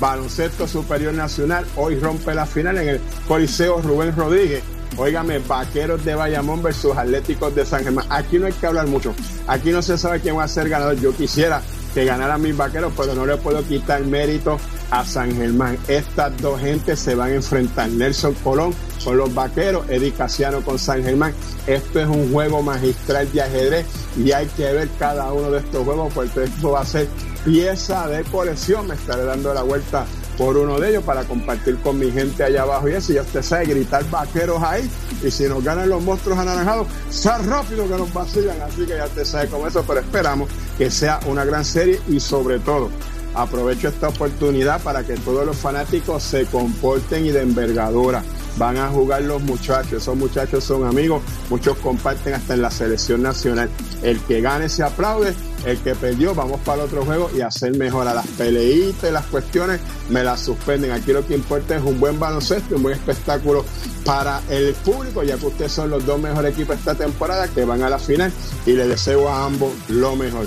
Baloncesto 0.00 0.68
Superior 0.68 1.12
Nacional 1.12 1.64
hoy 1.76 1.98
rompe 1.98 2.34
la 2.34 2.46
final 2.46 2.78
en 2.78 2.88
el 2.88 3.00
Coliseo 3.26 3.80
Rubén 3.82 4.14
Rodríguez. 4.14 4.62
Óigame, 4.96 5.38
Vaqueros 5.40 6.04
de 6.04 6.14
Bayamón 6.14 6.62
versus 6.62 6.96
Atléticos 6.96 7.54
de 7.54 7.64
San 7.64 7.84
Germán. 7.84 8.06
Aquí 8.10 8.38
no 8.38 8.46
hay 8.46 8.52
que 8.52 8.66
hablar 8.66 8.86
mucho. 8.86 9.14
Aquí 9.46 9.70
no 9.70 9.82
se 9.82 9.98
sabe 9.98 10.20
quién 10.20 10.36
va 10.36 10.44
a 10.44 10.48
ser 10.48 10.68
ganador. 10.68 10.96
Yo 10.98 11.14
quisiera 11.14 11.60
que 11.94 12.04
ganaran 12.04 12.40
mis 12.40 12.56
vaqueros, 12.56 12.92
pero 12.96 13.14
no 13.14 13.26
le 13.26 13.36
puedo 13.36 13.62
quitar 13.64 14.02
mérito 14.04 14.58
a 14.90 15.04
San 15.04 15.34
Germán. 15.34 15.78
Estas 15.88 16.36
dos 16.40 16.60
gentes 16.60 16.98
se 16.98 17.14
van 17.14 17.32
a 17.32 17.34
enfrentar. 17.34 17.88
Nelson 17.90 18.34
Colón 18.44 18.72
con 19.04 19.16
los 19.16 19.32
vaqueros, 19.34 19.88
Eddie 19.88 20.12
Casiano 20.12 20.60
con 20.62 20.78
San 20.78 21.02
Germán. 21.02 21.32
Esto 21.66 22.00
es 22.00 22.06
un 22.06 22.32
juego 22.32 22.62
magistral 22.62 23.30
de 23.32 23.42
ajedrez 23.42 23.86
y 24.16 24.32
hay 24.32 24.46
que 24.46 24.72
ver 24.72 24.88
cada 24.98 25.32
uno 25.32 25.50
de 25.50 25.58
estos 25.60 25.84
juegos 25.84 26.12
porque 26.14 26.44
esto 26.44 26.72
va 26.72 26.80
a 26.80 26.86
ser 26.86 27.08
pieza 27.44 28.08
de 28.08 28.24
colección. 28.24 28.86
Me 28.86 28.94
estaré 28.94 29.24
dando 29.24 29.52
la 29.52 29.62
vuelta 29.62 30.06
por 30.36 30.56
uno 30.56 30.78
de 30.78 30.90
ellos 30.90 31.04
para 31.04 31.24
compartir 31.24 31.78
con 31.78 31.98
mi 31.98 32.10
gente 32.10 32.44
allá 32.44 32.62
abajo 32.62 32.88
y 32.88 32.92
eso. 32.92 33.12
Ya 33.12 33.22
usted 33.22 33.42
sabe, 33.42 33.66
gritar 33.66 34.08
vaqueros 34.10 34.62
ahí. 34.62 34.88
Y 35.22 35.30
si 35.30 35.44
nos 35.44 35.62
ganan 35.64 35.88
los 35.88 36.02
monstruos 36.02 36.38
anaranjados, 36.38 36.86
sea 37.10 37.38
rápido 37.38 37.88
que 37.88 37.96
nos 37.96 38.12
vacilan. 38.12 38.60
Así 38.62 38.86
que 38.86 38.96
ya 38.96 39.06
usted 39.06 39.24
sabe 39.24 39.48
cómo 39.48 39.66
eso, 39.66 39.84
pero 39.86 40.00
esperamos 40.00 40.48
que 40.76 40.90
sea 40.90 41.20
una 41.26 41.44
gran 41.44 41.64
serie 41.64 42.00
y 42.08 42.20
sobre 42.20 42.58
todo 42.58 42.90
aprovecho 43.34 43.88
esta 43.88 44.08
oportunidad 44.08 44.80
para 44.82 45.04
que 45.04 45.14
todos 45.14 45.46
los 45.46 45.56
fanáticos 45.56 46.22
se 46.22 46.46
comporten 46.46 47.26
y 47.26 47.30
de 47.30 47.42
envergadura 47.42 48.22
van 48.58 48.76
a 48.76 48.88
jugar 48.88 49.22
los 49.22 49.42
muchachos. 49.42 50.02
Esos 50.02 50.16
muchachos 50.16 50.64
son 50.64 50.86
amigos, 50.86 51.22
muchos 51.48 51.78
comparten 51.78 52.34
hasta 52.34 52.54
en 52.54 52.62
la 52.62 52.70
selección 52.70 53.22
nacional. 53.22 53.70
El 54.02 54.20
que 54.20 54.40
gane 54.40 54.68
se 54.68 54.82
aplaude, 54.82 55.34
el 55.64 55.78
que 55.78 55.94
perdió, 55.94 56.34
vamos 56.34 56.60
para 56.64 56.82
el 56.82 56.88
otro 56.88 57.04
juego 57.04 57.30
y 57.36 57.40
hacer 57.40 57.76
mejor 57.76 58.06
a 58.06 58.14
las 58.14 58.26
peleitas 58.26 59.12
las 59.12 59.26
cuestiones, 59.26 59.80
me 60.10 60.22
las 60.22 60.40
suspenden. 60.40 60.92
Aquí 60.92 61.12
lo 61.12 61.26
que 61.26 61.34
importa 61.34 61.76
es 61.76 61.82
un 61.82 61.98
buen 61.98 62.18
baloncesto, 62.18 62.76
un 62.76 62.82
buen 62.82 62.94
espectáculo 62.94 63.64
para 64.04 64.40
el 64.48 64.74
público, 64.74 65.22
ya 65.22 65.36
que 65.36 65.46
ustedes 65.46 65.72
son 65.72 65.90
los 65.90 66.04
dos 66.04 66.20
mejores 66.20 66.52
equipos 66.52 66.76
esta 66.76 66.94
temporada 66.94 67.48
que 67.48 67.64
van 67.64 67.82
a 67.82 67.90
la 67.90 67.98
final 67.98 68.32
y 68.66 68.72
les 68.72 68.88
deseo 68.88 69.28
a 69.28 69.44
ambos 69.44 69.72
lo 69.88 70.16
mejor. 70.16 70.46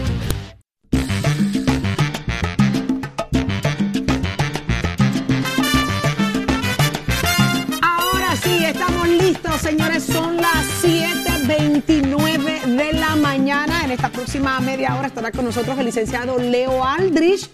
Esta 13.91 14.09
próxima 14.09 14.57
media 14.61 14.95
hora 14.95 15.07
estará 15.07 15.33
con 15.33 15.43
nosotros 15.43 15.77
el 15.77 15.83
licenciado 15.83 16.37
Leo 16.39 16.81
Aldrich 16.81 17.49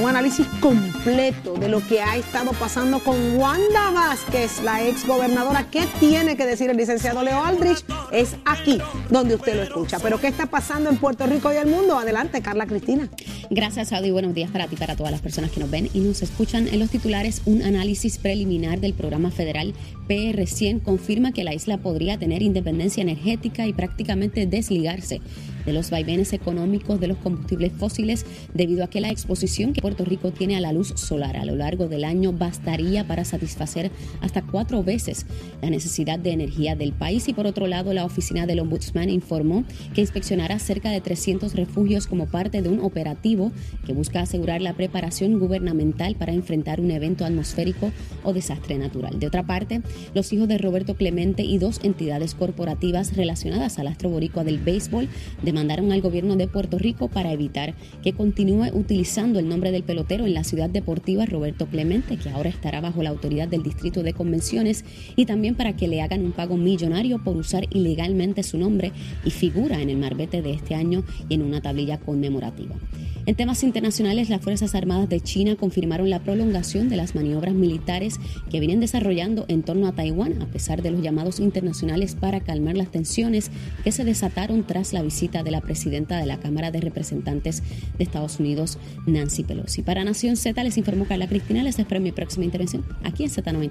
un 0.00 0.08
análisis 0.08 0.46
completo 0.60 1.54
de 1.54 1.68
lo 1.68 1.86
que 1.86 2.00
ha 2.00 2.16
estado 2.16 2.52
pasando 2.52 3.00
con 3.00 3.36
Wanda 3.36 3.90
Vázquez, 3.90 4.62
la 4.62 4.86
ex 4.86 5.06
gobernadora. 5.06 5.66
¿Qué 5.70 5.86
tiene 6.00 6.36
que 6.36 6.46
decir 6.46 6.70
el 6.70 6.76
licenciado 6.76 7.22
Leo 7.22 7.44
Aldrich? 7.44 7.84
Es 8.10 8.36
aquí 8.44 8.78
donde 9.10 9.34
usted 9.34 9.56
lo 9.56 9.62
escucha. 9.62 9.98
Pero 9.98 10.18
¿qué 10.18 10.28
está 10.28 10.46
pasando 10.46 10.88
en 10.88 10.96
Puerto 10.96 11.26
Rico 11.26 11.52
y 11.52 11.56
el 11.56 11.66
mundo? 11.66 11.98
Adelante, 11.98 12.40
Carla 12.40 12.66
Cristina. 12.66 13.08
Gracias, 13.50 13.92
Audi. 13.92 14.10
Buenos 14.10 14.34
días 14.34 14.50
para 14.50 14.66
ti, 14.66 14.76
para 14.76 14.96
todas 14.96 15.12
las 15.12 15.20
personas 15.20 15.50
que 15.50 15.60
nos 15.60 15.70
ven 15.70 15.90
y 15.92 16.00
nos 16.00 16.22
escuchan 16.22 16.68
en 16.68 16.78
los 16.78 16.88
titulares. 16.88 17.42
Un 17.44 17.62
análisis 17.62 18.18
preliminar 18.18 18.80
del 18.80 18.94
programa 18.94 19.30
federal 19.30 19.74
PR100 20.08 20.82
confirma 20.82 21.32
que 21.32 21.44
la 21.44 21.54
isla 21.54 21.78
podría 21.78 22.18
tener 22.18 22.42
independencia 22.42 23.02
energética 23.02 23.66
y 23.66 23.72
prácticamente 23.72 24.46
desligarse 24.46 25.20
de 25.64 25.72
los 25.72 25.90
vaivenes 25.90 26.32
económicos 26.32 27.00
de 27.00 27.08
los 27.08 27.18
combustibles 27.18 27.72
fósiles 27.72 28.26
debido 28.54 28.84
a 28.84 28.88
que 28.88 29.00
la 29.00 29.10
exposición 29.10 29.72
que 29.72 29.82
Puerto 29.82 30.04
Rico 30.04 30.32
tiene 30.32 30.56
a 30.56 30.60
la 30.60 30.72
luz 30.72 30.92
solar 30.96 31.36
a 31.36 31.44
lo 31.44 31.56
largo 31.56 31.88
del 31.88 32.04
año 32.04 32.32
bastaría 32.32 33.06
para 33.06 33.24
satisfacer 33.24 33.90
hasta 34.20 34.42
cuatro 34.42 34.82
veces 34.82 35.26
la 35.60 35.70
necesidad 35.70 36.18
de 36.18 36.32
energía 36.32 36.76
del 36.76 36.92
país 36.92 37.28
y 37.28 37.34
por 37.34 37.46
otro 37.46 37.66
lado 37.66 37.92
la 37.92 38.04
oficina 38.04 38.46
del 38.46 38.60
ombudsman 38.60 39.10
informó 39.10 39.64
que 39.94 40.00
inspeccionará 40.00 40.58
cerca 40.58 40.90
de 40.90 41.00
300 41.00 41.54
refugios 41.54 42.06
como 42.06 42.26
parte 42.26 42.62
de 42.62 42.68
un 42.68 42.80
operativo 42.80 43.52
que 43.86 43.92
busca 43.92 44.20
asegurar 44.20 44.60
la 44.60 44.74
preparación 44.74 45.38
gubernamental 45.38 46.16
para 46.16 46.32
enfrentar 46.32 46.80
un 46.80 46.90
evento 46.90 47.24
atmosférico 47.24 47.92
o 48.22 48.32
desastre 48.32 48.78
natural. 48.78 49.18
De 49.18 49.26
otra 49.26 49.46
parte, 49.46 49.82
los 50.14 50.32
hijos 50.32 50.48
de 50.48 50.58
Roberto 50.58 50.94
Clemente 50.96 51.42
y 51.42 51.58
dos 51.58 51.80
entidades 51.82 52.34
corporativas 52.34 53.16
relacionadas 53.16 53.78
al 53.78 53.86
astro 53.86 54.10
boricua 54.10 54.44
del 54.44 54.58
béisbol 54.58 55.08
demandaron 55.52 55.92
al 55.92 56.00
gobierno 56.00 56.34
de 56.36 56.48
Puerto 56.48 56.78
Rico 56.78 57.08
para 57.08 57.30
evitar 57.30 57.74
que 58.02 58.14
continúe 58.14 58.70
utilizando 58.72 59.38
el 59.38 59.50
nombre 59.50 59.70
del 59.70 59.82
pelotero 59.82 60.24
en 60.24 60.32
la 60.32 60.44
ciudad 60.44 60.70
deportiva 60.70 61.26
Roberto 61.26 61.66
Clemente, 61.66 62.16
que 62.16 62.30
ahora 62.30 62.48
estará 62.48 62.80
bajo 62.80 63.02
la 63.02 63.10
autoridad 63.10 63.48
del 63.48 63.62
Distrito 63.62 64.02
de 64.02 64.14
Convenciones, 64.14 64.86
y 65.14 65.26
también 65.26 65.54
para 65.54 65.76
que 65.76 65.88
le 65.88 66.00
hagan 66.00 66.24
un 66.24 66.32
pago 66.32 66.56
millonario 66.56 67.22
por 67.22 67.36
usar 67.36 67.66
ilegalmente 67.70 68.42
su 68.42 68.56
nombre 68.56 68.92
y 69.26 69.30
figura 69.30 69.82
en 69.82 69.90
el 69.90 69.98
marbete 69.98 70.40
de 70.40 70.54
este 70.54 70.74
año 70.74 71.04
y 71.28 71.34
en 71.34 71.42
una 71.42 71.60
tablilla 71.60 72.00
conmemorativa. 72.00 72.76
En 73.24 73.36
temas 73.36 73.62
internacionales, 73.62 74.30
las 74.30 74.40
Fuerzas 74.40 74.74
Armadas 74.74 75.08
de 75.08 75.20
China 75.20 75.54
confirmaron 75.54 76.10
la 76.10 76.24
prolongación 76.24 76.88
de 76.88 76.96
las 76.96 77.14
maniobras 77.14 77.54
militares 77.54 78.18
que 78.50 78.58
vienen 78.58 78.80
desarrollando 78.80 79.44
en 79.46 79.62
torno 79.62 79.86
a 79.86 79.92
Taiwán, 79.92 80.42
a 80.42 80.46
pesar 80.46 80.82
de 80.82 80.90
los 80.90 81.02
llamados 81.02 81.38
internacionales 81.38 82.16
para 82.16 82.40
calmar 82.40 82.76
las 82.76 82.90
tensiones 82.90 83.52
que 83.84 83.92
se 83.92 84.04
desataron 84.04 84.66
tras 84.66 84.92
la 84.92 85.02
visita 85.02 85.41
de 85.42 85.50
la 85.50 85.60
presidenta 85.60 86.18
de 86.18 86.26
la 86.26 86.38
Cámara 86.38 86.70
de 86.70 86.80
Representantes 86.80 87.62
de 87.98 88.04
Estados 88.04 88.38
Unidos, 88.38 88.78
Nancy 89.06 89.44
Pelosi. 89.44 89.82
Para 89.82 90.04
Nación 90.04 90.36
Z 90.36 90.62
les 90.62 90.76
informó 90.78 91.06
Carla 91.06 91.28
Cristina. 91.28 91.62
Les 91.62 91.78
espero 91.78 92.00
mi 92.00 92.12
próxima 92.12 92.44
intervención 92.44 92.84
aquí 93.04 93.24
en 93.24 93.30
Z93. 93.30 93.70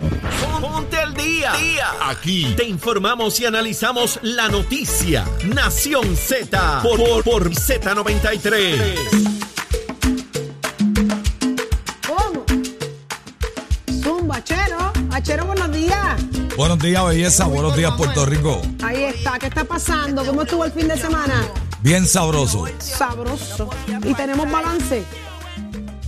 Ponte 0.61 0.97
al 0.97 1.13
día. 1.13 1.51
Aquí 2.07 2.47
te 2.55 2.65
informamos 2.65 3.39
y 3.39 3.45
analizamos 3.45 4.19
la 4.21 4.47
noticia. 4.49 5.25
Nación 5.53 6.15
Z 6.15 6.81
por, 6.83 6.97
por, 6.97 7.23
por 7.23 7.49
Z93. 7.51 8.95
¿Cómo? 12.07 12.45
Zumba, 14.01 14.43
Chero. 14.43 14.91
Achero, 15.11 15.45
buenos 15.45 15.71
días. 15.71 16.00
Buenos 16.61 16.77
días, 16.77 17.03
belleza. 17.03 17.45
Buenos 17.47 17.75
días, 17.75 17.91
Puerto 17.97 18.23
Rico. 18.23 18.61
Ahí 18.83 19.05
está. 19.05 19.39
¿Qué 19.39 19.47
está 19.47 19.63
pasando? 19.63 20.23
¿Cómo 20.23 20.43
estuvo 20.43 20.63
el 20.63 20.71
fin 20.71 20.87
de 20.87 20.95
semana? 20.95 21.43
Bien 21.81 22.05
sabroso. 22.05 22.67
Sabroso. 22.77 23.67
¿Y 24.03 24.13
tenemos 24.13 24.49
balance? 24.51 25.03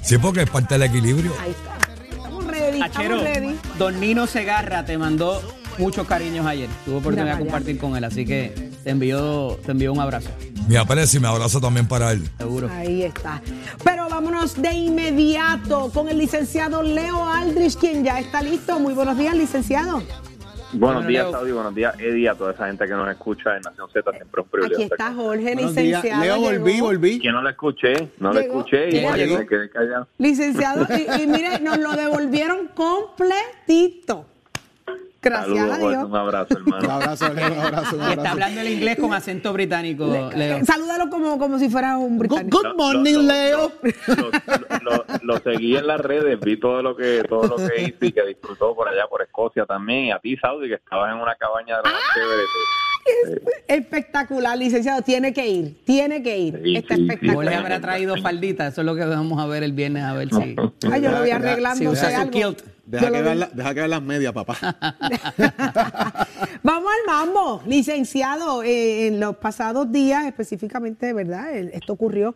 Sí, 0.04 0.20
porque 0.20 0.44
es 0.44 0.50
parte 0.52 0.76
del 0.78 0.84
equilibrio. 0.84 1.34
Ahí 1.42 1.50
está. 1.50 2.06
Estamos 2.08 2.46
ready, 2.46 2.82
Achero, 2.84 3.16
estamos 3.16 3.24
ready. 3.24 3.60
Don 3.80 4.00
Nino 4.00 4.28
Segarra 4.28 4.86
te 4.86 4.96
mandó 4.96 5.42
muchos 5.80 6.06
cariños 6.06 6.46
ayer. 6.46 6.70
Tuve 6.86 6.98
oportunidad 6.98 7.34
de 7.34 7.39
compartir 7.39 7.80
con 7.80 7.98
él, 7.98 8.04
así 8.04 8.24
que 8.24 8.70
te 8.84 8.92
envío, 8.92 9.58
te 9.66 9.72
envío 9.72 9.92
un 9.92 10.02
abrazo, 10.02 10.30
Mi 10.68 10.76
aprecio 10.76 11.18
y 11.18 11.22
mi 11.22 11.30
abrazo 11.30 11.60
también 11.62 11.88
para 11.88 12.12
él. 12.12 12.30
seguro. 12.38 12.70
Ahí 12.72 13.02
está. 13.02 13.42
Pero 13.84 14.08
vámonos 14.08 14.62
de 14.62 14.72
inmediato 14.72 15.89
con 15.92 16.10
el 16.10 16.20
licenciado 16.20 16.84
Leo 16.84 17.28
Aldrich, 17.28 17.76
quien 17.76 18.04
ya 18.04 18.20
está 18.20 18.44
listo. 18.44 18.80
Muy 18.80 18.94
buenos 18.94 19.18
días, 19.18 19.36
licenciado. 19.36 20.04
Buenos 20.74 21.04
Bueno, 21.04 21.08
días. 21.10 21.32
Saudi. 21.32 21.52
Buenos 21.52 21.76
días, 21.76 21.96
Eddie, 22.00 22.30
a 22.30 22.36
toda 22.36 22.52
esa 22.54 22.68
gente 22.68 22.86
que 22.86 22.94
nos 22.94 23.10
escucha 23.10 23.56
en 23.56 23.62
Nación 23.62 23.90
Z. 23.92 24.12
Siempre 24.12 24.42
es 24.42 24.46
un 24.46 24.50
privilegio. 24.52 24.78
Aquí 24.78 24.84
está 24.92 25.14
Jorge, 25.14 25.54
Buenos 25.54 25.76
días. 25.76 26.04
licenciado. 26.04 26.24
Leo, 26.24 26.40
volví, 26.40 26.82
volví. 26.82 27.20
Que 27.20 27.32
no 27.32 27.42
la 27.42 27.52
escuché, 27.52 27.94
no 28.20 28.34
la 28.34 28.42
escuché 28.42 28.90
y 28.90 29.06
me 29.36 29.46
quedé 29.48 29.70
callado. 29.70 30.08
Licenciado, 30.18 30.88
y, 30.90 31.22
y 31.24 31.28
mire, 31.28 31.60
nos 31.60 31.78
lo 31.78 31.92
devolvieron 31.94 32.70
completito. 32.76 34.26
Gracias 35.24 35.58
Saludos, 35.58 35.76
a 35.76 35.90
Dios. 35.90 36.04
un 36.04 36.16
abrazo, 36.16 36.48
Un 36.56 36.62
hermano. 36.74 36.92
abrazo, 36.92 37.34
Leo, 37.34 37.54
un 37.54 37.60
abrazo, 37.60 37.96
un 37.96 38.02
Y 38.02 38.04
está 38.04 38.12
abrazo. 38.12 38.30
hablando 38.34 38.62
el 38.62 38.68
inglés 38.68 38.98
con 39.00 39.14
acento 39.14 39.54
británico, 39.54 40.06
Leo. 40.36 40.66
Salúdalo 40.66 41.10
como, 41.10 41.40
como 41.40 41.58
si 41.60 41.70
fuera 41.70 41.98
un 41.98 42.18
Good, 42.18 42.28
británico. 42.28 42.62
good 42.62 42.76
morning, 42.76 43.14
Lo- 43.14 43.22
lo- 43.22 43.28
Leo. 43.34 43.72
Lo, 44.08 44.92
lo- 44.92 45.06
lo 45.22 45.38
seguí 45.40 45.78
en 45.78 45.88
las 45.88 46.00
redes, 46.02 46.40
vi 46.40 46.58
todo 46.60 46.82
lo 46.82 46.96
que 46.96 47.24
todo 47.28 47.44
lo 47.48 47.56
que 47.56 47.82
hizo 47.84 48.06
y 48.06 48.12
que 48.12 48.24
disfrutó 48.26 48.76
por 48.76 48.88
allá 48.90 49.08
por 49.10 49.22
Escocia 49.22 49.66
también. 49.66 50.06
Y 50.06 50.12
a 50.12 50.20
ti, 50.20 50.36
Saudi, 50.38 50.68
que 50.68 50.76
estabas 50.76 51.14
en 51.14 51.20
una 51.22 51.36
cabaña 51.36 51.78
de 51.78 51.84
las 51.84 51.94
Ah. 51.94 52.14
Espectacular, 53.68 54.58
licenciado. 54.58 55.02
Tiene 55.02 55.34
que 55.34 55.48
ir, 55.48 55.84
tiene 55.86 56.22
que 56.24 56.38
ir. 56.38 56.62
Sí, 56.63 56.76
Está 56.78 56.96
sí, 56.96 57.02
sí. 57.02 57.08
espectacular. 57.12 57.36
Jorge 57.54 57.56
habrá 57.56 57.82
traído 57.82 58.16
faldita, 58.22 58.68
eso 58.68 58.82
es 58.82 58.86
lo 58.86 58.96
que 58.96 59.06
vamos 59.06 59.39
a 59.42 59.46
ver 59.48 59.63
el 59.63 59.74
viernes, 59.74 60.04
a 60.04 60.13
ver 60.13 60.30
si... 60.30 60.56
Ay, 60.92 61.02
yo 61.02 61.12
lo 61.12 61.18
voy 61.20 61.26
Deja- 61.28 61.36
arreglando. 61.38 61.96
si 61.96 62.06
algo. 62.16 62.32
kilt. 62.32 62.62
Deja 62.86 63.12
que, 63.12 63.22
la- 63.36 63.50
deja 63.54 63.88
las 63.88 64.02
medias, 64.02 64.34
papá. 64.34 64.58
Vamos 66.63 66.92
al 66.92 67.06
mambo, 67.08 67.62
licenciado. 67.66 68.62
eh, 68.63 69.08
en 69.08 69.20
los 69.20 69.38
pasados 69.38 69.92
días, 69.92 70.26
específicamente, 70.26 71.13
¿verdad? 71.13 71.56
El- 71.56 71.70
esto 71.70 71.94
ocurrió 71.94 72.36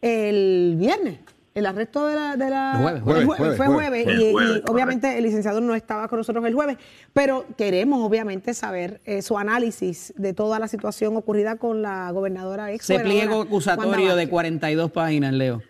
el 0.00 0.76
viernes. 0.78 1.18
El 1.54 1.66
arresto 1.66 2.06
de 2.06 2.14
la... 2.14 2.36
De 2.36 2.48
la 2.48 2.78
Jueves, 2.80 3.02
jueves, 3.02 3.24
fue 3.24 3.66
jueves, 3.66 3.66
jueves. 3.66 4.04
jueves. 4.04 4.06
y, 4.06 4.26
El 4.26 4.32
jueves, 4.32 4.62
y 4.66 4.70
obviamente 4.70 5.18
el 5.18 5.24
licenciado 5.24 5.60
no 5.60 5.74
estaba 5.74 6.08
con 6.08 6.18
nosotros 6.18 6.44
el 6.46 6.54
jueves, 6.54 6.78
pero 7.12 7.44
queremos 7.58 8.00
obviamente 8.06 8.54
saber 8.54 9.00
eh, 9.04 9.22
su 9.22 9.36
análisis 9.36 10.14
de 10.16 10.32
toda 10.32 10.58
la 10.58 10.68
situación 10.68 11.16
ocurrida 11.16 11.56
con 11.56 11.82
la 11.82 12.10
gobernadora 12.10 12.72
ex 12.72 12.88
gobernadora 12.88 13.20
pliego 13.20 13.42
acusatorio 13.42 14.16
de 14.16 14.24
Vázquez. 14.24 14.30
42 14.30 14.90
páginas, 14.92 15.32
Leo. 15.34 15.62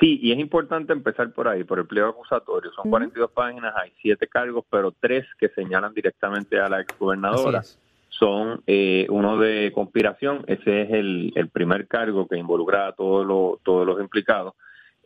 Sí, 0.00 0.18
y 0.22 0.32
es 0.32 0.38
importante 0.38 0.92
empezar 0.92 1.30
por 1.32 1.46
ahí, 1.46 1.64
por 1.64 1.78
el 1.78 1.86
pliego 1.86 2.08
acusatorio. 2.08 2.72
Son 2.72 2.90
42 2.90 3.30
páginas, 3.30 3.74
hay 3.76 3.92
siete 4.00 4.26
cargos, 4.26 4.64
pero 4.70 4.92
tres 4.92 5.26
que 5.38 5.48
señalan 5.50 5.92
directamente 5.92 6.58
a 6.58 6.68
la 6.68 6.80
exgobernadora. 6.80 7.60
Así 7.60 7.74
es. 7.74 7.78
Son 8.08 8.62
eh, 8.66 9.06
uno 9.10 9.38
de 9.38 9.72
conspiración, 9.74 10.44
ese 10.46 10.82
es 10.82 10.90
el, 10.90 11.32
el 11.34 11.48
primer 11.48 11.88
cargo 11.88 12.28
que 12.28 12.36
involucra 12.36 12.88
a 12.88 12.92
todos 12.92 13.26
los, 13.26 13.62
todos 13.62 13.86
los 13.86 14.00
implicados. 14.00 14.54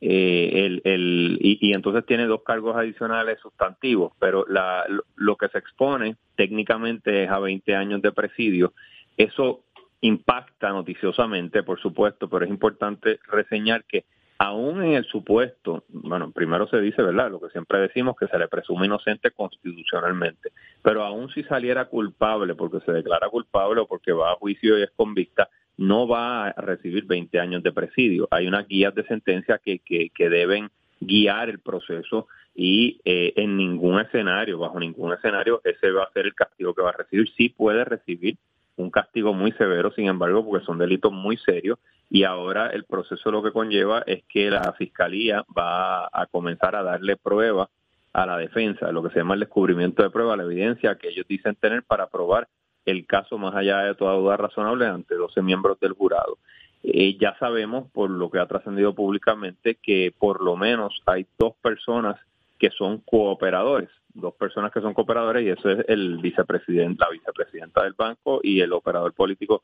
Eh, 0.00 0.66
el, 0.66 0.82
el, 0.84 1.38
y, 1.40 1.58
y 1.68 1.72
entonces 1.72 2.04
tiene 2.04 2.26
dos 2.26 2.42
cargos 2.42 2.76
adicionales 2.76 3.40
sustantivos, 3.40 4.12
pero 4.18 4.44
la, 4.48 4.84
lo, 4.88 5.04
lo 5.14 5.36
que 5.36 5.48
se 5.48 5.58
expone 5.58 6.16
técnicamente 6.36 7.24
es 7.24 7.30
a 7.30 7.38
20 7.38 7.74
años 7.74 8.02
de 8.02 8.12
presidio. 8.12 8.74
Eso 9.16 9.64
impacta 10.02 10.70
noticiosamente, 10.70 11.62
por 11.62 11.80
supuesto, 11.80 12.28
pero 12.28 12.44
es 12.44 12.50
importante 12.50 13.18
reseñar 13.28 13.84
que 13.84 14.04
aún 14.38 14.82
en 14.82 14.92
el 14.92 15.04
supuesto, 15.04 15.84
bueno, 15.88 16.30
primero 16.30 16.68
se 16.68 16.80
dice, 16.80 17.02
¿verdad? 17.02 17.30
Lo 17.30 17.40
que 17.40 17.50
siempre 17.50 17.80
decimos, 17.80 18.16
que 18.16 18.28
se 18.28 18.38
le 18.38 18.48
presume 18.48 18.86
inocente 18.86 19.30
constitucionalmente, 19.30 20.50
pero 20.82 21.04
aún 21.04 21.30
si 21.30 21.42
saliera 21.44 21.86
culpable, 21.86 22.54
porque 22.54 22.80
se 22.84 22.92
declara 22.92 23.28
culpable 23.28 23.80
o 23.80 23.86
porque 23.86 24.12
va 24.12 24.32
a 24.32 24.36
juicio 24.36 24.78
y 24.78 24.82
es 24.82 24.90
convicta, 24.94 25.48
no 25.76 26.08
va 26.08 26.48
a 26.48 26.60
recibir 26.60 27.04
20 27.04 27.38
años 27.38 27.62
de 27.62 27.72
presidio. 27.72 28.28
Hay 28.30 28.46
unas 28.46 28.66
guías 28.66 28.94
de 28.94 29.04
sentencia 29.06 29.58
que, 29.62 29.78
que, 29.80 30.10
que 30.10 30.28
deben 30.28 30.70
guiar 31.00 31.50
el 31.50 31.58
proceso 31.58 32.26
y 32.54 33.00
eh, 33.04 33.34
en 33.36 33.56
ningún 33.56 34.00
escenario, 34.00 34.58
bajo 34.58 34.80
ningún 34.80 35.12
escenario, 35.12 35.60
ese 35.64 35.90
va 35.90 36.04
a 36.04 36.12
ser 36.12 36.26
el 36.26 36.34
castigo 36.34 36.74
que 36.74 36.82
va 36.82 36.90
a 36.90 36.96
recibir. 36.96 37.28
Sí 37.36 37.50
puede 37.50 37.84
recibir 37.84 38.38
un 38.76 38.90
castigo 38.90 39.34
muy 39.34 39.52
severo, 39.52 39.90
sin 39.92 40.06
embargo, 40.06 40.44
porque 40.44 40.64
son 40.64 40.78
delitos 40.78 41.12
muy 41.12 41.36
serios 41.36 41.78
y 42.08 42.24
ahora 42.24 42.68
el 42.68 42.84
proceso 42.84 43.30
lo 43.30 43.42
que 43.42 43.52
conlleva 43.52 44.02
es 44.06 44.22
que 44.28 44.50
la 44.50 44.72
fiscalía 44.74 45.44
va 45.56 46.06
a 46.06 46.26
comenzar 46.30 46.76
a 46.76 46.82
darle 46.82 47.16
prueba 47.16 47.68
a 48.12 48.26
la 48.26 48.38
defensa, 48.38 48.92
lo 48.92 49.02
que 49.02 49.10
se 49.10 49.18
llama 49.18 49.34
el 49.34 49.40
descubrimiento 49.40 50.02
de 50.02 50.10
prueba, 50.10 50.36
la 50.36 50.44
evidencia 50.44 50.96
que 50.96 51.08
ellos 51.08 51.26
dicen 51.28 51.54
tener 51.56 51.82
para 51.82 52.06
probar 52.06 52.48
el 52.86 53.04
caso 53.06 53.36
más 53.36 53.54
allá 53.54 53.80
de 53.80 53.94
toda 53.94 54.14
duda 54.14 54.36
razonable 54.36 54.86
ante 54.86 55.14
12 55.14 55.42
miembros 55.42 55.78
del 55.80 55.92
jurado. 55.92 56.38
Eh, 56.82 57.18
ya 57.20 57.36
sabemos, 57.38 57.90
por 57.90 58.10
lo 58.10 58.30
que 58.30 58.38
ha 58.38 58.46
trascendido 58.46 58.94
públicamente, 58.94 59.74
que 59.74 60.14
por 60.16 60.42
lo 60.42 60.56
menos 60.56 61.02
hay 61.04 61.26
dos 61.36 61.54
personas 61.60 62.16
que 62.58 62.70
son 62.70 62.98
cooperadores, 62.98 63.90
dos 64.14 64.34
personas 64.34 64.72
que 64.72 64.80
son 64.80 64.94
cooperadores 64.94 65.44
y 65.44 65.50
eso 65.50 65.68
es 65.68 65.84
el 65.88 66.18
vicepresidente, 66.18 67.04
la 67.04 67.10
vicepresidenta 67.10 67.82
del 67.82 67.92
banco 67.92 68.40
y 68.42 68.60
el 68.60 68.72
operador 68.72 69.12
político 69.12 69.62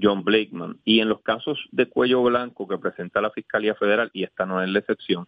John 0.00 0.24
Blakeman. 0.24 0.78
Y 0.84 1.00
en 1.00 1.08
los 1.08 1.20
casos 1.20 1.58
de 1.70 1.86
cuello 1.86 2.22
blanco 2.22 2.66
que 2.66 2.78
presenta 2.78 3.20
la 3.20 3.30
Fiscalía 3.30 3.74
Federal, 3.76 4.10
y 4.12 4.24
esta 4.24 4.44
no 4.44 4.60
es 4.60 4.68
la 4.68 4.80
excepción, 4.80 5.26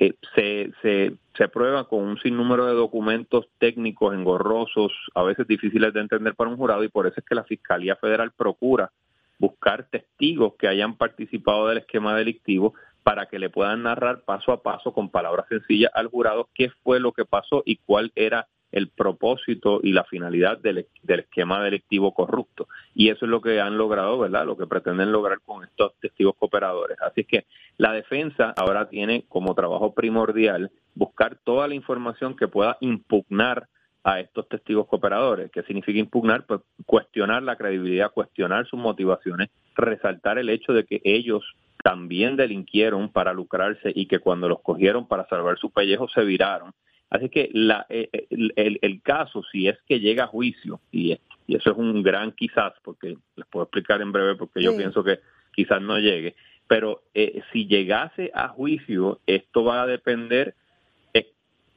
eh, 0.00 0.14
se, 0.34 0.70
se, 0.80 1.12
se 1.36 1.48
prueba 1.48 1.88
con 1.88 2.04
un 2.04 2.18
sinnúmero 2.20 2.66
de 2.66 2.74
documentos 2.74 3.48
técnicos 3.58 4.14
engorrosos, 4.14 4.92
a 5.14 5.24
veces 5.24 5.48
difíciles 5.48 5.92
de 5.92 6.00
entender 6.00 6.34
para 6.34 6.50
un 6.50 6.56
jurado, 6.56 6.84
y 6.84 6.88
por 6.88 7.06
eso 7.06 7.16
es 7.18 7.26
que 7.26 7.34
la 7.34 7.42
Fiscalía 7.42 7.96
Federal 7.96 8.30
procura 8.30 8.92
buscar 9.38 9.88
testigos 9.90 10.54
que 10.56 10.68
hayan 10.68 10.96
participado 10.96 11.68
del 11.68 11.78
esquema 11.78 12.16
delictivo 12.16 12.74
para 13.02 13.26
que 13.26 13.38
le 13.38 13.50
puedan 13.50 13.82
narrar 13.82 14.22
paso 14.22 14.52
a 14.52 14.62
paso 14.62 14.92
con 14.92 15.10
palabras 15.10 15.46
sencillas 15.48 15.90
al 15.94 16.08
jurado 16.08 16.48
qué 16.54 16.70
fue 16.82 17.00
lo 17.00 17.12
que 17.12 17.24
pasó 17.24 17.62
y 17.64 17.76
cuál 17.76 18.12
era 18.14 18.46
el 18.72 18.88
propósito 18.88 19.80
y 19.82 19.92
la 19.92 20.04
finalidad 20.04 20.58
del, 20.58 20.86
del, 21.02 21.20
esquema 21.20 21.62
delictivo 21.62 22.12
corrupto. 22.12 22.68
Y 22.94 23.08
eso 23.08 23.24
es 23.24 23.30
lo 23.30 23.40
que 23.40 23.60
han 23.60 23.78
logrado, 23.78 24.18
¿verdad? 24.18 24.46
Lo 24.46 24.56
que 24.56 24.66
pretenden 24.66 25.12
lograr 25.12 25.40
con 25.40 25.64
estos 25.64 25.94
testigos 26.00 26.34
cooperadores. 26.36 26.98
Así 27.00 27.24
que 27.24 27.46
la 27.76 27.92
defensa 27.92 28.52
ahora 28.56 28.88
tiene 28.88 29.24
como 29.28 29.54
trabajo 29.54 29.94
primordial 29.94 30.70
buscar 30.94 31.36
toda 31.44 31.68
la 31.68 31.74
información 31.74 32.36
que 32.36 32.48
pueda 32.48 32.76
impugnar 32.80 33.68
a 34.04 34.20
estos 34.20 34.48
testigos 34.48 34.86
cooperadores. 34.86 35.50
¿Qué 35.50 35.62
significa 35.62 35.98
impugnar? 35.98 36.44
Pues 36.46 36.60
cuestionar 36.86 37.42
la 37.42 37.56
credibilidad, 37.56 38.12
cuestionar 38.12 38.66
sus 38.66 38.78
motivaciones, 38.78 39.50
resaltar 39.74 40.38
el 40.38 40.48
hecho 40.50 40.72
de 40.72 40.84
que 40.84 41.00
ellos 41.04 41.44
también 41.82 42.36
delinquieron 42.36 43.10
para 43.10 43.32
lucrarse 43.32 43.92
y 43.94 44.06
que 44.06 44.18
cuando 44.18 44.48
los 44.48 44.60
cogieron 44.62 45.06
para 45.06 45.26
salvar 45.28 45.58
su 45.58 45.70
pellejo 45.70 46.08
se 46.08 46.22
viraron. 46.24 46.72
Así 47.10 47.30
que 47.30 47.48
la, 47.52 47.86
eh, 47.88 48.08
eh, 48.12 48.26
el, 48.30 48.78
el, 48.82 49.02
caso, 49.02 49.42
si 49.50 49.66
es 49.66 49.78
que 49.86 50.00
llega 50.00 50.24
a 50.24 50.28
juicio, 50.28 50.80
y, 50.92 51.12
y, 51.46 51.56
eso 51.56 51.70
es 51.70 51.78
un 51.78 52.02
gran 52.02 52.32
quizás, 52.32 52.74
porque 52.82 53.16
les 53.36 53.46
puedo 53.46 53.64
explicar 53.64 54.02
en 54.02 54.12
breve, 54.12 54.34
porque 54.36 54.62
yo 54.62 54.76
pienso 54.76 55.02
que 55.02 55.20
quizás 55.54 55.80
no 55.80 55.98
llegue, 55.98 56.34
pero 56.66 57.02
eh, 57.14 57.42
si 57.52 57.66
llegase 57.66 58.30
a 58.34 58.48
juicio, 58.48 59.20
esto 59.26 59.64
va 59.64 59.82
a 59.82 59.86
depender 59.86 60.54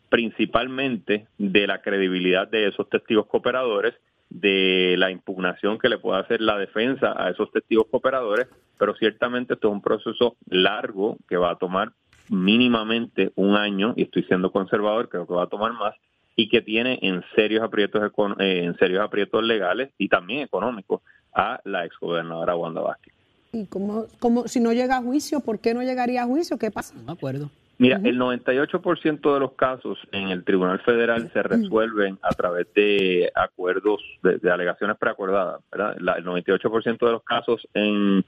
principalmente 0.10 1.28
de 1.38 1.68
la 1.68 1.82
credibilidad 1.82 2.46
de 2.46 2.68
esos 2.68 2.90
testigos 2.90 3.28
cooperadores, 3.28 3.94
de 4.30 4.96
la 4.98 5.10
impugnación 5.10 5.80
que 5.80 5.88
le 5.88 6.00
pueda 6.00 6.20
hacer 6.20 6.42
la 6.42 6.58
defensa 6.58 7.14
a 7.16 7.30
esos 7.30 7.50
testigos 7.52 7.88
cooperadores, 7.90 8.48
pero 8.78 8.94
ciertamente 8.96 9.54
esto 9.54 9.70
es 9.70 9.74
un 9.74 9.82
proceso 9.82 10.36
largo 10.50 11.18
que 11.30 11.38
va 11.38 11.52
a 11.52 11.58
tomar 11.58 11.94
mínimamente 12.30 13.32
un 13.36 13.56
año, 13.56 13.94
y 13.96 14.04
estoy 14.04 14.24
siendo 14.24 14.52
conservador, 14.52 15.10
creo 15.10 15.28
que 15.28 15.34
va 15.34 15.44
a 15.44 15.50
tomar 15.50 15.74
más, 15.74 15.96
y 16.36 16.50
que 16.50 16.62
tiene 16.62 17.00
en 17.02 17.24
serios 17.36 17.64
aprietos, 17.64 18.02
eh, 18.40 18.62
en 18.64 18.78
serios 18.78 19.04
aprietos 19.04 19.44
legales 19.44 19.92
y 19.98 20.08
también 20.08 20.42
económicos 20.42 21.02
a 21.34 21.60
la 21.66 21.86
exgobernadora 21.86 22.56
Wanda 22.56 22.82
Vázquez. 22.82 23.14
¿Y 23.54 23.66
cómo, 23.66 24.06
cómo, 24.20 24.48
si 24.48 24.60
no 24.60 24.72
llega 24.72 24.98
a 24.98 25.02
juicio, 25.02 25.42
por 25.42 25.60
qué 25.60 25.74
no 25.74 25.84
llegaría 25.84 26.24
a 26.24 26.26
juicio? 26.26 26.58
¿Qué 26.58 26.72
pasa? 26.72 26.96
No 26.96 27.04
me 27.04 27.12
acuerdo. 27.12 27.50
Mira, 27.82 28.00
el 28.04 28.20
98% 28.20 29.34
de 29.34 29.40
los 29.40 29.54
casos 29.54 29.98
en 30.12 30.28
el 30.30 30.44
Tribunal 30.44 30.80
Federal 30.82 31.32
se 31.34 31.42
resuelven 31.42 32.20
a 32.22 32.30
través 32.30 32.72
de 32.76 33.32
acuerdos, 33.34 34.04
de, 34.22 34.52
alegaciones 34.52 34.98
preacordadas, 34.98 35.62
¿verdad? 35.72 35.96
el 35.98 36.24
98% 36.24 37.00
de 37.00 37.12
los 37.12 37.24
casos 37.24 37.68
en 37.74 38.24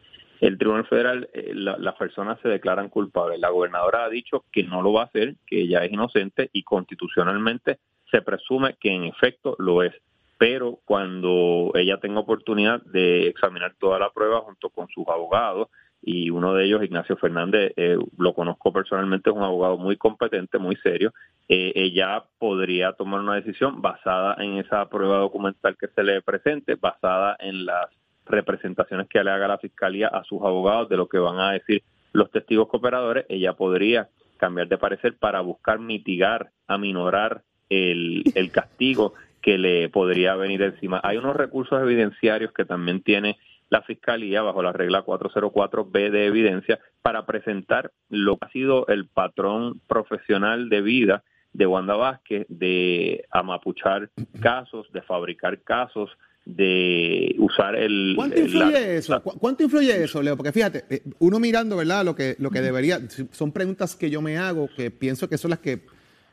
el 0.48 0.58
Tribunal 0.58 0.86
Federal, 0.88 1.30
eh, 1.34 1.54
las 1.56 1.96
personas 1.96 2.38
se 2.42 2.50
declaran 2.50 2.90
culpables. 2.90 3.40
La 3.40 3.50
gobernadora 3.50 4.04
ha 4.04 4.10
dicho 4.10 4.44
que 4.52 4.64
no 4.64 4.82
lo 4.82 4.92
va 4.92 5.04
a 5.04 5.06
hacer, 5.06 5.36
que 5.48 5.62
ella 5.62 5.86
es 5.86 5.92
inocente 5.94 6.50
y 6.52 6.64
constitucionalmente 6.64 7.80
se 8.12 8.22
presume 8.22 8.76
que 8.78 8.92
en 8.92 9.06
efecto 9.06 9.56
lo 9.58 9.84
es. 9.84 9.94
Pero 10.38 10.80
cuando 10.84 11.72
ella 11.76 11.98
tenga 11.98 12.20
oportunidad 12.20 12.82
de 12.84 13.28
examinar 13.28 13.76
toda 13.80 14.00
la 14.00 14.10
prueba 14.10 14.42
junto 14.42 14.70
con 14.70 14.90
sus 14.90 15.08
abogados, 15.08 15.70
y 16.02 16.30
uno 16.30 16.54
de 16.54 16.66
ellos, 16.66 16.84
Ignacio 16.84 17.16
Fernández, 17.16 17.72
eh, 17.78 17.98
lo 18.18 18.34
conozco 18.34 18.74
personalmente, 18.74 19.30
es 19.30 19.36
un 19.36 19.44
abogado 19.44 19.78
muy 19.78 19.96
competente, 19.96 20.58
muy 20.58 20.76
serio. 20.76 21.14
Eh, 21.48 21.72
ella 21.76 22.26
podría 22.38 22.92
tomar 22.92 23.22
una 23.22 23.36
decisión 23.36 23.82
basada 23.82 24.36
en 24.44 24.58
esa 24.58 24.90
prueba 24.90 25.20
documental 25.20 25.78
que 25.78 25.88
se 25.88 26.04
le 26.04 26.22
presente, 26.22 26.76
basada 26.76 27.38
en 27.40 27.66
las 27.66 27.90
representaciones 28.26 29.08
que 29.08 29.24
le 29.24 29.32
haga 29.32 29.48
la 29.48 29.58
fiscalía 29.58 30.08
a 30.08 30.24
sus 30.24 30.42
abogados 30.42 30.90
de 30.90 30.98
lo 30.98 31.08
que 31.08 31.20
van 31.20 31.40
a 31.40 31.52
decir 31.52 31.84
los 32.12 32.32
testigos 32.32 32.68
cooperadores. 32.68 33.26
Ella 33.30 33.54
podría 33.54 34.10
cambiar 34.38 34.68
de 34.68 34.78
parecer 34.78 35.16
para 35.18 35.42
buscar 35.42 35.80
mitigar, 35.80 36.52
aminorar 36.68 37.44
el, 37.70 38.24
el 38.36 38.52
castigo 38.52 39.14
que 39.42 39.58
le 39.58 39.90
podría 39.90 40.36
venir 40.36 40.62
encima. 40.62 41.02
Hay 41.04 41.18
unos 41.18 41.36
recursos 41.36 41.82
evidenciarios 41.82 42.54
que 42.54 42.66
también 42.66 43.02
tiene 43.02 43.38
la 43.70 43.82
Fiscalía 43.82 44.42
bajo 44.42 44.62
la 44.62 44.72
regla 44.72 45.04
404B 45.04 46.12
de 46.12 46.28
evidencia 46.28 46.80
para 47.02 47.26
presentar 47.26 47.92
lo 48.10 48.38
que 48.38 48.46
ha 48.46 48.50
sido 48.52 48.88
el 48.88 49.08
patrón 49.08 49.82
profesional 49.88 50.70
de 50.70 50.82
vida 50.82 51.24
de 51.54 51.66
Wanda 51.66 51.96
Vázquez 51.96 52.46
de 52.50 53.26
amapuchar 53.32 54.10
casos, 54.42 54.92
de 54.92 55.02
fabricar 55.02 55.62
casos, 55.62 56.10
de 56.46 57.36
usar 57.40 57.76
el... 57.76 58.14
¿Cuánto 58.16 58.40
influye 58.40 58.98
eso? 58.98 59.22
¿Cuánto 59.22 59.64
influye 59.64 60.04
eso, 60.04 60.22
Leo? 60.22 60.36
Porque 60.36 60.52
fíjate, 60.52 60.86
eh, 60.90 61.02
uno 61.20 61.40
mirando, 61.40 61.78
¿verdad? 61.78 62.04
Lo 62.04 62.16
que, 62.16 62.36
lo 62.40 62.52
que 62.52 62.62
debería, 62.62 63.02
son 63.32 63.52
preguntas 63.52 63.96
que 63.96 64.10
yo 64.10 64.22
me 64.22 64.38
hago, 64.38 64.70
que 64.76 64.92
pienso 64.92 65.30
que 65.30 65.38
son 65.38 65.52
las 65.52 65.60
que 65.60 65.82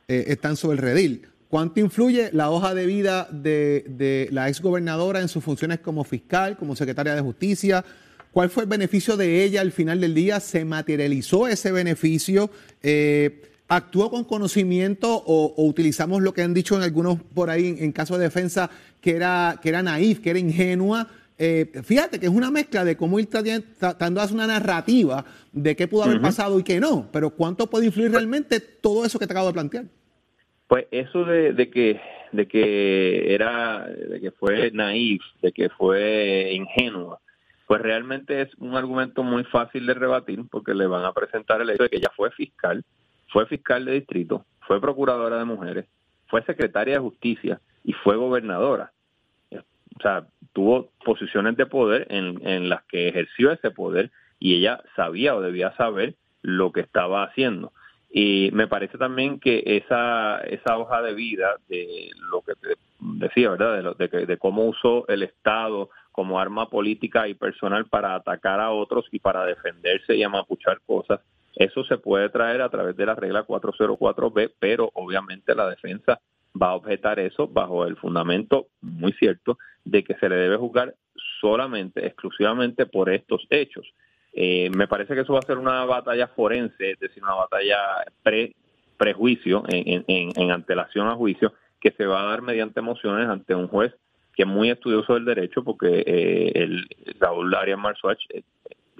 eh, 0.09 0.25
están 0.29 0.57
sobre 0.57 0.77
el 0.77 0.83
redil. 0.83 1.27
¿Cuánto 1.49 1.81
influye 1.81 2.31
la 2.33 2.51
hoja 2.51 2.75
de 2.75 2.87
vida 2.87 3.29
de, 3.31 4.29
la 4.31 4.49
exgobernadora 4.49 5.21
en 5.21 5.29
sus 5.29 5.43
funciones 5.43 5.81
como 5.81 6.05
fiscal, 6.05 6.57
como 6.57 6.77
secretaria 6.77 7.15
de 7.15 7.21
justicia? 7.21 7.85
¿Cuál 8.33 8.51
fue 8.51 8.63
el 8.63 8.69
beneficio 8.69 9.17
de 9.17 9.43
ella 9.43 9.61
al 9.61 9.73
final 9.73 10.01
del 10.01 10.15
día? 10.15 10.39
¿Se 10.39 10.65
materializó 10.65 11.49
ese 11.49 11.73
beneficio? 11.73 12.51
Eh, 12.85 13.50
¿Actuó 13.73 14.11
con 14.11 14.25
conocimiento 14.25 15.23
o, 15.27 15.55
utilizamos 15.65 16.23
lo 16.23 16.35
que 16.35 16.43
han 16.43 16.53
dicho 16.53 16.75
en 16.75 16.83
algunos 16.83 17.23
por 17.23 17.51
ahí 17.51 17.77
en, 17.79 17.93
caso 17.93 18.19
de 18.19 18.25
defensa, 18.25 18.69
que 19.01 19.15
era, 19.15 19.61
que 19.63 19.69
era 19.69 19.81
naif, 19.81 20.19
que 20.19 20.31
era 20.31 20.41
ingenua? 20.41 21.07
Eh, 21.39 21.71
fíjate 21.85 22.19
que 22.19 22.27
es 22.27 22.33
una 22.33 22.51
mezcla 22.51 22.85
de 22.85 22.97
cómo 22.97 23.21
ir 23.21 23.29
tratando 23.29 24.19
de 24.19 24.25
hacer 24.25 24.35
una 24.35 24.49
narrativa 24.49 25.25
de 25.53 25.77
qué 25.77 25.87
pudo 25.87 26.03
haber 26.03 26.21
pasado 26.21 26.59
y 26.59 26.65
qué 26.65 26.81
no, 26.81 27.09
pero 27.13 27.31
¿cuánto 27.31 27.71
puede 27.71 27.87
influir 27.87 28.11
realmente 28.11 28.59
todo 28.59 29.05
eso 29.05 29.21
que 29.21 29.29
te 29.29 29.35
acabo 29.35 29.47
de 29.47 29.53
plantear? 29.53 29.85
Pues 30.67 30.87
eso 30.91 31.25
de, 31.25 31.53
de, 31.53 31.71
que 31.71 32.01
de 32.33 32.49
que 32.49 33.33
era 33.33 33.87
de 33.87 34.21
que 34.21 34.33
fue 34.33 34.73
naif, 34.73 35.23
de 35.43 35.53
que 35.53 35.69
fue 35.69 36.55
ingenua, 36.55 37.21
pues 37.69 37.81
realmente 37.81 38.43
es 38.43 38.49
un 38.59 38.75
argumento 38.75 39.23
muy 39.23 39.45
fácil 39.45 39.87
de 39.87 39.95
rebatir 39.95 40.43
porque 40.51 40.75
le 40.75 40.89
van 40.89 41.05
a 41.05 41.13
presentar 41.13 41.61
el 41.61 41.71
hecho 41.71 41.85
de 41.85 41.89
que 41.89 41.99
ella 41.99 42.11
fue 42.17 42.33
fiscal, 42.33 42.85
fue 43.31 43.47
fiscal 43.47 43.85
de 43.85 43.93
distrito, 43.93 44.45
fue 44.67 44.81
procuradora 44.81 45.39
de 45.39 45.45
mujeres, 45.45 45.87
fue 46.29 46.43
secretaria 46.45 46.95
de 46.95 47.01
justicia 47.01 47.61
y 47.85 47.93
fue 47.93 48.17
gobernadora. 48.17 48.93
O 49.53 50.03
sea, 50.03 50.27
tuvo 50.55 50.91
posiciones 51.05 51.57
de 51.57 51.67
poder 51.67 52.07
en, 52.11 52.47
en 52.47 52.69
las 52.69 52.83
que 52.85 53.09
ejerció 53.09 53.53
ese 53.53 53.71
poder 53.71 54.11
y 54.39 54.57
ella 54.57 54.81
sabía 54.97 55.35
o 55.35 55.43
debía 55.43 55.77
saber 55.77 56.15
lo 56.43 56.73
que 56.73 56.81
estaba 56.81 57.25
haciendo. 57.25 57.73
Y 58.11 58.51
me 58.53 58.67
parece 58.67 58.99
también 58.99 59.39
que 59.39 59.63
esa, 59.65 60.41
esa 60.41 60.79
hoja 60.79 61.03
de 61.03 61.15
vida 61.15 61.57
de 61.69 62.11
lo 62.31 62.41
que 62.43 62.55
te 62.55 62.75
decía, 62.99 63.51
¿verdad? 63.51 63.77
De, 63.77 63.83
lo, 63.83 63.95
de, 63.95 64.27
de 64.27 64.39
cómo 64.39 64.65
usó 64.65 65.07
el 65.09 65.23
Estado 65.23 65.91
como 66.11 66.41
arma 66.41 66.69
política 66.69 67.29
y 67.29 67.35
personal 67.35 67.87
para 67.87 68.15
atacar 68.15 68.59
a 68.59 68.71
otros 68.71 69.07
y 69.13 69.21
para 69.21 69.45
defenderse 69.45 70.17
y 70.17 70.23
amapuchar 70.25 70.81
cosas, 70.87 71.21
eso 71.57 71.85
se 71.85 71.99
puede 71.99 72.29
traer 72.29 72.63
a 72.63 72.69
través 72.69 72.97
de 72.97 73.07
la 73.07 73.15
regla 73.15 73.47
404B, 73.47 74.53
pero 74.59 74.91
obviamente 74.95 75.55
la 75.55 75.69
defensa 75.69 76.21
va 76.61 76.69
a 76.71 76.75
objetar 76.75 77.19
eso 77.21 77.47
bajo 77.49 77.87
el 77.87 77.97
fundamento 77.97 78.69
muy 78.81 79.13
cierto 79.13 79.59
de 79.85 80.03
que 80.05 80.15
se 80.15 80.29
le 80.29 80.37
debe 80.37 80.57
juzgar 80.57 80.95
solamente, 81.41 82.07
exclusivamente 82.07 82.87
por 82.87 83.11
estos 83.11 83.47
hechos. 83.51 83.87
Eh, 84.33 84.71
me 84.71 84.87
parece 84.87 85.15
que 85.15 85.21
eso 85.21 85.33
va 85.33 85.41
a 85.41 85.47
ser 85.47 85.59
una 85.59 85.85
batalla 85.85 86.29
forense, 86.29 86.93
es 86.93 86.99
decir, 86.99 87.23
una 87.23 87.35
batalla 87.35 87.79
pre 88.23 88.55
prejuicio, 88.97 89.65
en, 89.69 90.05
en, 90.09 90.31
en, 90.37 90.51
antelación 90.51 91.09
a 91.09 91.15
juicio, 91.15 91.55
que 91.81 91.91
se 91.93 92.05
va 92.05 92.23
a 92.23 92.27
dar 92.27 92.43
mediante 92.43 92.83
mociones 92.83 93.29
ante 93.29 93.55
un 93.55 93.67
juez 93.67 93.95
que 94.35 94.43
es 94.43 94.49
muy 94.49 94.71
estudioso 94.71 95.15
del 95.15 95.25
derecho, 95.25 95.65
porque 95.65 96.05
eh, 96.07 96.53
el 96.55 96.87
Raúl 97.19 97.55
Arias 97.55 97.79
Marzuach, 97.79 98.19
eh, 98.29 98.43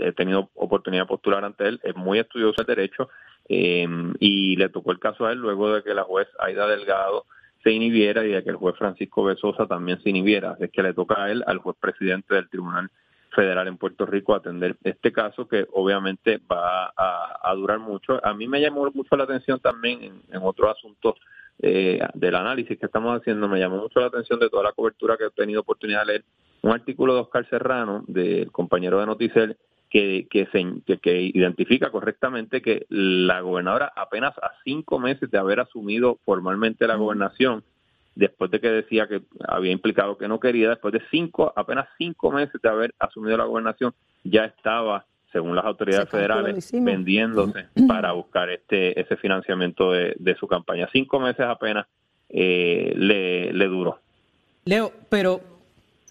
he 0.03 0.13
tenido 0.13 0.51
oportunidad 0.55 1.05
de 1.05 1.09
postular 1.09 1.45
ante 1.45 1.69
él, 1.69 1.81
es 1.83 1.97
muy 1.97 2.19
estudioso 2.19 2.63
del 2.63 2.77
derecho, 2.77 3.09
eh, 3.49 3.87
y 4.19 4.57
le 4.57 4.69
tocó 4.69 4.93
el 4.93 4.99
caso 4.99 5.27
a 5.27 5.33
él 5.33 5.39
luego 5.39 5.75
de 5.75 5.83
que 5.83 5.95
la 5.95 6.05
juez 6.05 6.29
Aida 6.39 6.67
Delgado 6.67 7.27
se 7.63 7.73
inhibiera 7.73 8.25
y 8.25 8.31
de 8.31 8.43
que 8.43 8.51
el 8.51 8.57
juez 8.57 8.77
Francisco 8.77 9.25
Besosa 9.25 9.67
también 9.67 10.01
se 10.03 10.11
inhibiera. 10.11 10.57
Es 10.61 10.71
que 10.71 10.83
le 10.83 10.95
toca 10.95 11.25
a 11.25 11.31
él, 11.31 11.43
al 11.47 11.59
juez 11.59 11.77
presidente 11.79 12.35
del 12.35 12.49
Tribunal 12.49 12.91
federal 13.35 13.69
en 13.69 13.77
Puerto 13.77 14.07
Rico 14.07 14.35
atender 14.35 14.77
este 14.83 15.13
caso 15.13 15.47
que 15.47 15.67
obviamente 15.73 16.41
va 16.51 16.93
a, 16.97 17.55
durar 17.55 17.79
mucho. 17.79 18.25
A 18.25 18.35
mí 18.35 18.49
me 18.49 18.61
llamó 18.61 18.91
mucho 18.93 19.17
la 19.17 19.25
atención 19.25 19.61
también 19.61 20.03
en, 20.03 20.23
en 20.33 20.43
otros 20.43 20.77
asuntos 20.77 21.17
eh, 21.63 22.01
del 22.15 22.35
análisis 22.35 22.79
que 22.79 22.87
estamos 22.87 23.15
haciendo, 23.19 23.47
me 23.47 23.59
llamó 23.59 23.77
mucho 23.77 24.01
la 24.01 24.07
atención 24.07 24.41
de 24.41 24.49
toda 24.49 24.63
la 24.63 24.73
cobertura 24.73 25.19
que 25.19 25.27
he 25.27 25.31
tenido 25.31 25.61
oportunidad 25.61 26.01
de 26.01 26.07
leer, 26.07 26.25
un 26.63 26.73
artículo 26.73 27.15
de 27.15 27.21
Oscar 27.21 27.47
Serrano, 27.51 28.03
del 28.07 28.51
compañero 28.51 28.99
de 28.99 29.05
Noticel, 29.05 29.59
que, 29.91 30.29
que, 30.31 30.47
se, 30.47 30.99
que, 30.99 31.21
identifica 31.21 31.91
correctamente 31.91 32.63
que 32.63 32.87
la 32.89 33.41
gobernadora 33.41 33.93
apenas 33.97 34.39
a 34.39 34.53
cinco 34.65 35.01
meses 35.01 35.31
de 35.31 35.39
haber 35.39 35.59
asumido 35.59 36.19
formalmente 36.25 36.87
la 36.87 36.95
gobernación, 36.95 37.65
después 38.15 38.53
de 38.53 38.61
que 38.61 38.71
decía 38.71 39.09
que 39.09 39.23
había 39.49 39.73
implicado 39.73 40.17
que 40.17 40.29
no 40.29 40.39
quería, 40.39 40.71
después 40.71 40.93
de 40.93 41.03
cinco, 41.11 41.53
apenas 41.57 41.89
cinco 41.99 42.31
meses 42.31 42.63
de 42.63 42.69
haber 42.69 42.95
asumido 43.01 43.37
la 43.37 43.45
gobernación, 43.45 43.93
ya 44.23 44.45
estaba, 44.45 45.05
según 45.33 45.57
las 45.57 45.65
autoridades 45.65 46.09
federales, 46.09 46.71
vendiéndose 46.73 47.67
para 47.89 48.13
buscar 48.13 48.49
este 48.49 48.99
ese 49.01 49.17
financiamiento 49.17 49.91
de, 49.91 50.37
su 50.39 50.47
campaña. 50.47 50.89
Cinco 50.93 51.19
meses 51.19 51.47
apenas 51.47 51.87
eh, 52.29 52.93
le, 52.97 53.53
le 53.53 53.67
duró. 53.67 53.99
Leo, 54.65 54.93
pero 55.09 55.41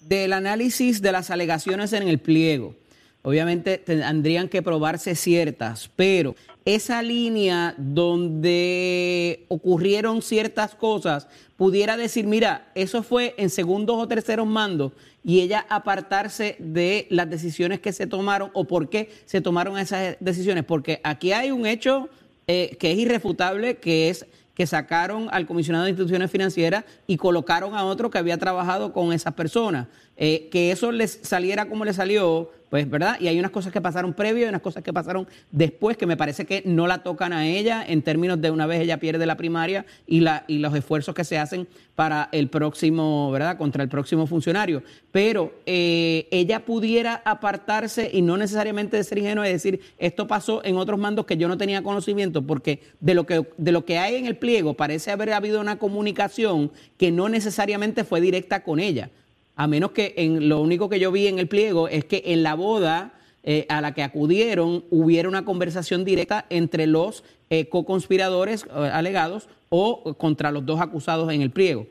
del 0.02 0.34
análisis 0.34 1.02
de 1.02 1.13
las 1.13 1.32
alegaciones 1.32 1.94
en 1.94 2.08
el 2.08 2.20
pliego, 2.20 2.76
obviamente 3.22 3.78
tendrían 3.78 4.48
que 4.48 4.62
probarse 4.62 5.16
ciertas, 5.16 5.90
pero 5.96 6.36
esa 6.66 7.02
línea 7.02 7.76
donde 7.78 9.46
ocurrieron 9.48 10.22
ciertas 10.22 10.76
cosas, 10.76 11.28
pudiera 11.58 11.98
decir, 11.98 12.26
mira, 12.26 12.72
eso 12.76 13.04
fue 13.04 13.36
en 13.38 13.50
segundos 13.50 13.98
o 13.98 14.08
terceros 14.08 14.48
mandos 14.48 14.94
y 15.24 15.42
ella 15.42 15.66
apartarse 15.70 16.56
de 16.60 17.08
las 17.10 17.30
decisiones 17.30 17.80
que 17.80 17.92
se 17.92 18.08
tomaron 18.08 18.52
o 18.54 18.66
por 18.66 18.90
qué 18.90 19.10
se 19.26 19.42
tomaron 19.42 19.78
esas 19.78 20.16
decisiones, 20.20 20.64
porque 20.64 21.02
aquí 21.04 21.34
hay 21.34 21.52
un 21.52 21.66
hecho 21.66 22.10
eh, 22.48 22.78
que 22.80 22.92
es 22.92 22.98
irrefutable, 22.98 23.78
que 23.78 24.10
es 24.10 24.26
que 24.60 24.68
sacaron 24.68 25.30
al 25.32 25.46
comisionado 25.46 25.86
de 25.86 25.92
instituciones 25.92 26.30
financieras 26.30 26.84
y 27.08 27.16
colocaron 27.16 27.76
a 27.76 27.86
otro 27.86 28.10
que 28.10 28.18
había 28.18 28.38
trabajado 28.38 28.92
con 28.92 29.14
esas 29.14 29.34
personas. 29.34 29.88
Eh, 30.22 30.50
que 30.52 30.72
eso 30.72 30.92
les 30.92 31.22
saliera 31.24 31.70
como 31.70 31.86
le 31.86 31.94
salió, 31.94 32.52
pues, 32.70 32.90
¿verdad? 32.90 33.16
Y 33.22 33.30
hay 33.30 33.40
unas 33.40 33.52
cosas 33.52 33.72
que 33.72 33.80
pasaron 33.80 34.14
previo 34.14 34.46
y 34.46 34.50
unas 34.50 34.60
cosas 34.60 34.84
que 34.84 34.92
pasaron 34.92 35.26
después 35.50 35.96
que 35.96 36.06
me 36.06 36.18
parece 36.18 36.46
que 36.46 36.62
no 36.66 36.88
la 36.88 37.04
tocan 37.04 37.32
a 37.32 37.48
ella 37.48 37.86
en 37.88 38.02
términos 38.02 38.42
de 38.42 38.52
una 38.52 38.66
vez 38.66 38.82
ella 38.82 39.00
pierde 39.00 39.26
la 39.26 39.38
primaria 39.38 39.86
y, 40.06 40.20
la, 40.20 40.44
y 40.48 40.58
los 40.58 40.76
esfuerzos 40.76 41.16
que 41.16 41.24
se 41.24 41.38
hacen 41.38 41.70
para 41.96 42.28
el 42.34 42.50
próximo, 42.50 43.32
¿verdad? 43.32 43.58
Contra 43.58 43.82
el 43.82 43.88
próximo 43.88 44.28
funcionario. 44.28 44.84
Pero 45.14 45.54
eh, 45.66 46.28
ella 46.32 46.66
pudiera 46.66 47.22
apartarse 47.24 48.12
y 48.12 48.22
no 48.22 48.36
necesariamente 48.36 48.98
de 48.98 49.06
ser 49.06 49.20
ingenuo 49.20 49.46
y 49.46 49.50
decir, 49.50 49.80
esto 49.98 50.28
pasó 50.28 50.62
en 50.66 50.76
otros 50.76 51.00
mandos 51.00 51.26
que 51.28 51.38
yo 51.38 51.48
no 51.48 51.58
tenía 51.58 51.82
conocimiento, 51.82 52.46
porque 52.46 52.82
de 53.00 53.14
lo 53.14 53.26
que, 53.26 53.48
de 53.58 53.72
lo 53.72 53.86
que 53.86 54.00
hay 54.00 54.16
en 54.16 54.26
el 54.26 54.36
pliego 54.36 54.74
parece 54.74 55.12
haber 55.12 55.32
habido 55.32 55.62
una 55.62 55.80
comunicación 55.80 56.74
que 56.98 57.10
no 57.10 57.30
necesariamente 57.30 58.04
fue 58.04 58.20
directa 58.20 58.64
con 58.64 58.82
ella 58.82 59.10
a 59.60 59.67
menos 59.67 59.91
que 59.91 60.13
en 60.15 60.48
lo 60.48 60.62
único 60.62 60.88
que 60.88 61.02
yo 61.02 61.12
vi 61.12 61.28
en 61.28 61.38
el 61.38 61.50
pliego 61.50 61.89
es 61.89 62.06
que 62.06 62.24
en 62.28 62.43
la 62.43 62.56
boda 62.56 63.12
eh, 63.43 63.65
a 63.67 63.82
la 63.82 63.93
que 63.93 64.04
acudieron 64.04 64.86
hubiera 64.89 65.28
una 65.28 65.43
conversación 65.43 66.06
directa 66.06 66.45
entre 66.50 66.88
los 66.88 67.26
eh, 67.50 67.67
co-conspiradores 67.67 68.65
eh, 68.65 68.89
alegados 68.93 69.50
o 69.67 70.15
contra 70.15 70.52
los 70.52 70.65
dos 70.65 70.80
acusados 70.80 71.30
en 71.34 71.41
el 71.41 71.52
pliego. 71.52 71.88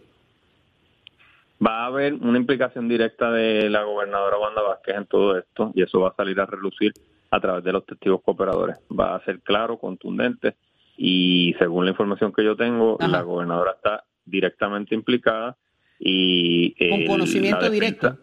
Va 1.64 1.82
a 1.82 1.86
haber 1.88 2.14
una 2.14 2.38
implicación 2.38 2.88
directa 2.88 3.30
de 3.32 3.68
la 3.68 3.82
gobernadora 3.82 4.38
Wanda 4.38 4.62
Vázquez 4.62 4.96
en 4.96 5.04
todo 5.04 5.36
esto 5.36 5.70
y 5.74 5.82
eso 5.82 6.00
va 6.00 6.08
a 6.08 6.14
salir 6.14 6.40
a 6.40 6.46
relucir 6.46 6.94
a 7.30 7.38
través 7.38 7.64
de 7.64 7.72
los 7.72 7.84
testigos 7.84 8.22
cooperadores. 8.22 8.78
Va 8.98 9.14
a 9.14 9.24
ser 9.26 9.40
claro, 9.40 9.76
contundente 9.76 10.56
y 10.96 11.54
según 11.58 11.84
la 11.84 11.90
información 11.90 12.32
que 12.32 12.44
yo 12.44 12.56
tengo, 12.56 12.96
la 12.98 13.20
gobernadora 13.20 13.72
está 13.72 14.04
directamente 14.24 14.94
implicada 14.94 15.58
y 15.98 16.74
con 16.90 17.06
conocimiento 17.06 17.68
directo. 17.70 18.18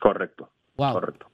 Correcto. 0.00 0.50
Correcto. 0.76 1.30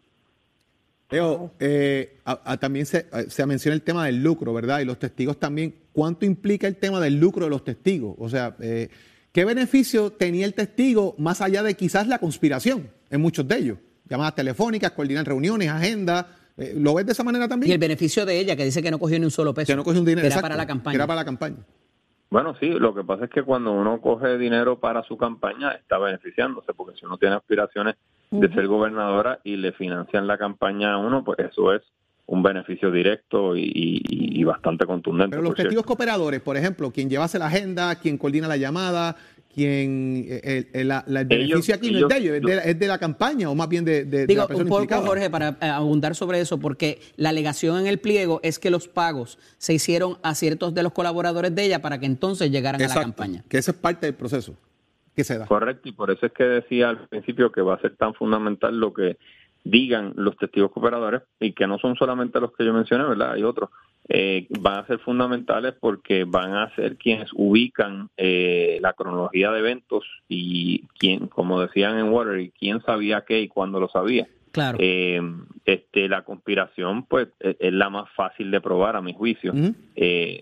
Leo, 1.11 1.53
eh, 1.59 2.19
también 2.61 2.87
se, 2.87 3.07
se, 3.29 3.45
menciona 3.47 3.75
el 3.75 3.83
tema 3.83 4.07
del 4.07 4.23
lucro, 4.23 4.55
¿verdad? 4.55 4.81
Y 4.81 4.85
los 4.85 4.99
testigos 4.99 5.39
también. 5.39 5.75
¿Cuánto 5.93 6.25
implica 6.25 6.69
el 6.69 6.77
tema 6.77 7.01
del 7.01 7.19
lucro 7.19 7.45
de 7.45 7.51
los 7.51 7.65
testigos? 7.65 8.15
O 8.19 8.29
sea, 8.29 8.57
eh, 8.61 8.89
¿qué 9.33 9.45
beneficio 9.45 10.13
tenía 10.13 10.47
el 10.47 10.55
testigo 10.55 11.17
más 11.19 11.41
allá 11.41 11.65
de 11.65 11.75
quizás 11.75 12.07
la 12.07 12.19
conspiración 12.19 12.91
en 13.11 13.21
muchos 13.21 13.47
de 13.49 13.59
ellos? 13.59 13.79
Llamadas 14.09 14.37
telefónicas, 14.37 14.93
coordinar 14.93 15.27
reuniones, 15.27 15.69
agendas. 15.69 16.27
Eh, 16.57 16.75
¿Lo 16.77 16.95
ves 16.95 17.07
de 17.07 17.13
esa 17.13 17.25
manera 17.25 17.49
también? 17.49 17.71
Y 17.71 17.73
el 17.73 17.81
beneficio 17.81 18.25
de 18.25 18.39
ella, 18.39 18.55
que 18.55 18.65
dice 18.65 18.81
que 18.81 18.91
no 18.91 19.01
cogió 19.01 19.19
ni 19.19 19.25
un 19.25 19.31
solo 19.33 19.53
peso. 19.53 19.67
Que 19.67 19.77
no 19.77 19.83
cogió 19.83 20.01
un 20.01 20.07
dinero. 20.07 20.27
era 20.27 20.41
para 20.41 20.57
la 20.57 20.67
campaña. 20.67 20.95
era 20.95 21.07
para 21.09 21.21
la 21.21 21.25
campaña. 21.25 21.59
Bueno, 22.31 22.55
sí, 22.61 22.71
lo 22.71 22.95
que 22.95 23.03
pasa 23.03 23.25
es 23.25 23.31
que 23.31 23.43
cuando 23.43 23.73
uno 23.73 24.01
coge 24.01 24.39
dinero 24.39 24.79
para 24.79 25.03
su 25.03 25.17
campaña 25.17 25.73
está 25.73 25.99
beneficiándose, 25.99 26.73
porque 26.75 26.97
si 26.97 27.05
uno 27.05 27.19
tiene 27.19 27.35
aspiraciones 27.35 27.97
de 28.31 28.49
ser 28.55 28.69
gobernadora 28.69 29.41
y 29.43 29.57
le 29.57 29.73
financian 29.73 30.29
la 30.29 30.39
campaña 30.39 30.93
a 30.93 30.99
uno, 30.99 31.25
pues 31.25 31.41
eso 31.41 31.75
es 31.75 31.83
un 32.27 32.45
beneficio 32.45 32.93
directo 32.93 33.57
y, 33.57 34.45
bastante 34.45 34.87
contundente. 34.87 35.37
Pero 35.37 35.43
los 35.43 35.55
testigos 35.55 35.85
cooperadores, 35.85 36.41
por 36.41 36.57
ejemplo, 36.57 36.91
quien 36.91 37.11
llevase 37.11 37.39
la 37.39 37.47
agenda, 37.47 37.95
quien 37.97 38.17
coordina 38.17 38.49
la 38.49 38.57
llamada, 38.57 39.17
quien 39.53 40.27
eh, 40.29 40.69
el, 40.73 40.91
el, 40.91 41.27
beneficio 41.27 41.75
aquí 41.75 41.91
no 41.91 41.99
es 41.99 42.09
de 42.09 42.17
ellos, 42.17 42.51
es 42.65 42.79
de, 42.79 42.87
la 42.87 42.99
campaña 42.99 43.51
o 43.51 43.55
más 43.55 43.69
bien 43.69 43.85
de, 43.85 44.05
de 44.05 44.27
digo, 44.27 44.47
un 44.49 44.69
poco, 44.69 44.95
Jorge, 45.03 45.29
para 45.29 45.57
eh, 45.61 45.67
abundar 45.67 46.15
sobre 46.15 46.41
eso, 46.41 46.59
porque 46.59 47.01
la 47.17 47.31
alegación 47.31 47.79
en 47.81 47.87
el 47.87 47.99
pliego 47.99 48.41
es 48.43 48.59
que 48.59 48.71
los 48.71 48.89
pagos 48.89 49.39
se 49.59 49.75
hicieron 49.75 50.19
a 50.23 50.35
ciertos 50.35 50.75
de 50.75 50.83
los 50.83 50.93
colaboradores 50.93 51.55
de 51.55 51.65
ella 51.65 51.83
para 51.83 51.99
que 51.99 52.07
entonces 52.07 52.51
llegaran 52.51 52.81
a 52.81 52.89
la 52.89 52.95
campaña. 52.95 53.45
Que 53.49 53.59
eso 53.59 53.73
es 53.73 53.77
parte 53.77 54.07
del 54.07 54.15
proceso 54.15 54.55
que 55.15 55.25
se 55.25 55.39
da. 55.39 55.47
Correcto, 55.47 55.89
y 55.89 55.93
por 55.93 56.11
eso 56.11 56.27
es 56.27 56.33
que 56.33 56.45
decía 56.45 56.91
al 56.91 57.09
principio 57.09 57.51
que 57.51 57.61
va 57.61 57.75
a 57.75 57.81
ser 57.81 57.97
tan 57.97 58.15
fundamental 58.15 58.79
lo 58.79 58.95
que 58.95 59.19
digan 59.65 60.13
los 60.17 60.37
testigos 60.37 60.71
cooperadores 60.71 61.23
y 61.39 61.53
que 61.53 61.67
no 61.67 61.79
son 61.79 61.97
solamente 61.97 62.41
los 62.41 62.53
que 62.53 62.65
yo 62.65 62.73
mencioné, 62.73 63.05
¿verdad? 63.05 63.33
Hay 63.33 63.43
otros. 63.43 63.71
Eh, 64.13 64.49
van 64.59 64.79
a 64.81 64.87
ser 64.89 64.99
fundamentales 64.99 65.75
porque 65.79 66.25
van 66.25 66.55
a 66.55 66.75
ser 66.75 66.97
quienes 66.97 67.31
ubican 67.33 68.09
eh, 68.17 68.79
la 68.81 68.93
cronología 68.93 69.53
de 69.53 69.61
eventos 69.61 70.05
y 70.29 70.85
quién, 70.99 71.29
como 71.29 71.61
decían 71.61 71.97
en 71.97 72.09
Water, 72.13 72.51
quién 72.59 72.83
sabía 72.83 73.25
qué 73.25 73.41
y 73.41 73.47
cuándo 73.47 73.79
lo 73.79 73.89
sabía. 73.89 74.27
Claro. 74.51 74.79
Eh, 74.81 75.23
este, 75.65 76.09
la 76.09 76.23
conspiración, 76.23 77.05
pues, 77.05 77.29
e, 77.39 77.57
es, 77.61 77.73
la 77.73 77.89
más 77.89 78.11
fácil 78.17 78.51
de 78.51 78.61
probar, 78.61 78.97
a 78.97 79.01
mi 79.01 79.15
juicio, 79.15 79.53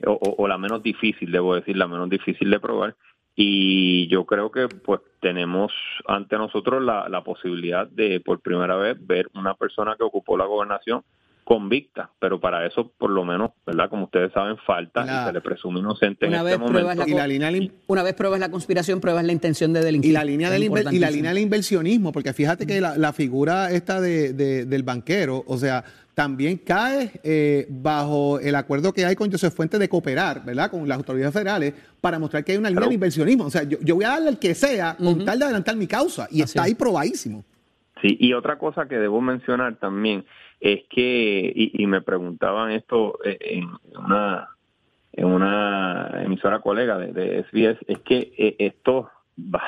o, 0.06 0.34
o, 0.38 0.48
la 0.48 0.56
menos 0.56 0.82
difícil, 0.82 1.30
debo 1.30 1.54
decir, 1.54 1.76
la 1.76 1.86
menos 1.86 2.08
difícil 2.08 2.50
de 2.50 2.60
probar 2.60 2.96
y 3.40 4.08
yo 4.08 4.24
creo 4.24 4.50
que 4.50 4.66
pues 4.66 5.00
tenemos 5.20 5.72
ante 6.08 6.36
nosotros 6.36 6.82
la, 6.82 7.08
la, 7.08 7.22
posibilidad 7.22 7.86
de 7.86 8.18
por 8.18 8.40
primera 8.40 8.74
vez 8.74 8.96
ver 9.06 9.28
una 9.32 9.54
persona 9.54 9.94
que 9.96 10.02
ocupó 10.02 10.36
la 10.36 10.46
gobernación 10.46 11.04
convicta, 11.48 12.10
pero 12.18 12.38
para 12.38 12.66
eso 12.66 12.92
por 12.98 13.08
lo 13.08 13.24
menos, 13.24 13.52
¿verdad? 13.64 13.88
Como 13.88 14.04
ustedes 14.04 14.30
saben, 14.34 14.58
falta 14.66 15.02
y 15.02 15.26
se 15.28 15.32
le 15.32 15.40
presume 15.40 15.80
inocente 15.80 16.26
en 16.26 16.34
este 16.34 16.58
momento. 16.58 17.04
y 17.06 17.14
la 17.14 17.26
línea 17.26 17.50
una 17.86 18.02
vez 18.02 18.12
pruebas 18.12 18.38
la 18.38 18.50
conspiración, 18.50 19.00
pruebas 19.00 19.24
la 19.24 19.32
intención 19.32 19.72
de 19.72 19.82
delinquir. 19.82 20.10
Y 20.10 20.12
la 20.12 20.24
línea 20.24 20.50
del 20.50 20.64
y 20.64 20.98
la 20.98 21.10
línea 21.10 21.30
del 21.30 21.42
inversionismo, 21.42 22.12
porque 22.12 22.34
fíjate 22.34 22.66
que 22.66 22.82
la, 22.82 22.98
la 22.98 23.14
figura 23.14 23.70
esta 23.70 23.98
de, 23.98 24.34
del 24.34 24.82
banquero, 24.82 25.42
o 25.46 25.56
sea, 25.56 25.82
también 26.12 26.58
cae 26.58 27.12
eh, 27.24 27.66
bajo 27.70 28.40
el 28.40 28.54
acuerdo 28.54 28.92
que 28.92 29.06
hay 29.06 29.16
con 29.16 29.32
José 29.32 29.50
Fuentes 29.50 29.80
de 29.80 29.88
cooperar, 29.88 30.44
¿verdad? 30.44 30.70
Con 30.70 30.86
las 30.86 30.98
autoridades 30.98 31.32
federales 31.32 31.72
para 31.98 32.18
mostrar 32.18 32.44
que 32.44 32.52
hay 32.52 32.58
una 32.58 32.68
línea 32.68 32.88
de 32.88 32.94
inversionismo. 32.94 33.46
O 33.46 33.50
sea, 33.50 33.62
yo, 33.62 33.94
voy 33.94 34.04
a 34.04 34.10
darle 34.10 34.28
al 34.28 34.38
que 34.38 34.54
sea 34.54 34.98
con 34.98 35.24
tal 35.24 35.38
de 35.38 35.46
adelantar 35.46 35.76
mi 35.76 35.86
causa 35.86 36.28
y 36.30 36.42
está 36.42 36.64
ahí 36.64 36.74
probadísimo. 36.74 37.42
Sí, 38.02 38.18
y 38.20 38.34
otra 38.34 38.58
cosa 38.58 38.86
que 38.86 38.96
debo 38.96 39.22
mencionar 39.22 39.76
también 39.76 40.24
es 40.60 40.84
que, 40.88 41.52
y, 41.54 41.86
me 41.86 42.02
preguntaban 42.02 42.72
esto 42.72 43.18
eh, 43.24 43.38
en 43.40 43.70
una, 43.96 44.48
en 45.12 45.26
una 45.26 46.22
emisora 46.24 46.60
colega 46.60 46.98
de, 46.98 47.12
de 47.12 47.42
SBS, 47.44 47.78
es 47.86 47.98
que 48.00 48.32
eh, 48.36 48.56
esto 48.58 49.10
va, 49.38 49.62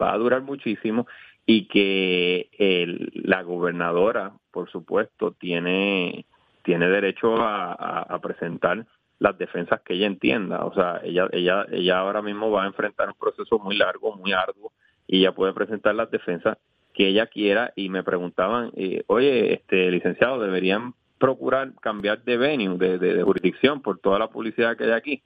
va, 0.00 0.12
a 0.12 0.18
durar 0.18 0.42
muchísimo 0.42 1.06
y 1.46 1.66
que 1.66 2.48
el, 2.58 3.10
la 3.14 3.42
gobernadora, 3.42 4.32
por 4.50 4.70
supuesto, 4.70 5.32
tiene, 5.32 6.26
tiene 6.62 6.88
derecho 6.88 7.36
a, 7.36 7.72
a, 8.02 8.18
presentar 8.20 8.86
las 9.18 9.38
defensas 9.38 9.80
que 9.82 9.94
ella 9.94 10.06
entienda. 10.06 10.64
O 10.64 10.74
sea, 10.74 11.00
ella, 11.04 11.28
ella, 11.32 11.66
ella 11.70 11.98
ahora 11.98 12.22
mismo 12.22 12.50
va 12.50 12.64
a 12.64 12.66
enfrentar 12.66 13.08
un 13.08 13.14
proceso 13.18 13.58
muy 13.58 13.76
largo, 13.76 14.16
muy 14.16 14.32
arduo, 14.32 14.72
y 15.06 15.18
ella 15.18 15.32
puede 15.32 15.52
presentar 15.52 15.94
las 15.94 16.10
defensas 16.10 16.58
que 16.96 17.08
ella 17.08 17.26
quiera. 17.26 17.72
Y 17.76 17.88
me 17.90 18.02
preguntaban, 18.02 18.72
eh, 18.76 19.04
oye, 19.06 19.52
este 19.54 19.90
licenciado, 19.90 20.40
deberían 20.40 20.94
procurar 21.18 21.72
cambiar 21.80 22.24
de 22.24 22.36
venue, 22.36 22.78
de, 22.78 22.98
de 22.98 23.22
jurisdicción, 23.22 23.82
por 23.82 23.98
toda 23.98 24.18
la 24.18 24.28
publicidad 24.28 24.76
que 24.76 24.84
hay 24.84 24.90
aquí. 24.90 25.22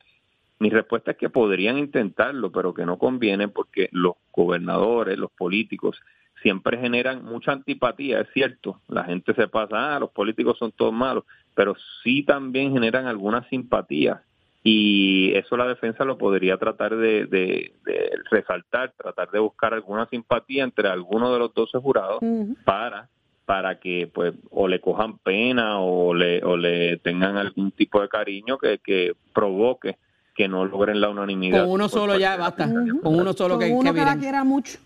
Mi 0.59 0.69
respuesta 0.69 1.13
es 1.13 1.17
que 1.17 1.31
podrían 1.31 1.79
intentarlo, 1.79 2.53
pero 2.53 2.75
que 2.75 2.85
no 2.85 2.99
conviene 2.99 3.49
porque 3.49 3.89
los 3.93 4.15
gobernadores, 4.33 5.17
los 5.17 5.31
políticos, 5.31 5.99
siempre 6.43 6.79
generan 6.79 7.25
mucha 7.25 7.53
antipatía, 7.53 8.21
es 8.21 8.29
cierto. 8.35 8.81
La 8.89 9.05
gente 9.05 9.33
se 9.35 9.49
pasa, 9.49 9.97
ah, 9.97 10.01
los 10.01 10.11
políticos 10.11 10.59
son 10.59 10.73
todos 10.73 10.93
malos, 10.93 11.25
pero 11.55 11.75
sí 12.03 12.25
también 12.25 12.73
generan 12.73 13.07
alguna 13.07 13.49
simpatía. 13.49 14.23
Y 14.63 15.33
eso 15.37 15.57
la 15.57 15.67
defensa 15.67 16.05
lo 16.05 16.19
podría 16.19 16.59
tratar 16.59 16.97
de, 16.97 17.73
resaltar, 18.31 18.93
tratar 18.97 19.31
de 19.31 19.39
buscar 19.39 19.73
alguna 19.73 20.07
simpatía 20.07 20.65
entre 20.65 20.89
algunos 20.89 21.33
de 21.33 21.39
los 21.39 21.55
12 21.55 21.79
jurados 21.79 22.21
para 22.65 23.09
para 23.47 23.81
que 23.81 24.09
pues 24.15 24.33
o 24.51 24.69
le 24.69 24.81
cojan 24.81 25.19
pena 25.19 25.81
o 25.81 26.15
le, 26.15 26.41
o 26.45 26.57
le 26.57 26.99
tengan 26.99 27.37
algún 27.37 27.73
tipo 27.73 28.01
de 28.01 28.09
cariño 28.09 28.59
que, 28.59 28.79
que 28.79 29.15
provoque 29.35 29.97
que 30.37 30.47
no 30.47 30.65
logren 30.65 31.01
la 31.01 31.09
unanimidad. 31.09 31.65
Con 31.65 31.73
uno 31.73 31.89
solo 31.89 32.17
ya 32.17 32.37
basta. 32.37 32.67
Con 33.03 33.15
uno 33.15 33.33
solo 33.33 33.59
que, 33.59 33.67
uno 33.67 33.93
que, 33.93 34.05
la 34.05 34.17
quiera 34.17 34.45
mucho. 34.45 34.79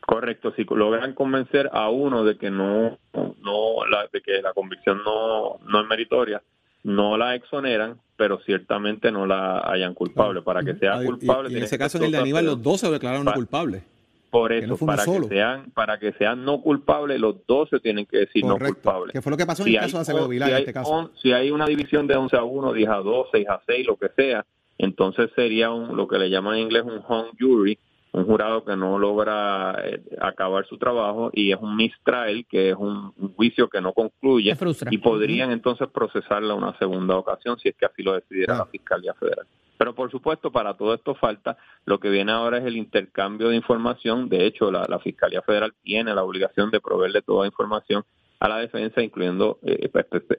Correcto, 0.00 0.52
si 0.54 0.64
logran 0.64 1.14
convencer 1.14 1.70
a 1.72 1.88
uno 1.88 2.22
de 2.22 2.36
que 2.36 2.50
no, 2.50 2.98
no 3.14 3.86
la, 3.90 4.06
de 4.12 4.20
que 4.20 4.42
la 4.42 4.52
convicción 4.52 5.02
no, 5.02 5.58
no 5.66 5.80
es 5.80 5.86
meritoria, 5.88 6.42
no 6.86 7.16
la 7.16 7.34
exoneran, 7.34 8.00
pero 8.16 8.38
ciertamente 8.46 9.10
no 9.10 9.26
la 9.26 9.60
hayan 9.68 9.92
culpable. 9.92 10.40
Para 10.42 10.62
que 10.62 10.74
sea 10.76 11.02
culpable. 11.04 11.56
en 11.56 11.64
ese 11.64 11.76
caso, 11.76 11.98
en 11.98 12.04
el 12.04 12.12
de 12.12 12.18
Aníbal, 12.18 12.46
los 12.46 12.62
dos 12.62 12.80
se 12.80 12.88
declararon 12.88 13.24
no 13.24 13.34
culpables. 13.34 13.82
Por 14.30 14.52
eso, 14.52 14.76
para, 14.84 15.04
que 15.04 15.28
sean, 15.28 15.70
para 15.70 15.98
que 15.98 16.12
sean 16.12 16.44
no 16.44 16.60
culpables, 16.60 17.18
los 17.18 17.44
dos 17.46 17.68
se 17.70 17.80
tienen 17.80 18.06
que 18.06 18.18
decir 18.18 18.44
no 18.44 18.56
culpables. 18.58 19.12
¿Qué 19.12 19.20
fue 19.20 19.30
lo 19.30 19.36
que 19.36 19.46
pasó 19.46 19.62
en 19.64 19.70
el 19.70 19.80
caso 19.80 19.96
de 19.96 20.02
Acevedo 20.02 20.28
Vilar, 20.28 20.50
en 20.50 20.56
este 20.58 20.72
caso? 20.72 21.10
si 21.20 21.32
hay 21.32 21.50
una 21.50 21.66
división 21.66 22.06
de 22.06 22.14
11 22.14 22.36
a 22.36 22.44
1, 22.44 22.72
10 22.72 22.88
a 22.88 22.96
2, 22.96 23.28
6 23.32 23.48
a 23.48 23.60
6, 23.66 23.86
lo 23.86 23.96
que 23.96 24.08
sea, 24.14 24.44
entonces 24.78 25.30
sería 25.34 25.70
un, 25.70 25.96
lo 25.96 26.06
que 26.06 26.18
le 26.18 26.30
llaman 26.30 26.56
en 26.56 26.62
inglés 26.64 26.84
un 26.84 27.00
home 27.06 27.30
jury, 27.38 27.78
un 28.16 28.24
jurado 28.24 28.64
que 28.64 28.74
no 28.76 28.98
logra 28.98 29.76
eh, 29.84 30.02
acabar 30.20 30.66
su 30.66 30.78
trabajo 30.78 31.30
y 31.34 31.52
es 31.52 31.58
un 31.60 31.76
mistrial, 31.76 32.46
que 32.48 32.70
es 32.70 32.76
un, 32.76 33.12
juicio 33.36 33.68
que 33.68 33.82
no 33.82 33.92
concluye 33.92 34.56
y 34.90 34.98
podrían 34.98 35.50
entonces 35.50 35.88
procesarla 35.88 36.54
una 36.54 36.76
segunda 36.78 37.16
ocasión 37.16 37.58
si 37.58 37.68
es 37.68 37.76
que 37.76 37.84
así 37.84 38.02
lo 38.02 38.14
decidiera 38.14 38.56
la 38.56 38.64
Fiscalía 38.66 39.12
Federal. 39.14 39.46
Pero 39.76 39.94
por 39.94 40.10
supuesto, 40.10 40.50
para 40.50 40.74
todo 40.74 40.94
esto 40.94 41.14
falta, 41.14 41.58
lo 41.84 42.00
que 42.00 42.08
viene 42.08 42.32
ahora 42.32 42.56
es 42.56 42.64
el 42.64 42.78
intercambio 42.78 43.50
de 43.50 43.56
información. 43.56 44.30
De 44.30 44.46
hecho, 44.46 44.70
la, 44.70 44.98
Fiscalía 45.00 45.42
Federal 45.42 45.74
tiene 45.82 46.14
la 46.14 46.24
obligación 46.24 46.70
de 46.70 46.80
proveerle 46.80 47.20
toda 47.20 47.46
información 47.46 48.02
a 48.40 48.48
la 48.48 48.56
defensa, 48.56 49.02
incluyendo 49.02 49.58
eh, 49.62 49.90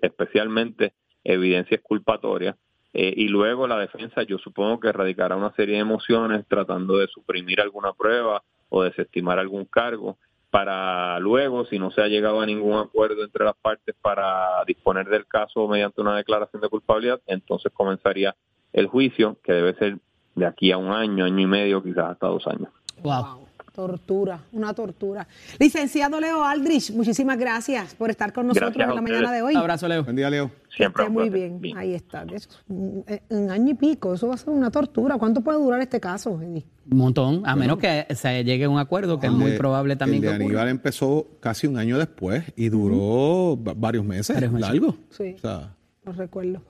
especialmente 0.02 0.94
evidencias 1.24 1.82
culpatorias. 1.84 2.56
Eh, 3.00 3.14
y 3.16 3.28
luego 3.28 3.68
la 3.68 3.78
defensa, 3.78 4.24
yo 4.24 4.40
supongo 4.40 4.80
que 4.80 4.88
erradicará 4.88 5.36
una 5.36 5.52
serie 5.52 5.76
de 5.76 5.82
emociones 5.82 6.44
tratando 6.48 6.98
de 6.98 7.08
suprimir 7.08 7.62
alguna 7.62 7.94
prueba 7.94 8.42
o 8.70 8.82
desestimar 8.82 9.38
algún 9.38 9.66
cargo 9.66 10.18
para 10.50 11.20
luego, 11.20 11.68
si 11.68 11.78
no 11.78 11.92
se 11.92 12.02
ha 12.02 12.08
llegado 12.08 12.42
a 12.42 12.48
ningún 12.48 12.80
acuerdo 12.80 13.24
entre 13.24 13.46
las 13.46 13.56
partes 13.56 13.94
para 14.02 14.64
disponer 14.66 15.08
del 15.10 15.28
caso 15.28 15.68
mediante 15.68 16.02
una 16.02 16.18
declaración 16.18 16.60
de 16.60 16.70
culpabilidad, 16.70 17.22
entonces 17.28 17.72
comenzaría 17.72 18.36
el 18.74 18.88
juicio, 18.88 19.38
que 19.44 19.54
debe 19.54 19.76
ser 19.76 20.00
de 20.34 20.48
aquí 20.48 20.72
a 20.72 20.80
un 20.80 20.92
año, 20.92 21.24
año 21.24 21.40
y 21.40 21.46
medio, 21.46 21.84
quizás 21.84 22.10
hasta 22.10 22.26
dos 22.26 22.48
años. 22.48 22.70
Wow. 23.04 23.47
Tortura, 23.78 24.44
una 24.54 24.74
tortura. 24.74 25.28
Licenciado 25.60 26.20
Leo 26.20 26.44
Aldrich, 26.44 26.92
muchísimas 26.94 27.38
gracias 27.38 27.94
por 27.94 28.10
estar 28.10 28.34
con 28.34 28.48
nosotros 28.48 28.76
en 28.76 28.96
la 28.96 29.02
mañana 29.02 29.32
de 29.32 29.44
hoy. 29.44 29.54
Un 29.54 29.60
abrazo, 29.60 29.88
Leo. 29.88 30.04
Buen 30.04 30.16
día, 30.16 30.32
Leo. 30.32 30.50
Siempre. 30.76 31.08
muy 31.10 31.30
bien. 31.30 31.62
ahí 31.78 31.94
está. 31.94 32.26
Un, 32.68 33.06
año 33.52 33.70
y 33.70 33.74
pico, 33.76 34.16
eso 34.16 34.30
va 34.30 34.34
a 34.34 34.38
ser 34.38 34.50
una 34.50 34.72
tortura. 34.72 35.20
¿Cuánto 35.20 35.42
puede 35.42 35.60
durar 35.60 35.80
este 35.80 36.00
caso, 36.00 36.32
Un 36.32 36.64
montón, 36.90 37.44
a 37.46 37.56
menos 37.56 37.78
que 37.78 38.08
se 38.16 38.44
llegue 38.44 38.66
a 38.66 38.70
un 38.70 38.80
acuerdo, 38.80 39.20
que 39.20 39.28
es 39.28 39.32
muy 39.32 39.52
probable 39.52 39.96
también. 39.96 40.24
El 40.24 40.30
de 40.30 40.36
Aníbal 40.46 40.70
empezó 40.70 41.28
casi 41.40 41.68
un 41.68 41.78
año 41.78 42.00
después 42.00 42.46
y 42.56 42.70
duró 42.70 43.58
varios 43.58 44.04
meses, 44.04 44.42
largo. 44.54 44.98
Sí. 45.12 45.36
O 45.36 45.38
sea, 45.38 45.77
recuerdo. 46.16 46.62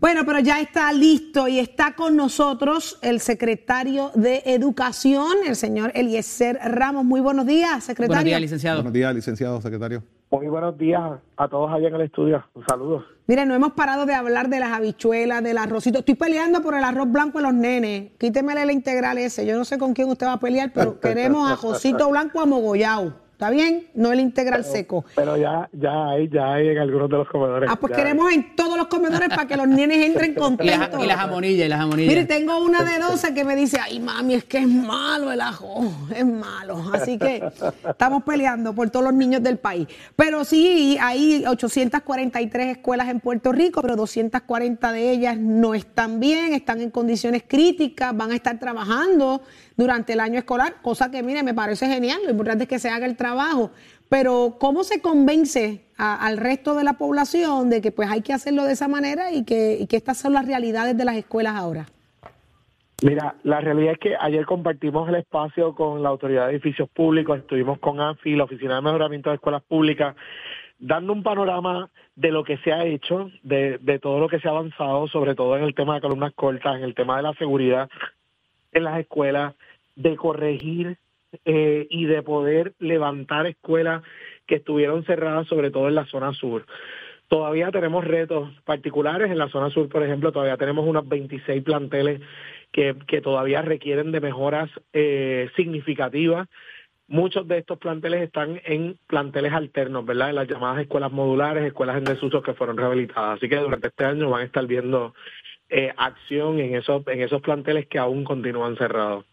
Bueno, 0.00 0.22
pero 0.26 0.40
ya 0.40 0.60
está 0.60 0.92
listo 0.92 1.46
y 1.46 1.58
está 1.58 1.94
con 1.94 2.16
nosotros 2.16 2.98
el 3.02 3.20
secretario 3.20 4.10
de 4.14 4.42
Educación, 4.46 5.32
el 5.46 5.56
señor 5.56 5.92
Eliezer 5.94 6.58
Ramos. 6.64 7.04
Muy 7.04 7.20
buenos 7.20 7.46
días, 7.46 7.84
secretario. 7.84 8.08
Buenos 8.08 8.24
días, 8.24 8.40
licenciado. 8.40 8.78
Buenos 8.78 8.92
días, 8.92 9.14
licenciado, 9.14 9.60
secretario. 9.60 10.02
Muy 10.32 10.46
buenos 10.46 10.78
días 10.78 11.02
a 11.36 11.48
todos 11.48 11.70
allá 11.70 11.88
en 11.88 11.94
el 11.94 12.00
estudio. 12.00 12.42
Un 12.54 12.64
saludo. 12.66 13.04
Mire, 13.26 13.44
no 13.44 13.54
hemos 13.54 13.72
parado 13.72 14.06
de 14.06 14.14
hablar 14.14 14.48
de 14.48 14.60
las 14.60 14.72
habichuelas, 14.72 15.42
del 15.42 15.58
arrocito. 15.58 15.98
Estoy 15.98 16.14
peleando 16.14 16.62
por 16.62 16.74
el 16.74 16.82
arroz 16.82 17.12
blanco 17.12 17.38
de 17.38 17.44
los 17.44 17.54
nenes. 17.54 18.12
Quítemele 18.18 18.64
la 18.64 18.72
integral 18.72 19.18
ese. 19.18 19.46
Yo 19.46 19.56
no 19.56 19.64
sé 19.64 19.78
con 19.78 19.92
quién 19.92 20.08
usted 20.08 20.26
va 20.26 20.32
a 20.32 20.40
pelear, 20.40 20.72
pero 20.72 20.98
queremos 21.00 21.50
arrocito 21.50 22.08
blanco 22.10 22.40
amogollado. 22.40 23.21
¿Está 23.42 23.50
bien? 23.50 23.88
No 23.94 24.12
el 24.12 24.20
integral 24.20 24.64
seco. 24.64 25.04
Pero 25.16 25.36
ya, 25.36 25.68
ya 25.72 26.10
hay, 26.10 26.28
ya 26.28 26.52
hay 26.52 26.68
en 26.68 26.78
algunos 26.78 27.10
de 27.10 27.16
los 27.16 27.28
comedores. 27.28 27.68
Ah, 27.68 27.74
pues 27.74 27.92
queremos 27.92 28.32
en 28.32 28.54
todos 28.54 28.78
los 28.78 28.86
comedores 28.86 29.30
para 29.30 29.48
que 29.48 29.56
los 29.56 29.66
nenes 29.66 30.06
entren 30.06 30.34
contentos. 30.36 31.02
Y, 31.02 31.08
las 31.08 31.16
jamonillas, 31.16 31.66
y 31.66 31.68
las 31.68 31.80
jamonillas. 31.80 32.08
Mire, 32.08 32.24
tengo 32.26 32.60
una 32.62 32.84
de 32.84 33.00
12 33.00 33.34
que 33.34 33.42
me 33.42 33.56
dice, 33.56 33.80
ay 33.82 33.98
mami, 33.98 34.34
es 34.34 34.44
que 34.44 34.58
es 34.58 34.68
malo 34.68 35.32
el 35.32 35.40
ajo, 35.40 35.92
es 36.14 36.24
malo. 36.24 36.84
Así 36.92 37.18
que 37.18 37.42
estamos 37.90 38.22
peleando 38.22 38.76
por 38.76 38.90
todos 38.90 39.06
los 39.06 39.14
niños 39.14 39.42
del 39.42 39.58
país. 39.58 39.88
Pero 40.14 40.44
sí, 40.44 40.96
hay 41.00 41.44
843 41.44 42.76
escuelas 42.76 43.08
en 43.08 43.18
Puerto 43.18 43.50
Rico, 43.50 43.82
pero 43.82 43.96
240 43.96 44.92
de 44.92 45.10
ellas 45.10 45.36
no 45.36 45.74
están 45.74 46.20
bien, 46.20 46.54
están 46.54 46.80
en 46.80 46.92
condiciones 46.92 47.42
críticas, 47.44 48.16
van 48.16 48.30
a 48.30 48.36
estar 48.36 48.60
trabajando 48.60 49.42
durante 49.76 50.12
el 50.12 50.20
año 50.20 50.38
escolar, 50.38 50.76
cosa 50.82 51.10
que, 51.10 51.22
mire, 51.22 51.42
me 51.42 51.54
parece 51.54 51.86
genial. 51.86 52.20
Lo 52.24 52.30
importante 52.30 52.64
es 52.64 52.68
que 52.68 52.78
se 52.78 52.90
haga 52.90 53.06
el 53.06 53.16
trabajo. 53.16 53.70
Pero, 54.08 54.56
¿cómo 54.58 54.84
se 54.84 55.00
convence 55.00 55.86
al 55.96 56.36
resto 56.36 56.74
de 56.74 56.84
la 56.84 56.94
población 56.94 57.70
de 57.70 57.80
que 57.80 57.92
pues 57.92 58.10
hay 58.10 58.20
que 58.20 58.32
hacerlo 58.32 58.64
de 58.64 58.72
esa 58.72 58.88
manera 58.88 59.32
y 59.32 59.44
que, 59.44 59.78
y 59.80 59.86
que 59.86 59.96
estas 59.96 60.18
son 60.18 60.34
las 60.34 60.46
realidades 60.46 60.96
de 60.96 61.04
las 61.04 61.16
escuelas 61.16 61.54
ahora? 61.54 61.86
Mira, 63.02 63.34
la 63.42 63.60
realidad 63.60 63.94
es 63.94 63.98
que 63.98 64.14
ayer 64.20 64.44
compartimos 64.44 65.08
el 65.08 65.16
espacio 65.16 65.74
con 65.74 66.02
la 66.02 66.10
Autoridad 66.10 66.46
de 66.46 66.52
Edificios 66.52 66.88
Públicos, 66.88 67.38
estuvimos 67.38 67.78
con 67.80 68.00
ANFI, 68.00 68.36
la 68.36 68.44
Oficina 68.44 68.76
de 68.76 68.82
Mejoramiento 68.82 69.30
de 69.30 69.36
Escuelas 69.36 69.62
Públicas, 69.62 70.14
dando 70.78 71.12
un 71.12 71.22
panorama 71.22 71.90
de 72.14 72.30
lo 72.30 72.44
que 72.44 72.58
se 72.58 72.72
ha 72.72 72.84
hecho, 72.84 73.30
de, 73.42 73.78
de 73.78 73.98
todo 73.98 74.20
lo 74.20 74.28
que 74.28 74.38
se 74.38 74.46
ha 74.46 74.52
avanzado, 74.52 75.08
sobre 75.08 75.34
todo 75.34 75.56
en 75.56 75.64
el 75.64 75.74
tema 75.74 75.94
de 75.94 76.00
columnas 76.00 76.32
cortas, 76.34 76.76
en 76.76 76.84
el 76.84 76.94
tema 76.94 77.16
de 77.16 77.22
la 77.24 77.32
seguridad 77.34 77.88
en 78.72 78.84
las 78.84 78.98
escuelas, 78.98 79.54
de 79.96 80.16
corregir 80.16 80.96
eh, 81.44 81.86
y 81.90 82.04
de 82.06 82.22
poder 82.22 82.74
levantar 82.78 83.46
escuelas 83.46 84.02
que 84.46 84.56
estuvieron 84.56 85.04
cerradas, 85.04 85.46
sobre 85.48 85.70
todo 85.70 85.88
en 85.88 85.94
la 85.94 86.06
zona 86.06 86.32
sur. 86.32 86.66
Todavía 87.28 87.70
tenemos 87.70 88.04
retos 88.04 88.50
particulares. 88.64 89.30
En 89.30 89.38
la 89.38 89.48
zona 89.48 89.70
sur, 89.70 89.88
por 89.88 90.02
ejemplo, 90.02 90.32
todavía 90.32 90.58
tenemos 90.58 90.86
unos 90.86 91.08
26 91.08 91.62
planteles 91.62 92.20
que, 92.70 92.94
que 93.06 93.22
todavía 93.22 93.62
requieren 93.62 94.12
de 94.12 94.20
mejoras 94.20 94.68
eh, 94.92 95.48
significativas. 95.56 96.48
Muchos 97.08 97.48
de 97.48 97.58
estos 97.58 97.78
planteles 97.78 98.22
están 98.22 98.60
en 98.64 98.98
planteles 99.06 99.54
alternos, 99.54 100.04
¿verdad? 100.04 100.28
En 100.28 100.36
las 100.36 100.48
llamadas 100.48 100.82
escuelas 100.82 101.10
modulares, 101.10 101.64
escuelas 101.64 101.96
en 101.96 102.04
desuso 102.04 102.42
que 102.42 102.52
fueron 102.52 102.76
rehabilitadas. 102.76 103.38
Así 103.38 103.48
que 103.48 103.56
durante 103.56 103.88
este 103.88 104.04
año 104.04 104.28
van 104.28 104.42
a 104.42 104.44
estar 104.44 104.66
viendo 104.66 105.14
eh, 105.72 105.92
acción 105.96 106.60
en 106.60 106.76
esos, 106.76 107.02
en 107.06 107.22
esos 107.22 107.40
planteles 107.40 107.86
que 107.86 107.98
aún 107.98 108.24
continúan 108.24 108.76
cerrados. 108.76 109.24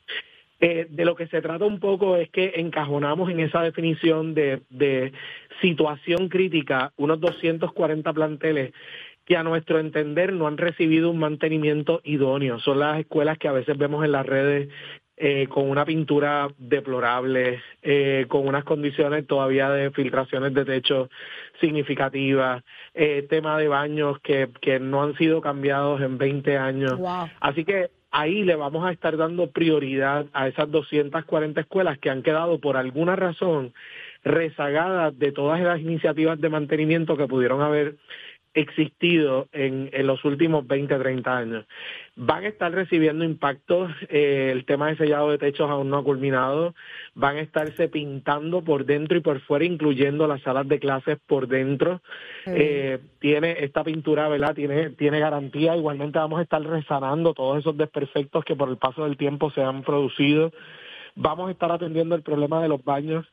Eh, 0.62 0.88
de 0.90 1.06
lo 1.06 1.16
que 1.16 1.28
se 1.28 1.42
trata 1.42 1.66
un 1.66 1.80
poco 1.80 2.18
es 2.18 2.30
que 2.30 2.54
encajonamos 2.56 3.30
en 3.30 3.42
esa 3.42 3.62
definición 3.62 4.34
de, 4.34 4.62
de 4.70 5.14
situación 5.62 6.30
crítica 6.30 6.94
unos 6.98 7.20
240 7.20 8.14
planteles 8.14 8.74
que 9.26 9.38
a 9.38 9.44
nuestro 9.44 9.80
entender 9.80 10.34
no 10.34 10.48
han 10.48 10.58
recibido 10.58 11.12
un 11.12 11.20
mantenimiento 11.20 12.02
idóneo. 12.04 12.60
Son 12.60 12.80
las 12.80 13.00
escuelas 13.00 13.38
que 13.38 13.48
a 13.48 13.54
veces 13.54 13.78
vemos 13.78 14.04
en 14.04 14.14
las 14.14 14.26
redes 14.26 14.70
eh, 15.22 15.48
con 15.50 15.70
una 15.70 15.84
pintura 15.84 16.48
deplorable, 16.58 17.62
eh, 17.82 18.26
con 18.30 18.48
unas 18.48 18.64
condiciones 18.64 19.28
todavía 19.28 19.70
de 19.70 19.92
filtraciones 19.92 20.54
de 20.54 20.64
techo 20.64 21.10
significativas, 21.60 22.64
eh, 22.94 23.28
tema 23.30 23.58
de 23.58 23.68
baños 23.68 24.18
que, 24.22 24.48
que 24.62 24.80
no 24.80 25.04
han 25.04 25.18
sido 25.18 25.42
cambiados 25.42 26.00
en 26.00 26.18
20 26.18 26.58
años. 26.58 27.00
Así 27.42 27.66
que 27.66 27.90
ahí 28.12 28.44
le 28.44 28.56
vamos 28.56 28.86
a 28.86 28.94
estar 28.94 29.18
dando 29.18 29.52
prioridad 29.52 30.26
a 30.32 30.48
esas 30.48 30.72
240 30.72 31.60
escuelas 31.60 32.00
que 32.00 32.10
han 32.10 32.24
quedado 32.24 32.60
por 32.60 32.78
alguna 32.78 33.18
razón 33.18 33.74
rezagadas 34.24 35.20
de 35.20 35.34
todas 35.34 35.60
las 35.60 35.82
iniciativas 35.82 36.40
de 36.40 36.48
mantenimiento 36.48 37.18
que 37.18 37.28
pudieron 37.28 37.62
haber 37.62 37.96
existido 38.54 39.48
en, 39.52 39.90
en, 39.94 40.08
los 40.08 40.26
últimos 40.26 40.66
20, 40.66 40.98
30 40.98 41.38
años. 41.38 41.66
Van 42.16 42.44
a 42.44 42.48
estar 42.48 42.72
recibiendo 42.72 43.24
impactos, 43.24 43.92
eh, 44.10 44.50
el 44.52 44.66
tema 44.66 44.88
de 44.88 44.98
sellado 44.98 45.30
de 45.30 45.38
techos 45.38 45.70
aún 45.70 45.90
no 45.90 45.98
ha 45.98 46.04
culminado, 46.04 46.74
van 47.14 47.38
a 47.38 47.42
estarse 47.42 47.88
pintando 47.88 48.64
por 48.64 48.86
dentro 48.86 49.18
y 49.18 49.22
por 49.22 49.40
fuera, 49.42 49.66
incluyendo 49.66 50.28
las 50.28 50.42
salas 50.42 50.68
de 50.68 50.80
clases 50.80 51.18
por 51.28 51.48
dentro. 51.48 52.02
Eh, 52.48 53.00
tiene 53.20 53.58
esta 53.60 53.84
pintura, 53.84 54.28
¿verdad? 54.28 54.56
Tiene, 54.56 54.90
tiene 54.92 55.20
garantía, 55.20 55.78
igualmente 55.78 56.18
vamos 56.20 56.40
a 56.40 56.44
estar 56.44 56.62
resanando 56.64 57.34
todos 57.34 57.60
esos 57.60 57.78
desperfectos 57.78 58.44
que 58.44 58.56
por 58.56 58.70
el 58.70 58.78
paso 58.78 59.04
del 59.04 59.18
tiempo 59.18 59.52
se 59.52 59.62
han 59.62 59.84
producido. 59.84 60.52
Vamos 61.16 61.50
a 61.50 61.52
estar 61.52 61.72
atendiendo 61.72 62.16
el 62.16 62.24
problema 62.24 62.62
de 62.62 62.70
los 62.70 62.84
baños 62.84 63.26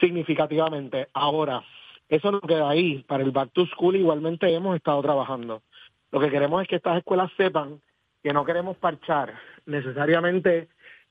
significativamente. 0.00 1.08
Ahora, 1.12 1.62
eso 2.08 2.30
no 2.30 2.40
queda 2.40 2.68
ahí. 2.68 3.04
Para 3.06 3.24
el 3.24 3.30
Back 3.30 3.50
to 3.52 3.66
School 3.66 3.96
igualmente 3.96 4.52
hemos 4.52 4.76
estado 4.76 5.02
trabajando. 5.02 5.62
Lo 6.10 6.20
que 6.20 6.30
queremos 6.30 6.62
es 6.62 6.68
que 6.68 6.76
estas 6.76 6.98
escuelas 6.98 7.30
sepan 7.36 7.80
que 8.22 8.32
no 8.32 8.44
queremos 8.44 8.76
parchar 8.76 9.34
necesariamente 9.66 10.68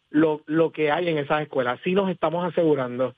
lo, 0.09 0.41
lo 0.45 0.71
que 0.71 0.91
hay 0.91 1.09
en 1.09 1.17
esas 1.17 1.41
escuelas. 1.41 1.79
Sí 1.83 1.93
nos 1.93 2.09
estamos 2.09 2.45
asegurando 2.45 3.15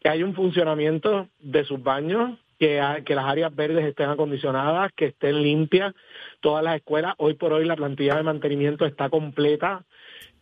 que 0.00 0.10
hay 0.10 0.22
un 0.22 0.34
funcionamiento 0.34 1.28
de 1.40 1.64
sus 1.64 1.82
baños, 1.82 2.38
que, 2.58 2.80
que 3.04 3.14
las 3.14 3.24
áreas 3.24 3.54
verdes 3.54 3.84
estén 3.86 4.10
acondicionadas, 4.10 4.92
que 4.94 5.06
estén 5.06 5.42
limpias. 5.42 5.94
Todas 6.40 6.62
las 6.62 6.76
escuelas, 6.76 7.14
hoy 7.16 7.34
por 7.34 7.52
hoy 7.52 7.64
la 7.64 7.74
plantilla 7.74 8.16
de 8.16 8.22
mantenimiento 8.22 8.84
está 8.84 9.08
completa. 9.08 9.84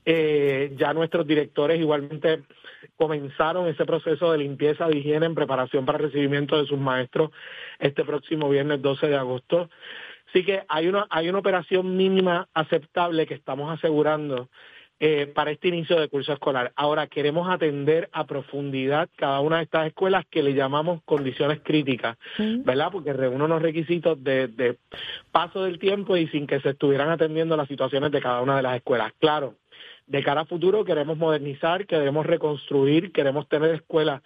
Eh, 0.05 0.73
ya 0.77 0.93
nuestros 0.93 1.27
directores 1.27 1.79
igualmente 1.79 2.43
comenzaron 2.97 3.69
ese 3.69 3.85
proceso 3.85 4.33
de 4.33 4.39
limpieza 4.39 4.89
de 4.89 4.99
higiene 4.99 5.27
en 5.27 5.35
preparación 5.35 5.87
para 5.87 5.99
el 5.99 6.05
recibimiento 6.05 6.59
de 6.59 6.67
sus 6.67 6.79
maestros 6.79 7.31
este 7.79 8.05
próximo 8.05 8.49
viernes 8.49 8.83
12 8.83 9.09
de 9.09 9.17
agosto. 9.17 9.71
Así 10.29 10.45
que 10.45 10.65
hay 10.69 10.89
una, 10.89 11.07
hay 11.11 11.29
una 11.29 11.39
operación 11.39 11.97
mínima 11.97 12.49
aceptable 12.55 13.27
que 13.27 13.35
estamos 13.35 13.71
asegurando 13.71 14.49
eh, 15.05 15.27
para 15.27 15.51
este 15.51 15.69
inicio 15.69 15.99
de 15.99 16.09
curso 16.09 16.33
escolar. 16.33 16.73
Ahora 16.77 17.09
queremos 17.09 17.51
atender 17.51 18.09
a 18.13 18.25
profundidad 18.25 19.09
cada 19.17 19.41
una 19.41 19.57
de 19.57 19.65
estas 19.65 19.89
escuelas 19.89 20.25
que 20.31 20.45
le 20.45 20.55
llamamos 20.55 21.03
condiciones 21.05 21.61
críticas, 21.63 22.17
¿verdad? 22.39 22.91
Porque 22.93 23.13
reúnen 23.13 23.49
los 23.49 23.61
requisitos 23.61 24.23
de, 24.23 24.47
de 24.47 24.79
paso 25.33 25.65
del 25.65 25.81
tiempo 25.81 26.17
y 26.17 26.29
sin 26.29 26.47
que 26.47 26.61
se 26.61 26.71
estuvieran 26.71 27.11
atendiendo 27.11 27.57
las 27.57 27.67
situaciones 27.67 28.13
de 28.13 28.21
cada 28.21 28.43
una 28.43 28.57
de 28.57 28.63
las 28.63 28.77
escuelas. 28.77 29.13
Claro, 29.19 29.57
de 30.13 30.23
cara 30.23 30.43
a 30.43 30.45
futuro 30.45 30.85
queremos 30.85 31.17
modernizar, 31.17 31.87
queremos 31.87 32.27
reconstruir, 32.27 33.13
queremos 33.13 33.49
tener 33.49 33.75
escuelas 33.75 34.21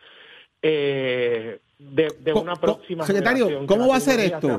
eh, 0.60 1.60
de, 1.78 2.32
una 2.34 2.56
próxima 2.56 3.06
Secretario, 3.06 3.64
¿cómo 3.66 3.86
va 3.86 3.96
a 3.96 4.00
ser 4.00 4.18
esto? 4.18 4.58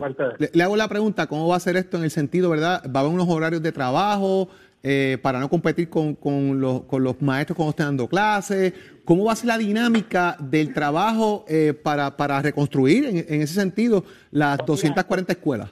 Le, 0.54 0.64
hago 0.64 0.78
la 0.78 0.88
pregunta, 0.88 1.28
¿cómo 1.28 1.50
va 1.50 1.58
a 1.58 1.60
ser 1.60 1.76
esto 1.76 1.98
en 1.98 2.06
el 2.06 2.12
sentido, 2.12 2.50
verdad? 2.50 2.82
¿Va 2.96 3.02
a 3.02 3.04
haber 3.04 3.14
unos 3.14 3.28
horarios 3.28 3.62
de 3.62 3.74
trabajo 3.74 4.48
eh, 4.84 5.18
para 5.22 5.42
no 5.42 5.50
competir 5.50 5.90
con, 5.90 6.16
con, 6.16 6.62
los, 6.62 6.84
con, 6.84 7.04
los, 7.04 7.22
maestros 7.22 7.58
cuando 7.58 7.72
estén 7.72 7.88
dando 7.88 8.08
clases? 8.08 8.74
¿Cómo 9.04 9.26
va 9.26 9.34
a 9.34 9.36
ser 9.36 9.48
la 9.48 9.58
dinámica 9.58 10.38
del 10.40 10.74
trabajo 10.74 11.44
eh, 11.50 11.74
para, 11.74 12.16
para, 12.16 12.42
reconstruir 12.42 13.04
en, 13.04 13.18
en, 13.18 13.42
ese 13.42 13.56
sentido 13.56 14.06
las 14.32 14.60
240 14.66 15.34
escuelas? 15.34 15.72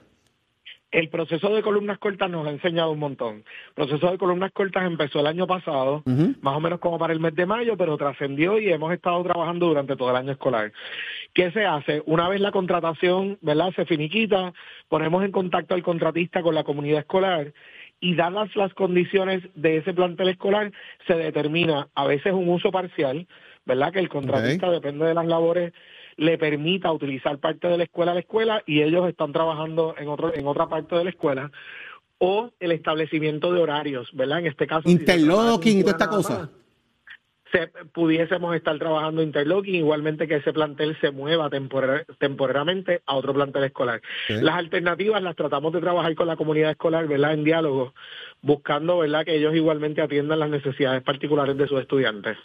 El 0.95 1.09
proceso 1.09 1.53
de 1.53 1.61
columnas 1.61 1.97
cortas 1.97 2.31
nos 2.31 2.47
ha 2.47 2.51
enseñado 2.51 2.91
un 2.91 2.99
montón. 2.99 3.43
El 3.67 3.73
proceso 3.73 4.09
de 4.09 4.17
columnas 4.17 4.53
cortas 4.53 4.85
empezó 4.85 5.19
el 5.19 5.27
año 5.27 5.45
pasado, 5.45 6.03
más 6.39 6.55
o 6.55 6.61
menos 6.61 6.79
como 6.79 6.97
para 6.97 7.11
el 7.11 7.19
mes 7.19 7.35
de 7.35 7.45
mayo, 7.45 7.75
pero 7.75 7.97
trascendió 7.97 8.61
y 8.61 8.71
hemos 8.71 8.93
estado 8.93 9.21
trabajando 9.21 9.65
durante 9.65 9.97
todo 9.97 10.11
el 10.11 10.15
año 10.15 10.31
escolar. 10.31 10.71
¿Qué 11.33 11.51
se 11.51 11.65
hace? 11.65 12.01
Una 12.05 12.29
vez 12.29 12.39
la 12.39 12.53
contratación, 12.53 13.37
¿verdad? 13.41 13.73
Se 13.75 13.83
finiquita, 13.83 14.53
ponemos 14.87 15.25
en 15.25 15.33
contacto 15.33 15.75
al 15.75 15.83
contratista 15.83 16.41
con 16.41 16.55
la 16.55 16.63
comunidad 16.63 16.99
escolar 16.99 17.51
y 17.99 18.15
dadas 18.15 18.55
las 18.55 18.73
condiciones 18.73 19.43
de 19.53 19.77
ese 19.79 19.93
plantel 19.93 20.29
escolar, 20.29 20.71
se 21.07 21.15
determina 21.15 21.89
a 21.93 22.07
veces 22.07 22.31
un 22.31 22.47
uso 22.47 22.71
parcial, 22.71 23.27
¿verdad? 23.65 23.91
Que 23.91 23.99
el 23.99 24.07
contratista 24.07 24.71
depende 24.71 25.05
de 25.05 25.13
las 25.13 25.25
labores 25.25 25.73
le 26.17 26.37
permita 26.37 26.91
utilizar 26.91 27.39
parte 27.39 27.67
de 27.67 27.77
la 27.77 27.83
escuela 27.83 28.11
a 28.11 28.15
la 28.15 28.21
escuela 28.21 28.63
y 28.65 28.81
ellos 28.81 29.07
están 29.07 29.33
trabajando 29.33 29.95
en 29.97 30.07
otro 30.07 30.33
en 30.33 30.47
otra 30.47 30.67
parte 30.67 30.95
de 30.95 31.03
la 31.03 31.09
escuela 31.09 31.51
o 32.17 32.51
el 32.59 32.71
establecimiento 32.71 33.51
de 33.53 33.61
horarios, 33.61 34.09
¿verdad? 34.13 34.39
En 34.39 34.47
este 34.47 34.67
caso 34.67 34.89
interlocking 34.89 35.79
y 35.79 35.81
toda 35.81 35.91
esta 35.91 36.07
cosa. 36.07 36.49
se, 37.51 37.67
pudiésemos 37.93 38.55
estar 38.55 38.77
trabajando 38.79 39.21
interlocking, 39.21 39.75
igualmente 39.75 40.27
que 40.27 40.35
ese 40.35 40.53
plantel 40.53 40.97
se 41.01 41.11
mueva 41.11 41.49
temporalmente 41.49 43.01
a 43.05 43.15
otro 43.15 43.33
plantel 43.33 43.65
escolar. 43.65 44.01
Las 44.29 44.55
alternativas 44.55 45.21
las 45.21 45.35
tratamos 45.35 45.73
de 45.73 45.81
trabajar 45.81 46.15
con 46.15 46.27
la 46.27 46.37
comunidad 46.37 46.71
escolar, 46.71 47.07
¿verdad? 47.07 47.33
En 47.33 47.43
diálogo, 47.43 47.93
buscando, 48.41 48.99
¿verdad? 48.99 49.25
Que 49.25 49.35
ellos 49.35 49.53
igualmente 49.53 50.01
atiendan 50.01 50.39
las 50.39 50.49
necesidades 50.49 51.03
particulares 51.03 51.57
de 51.57 51.67
sus 51.67 51.81
estudiantes 51.81 52.37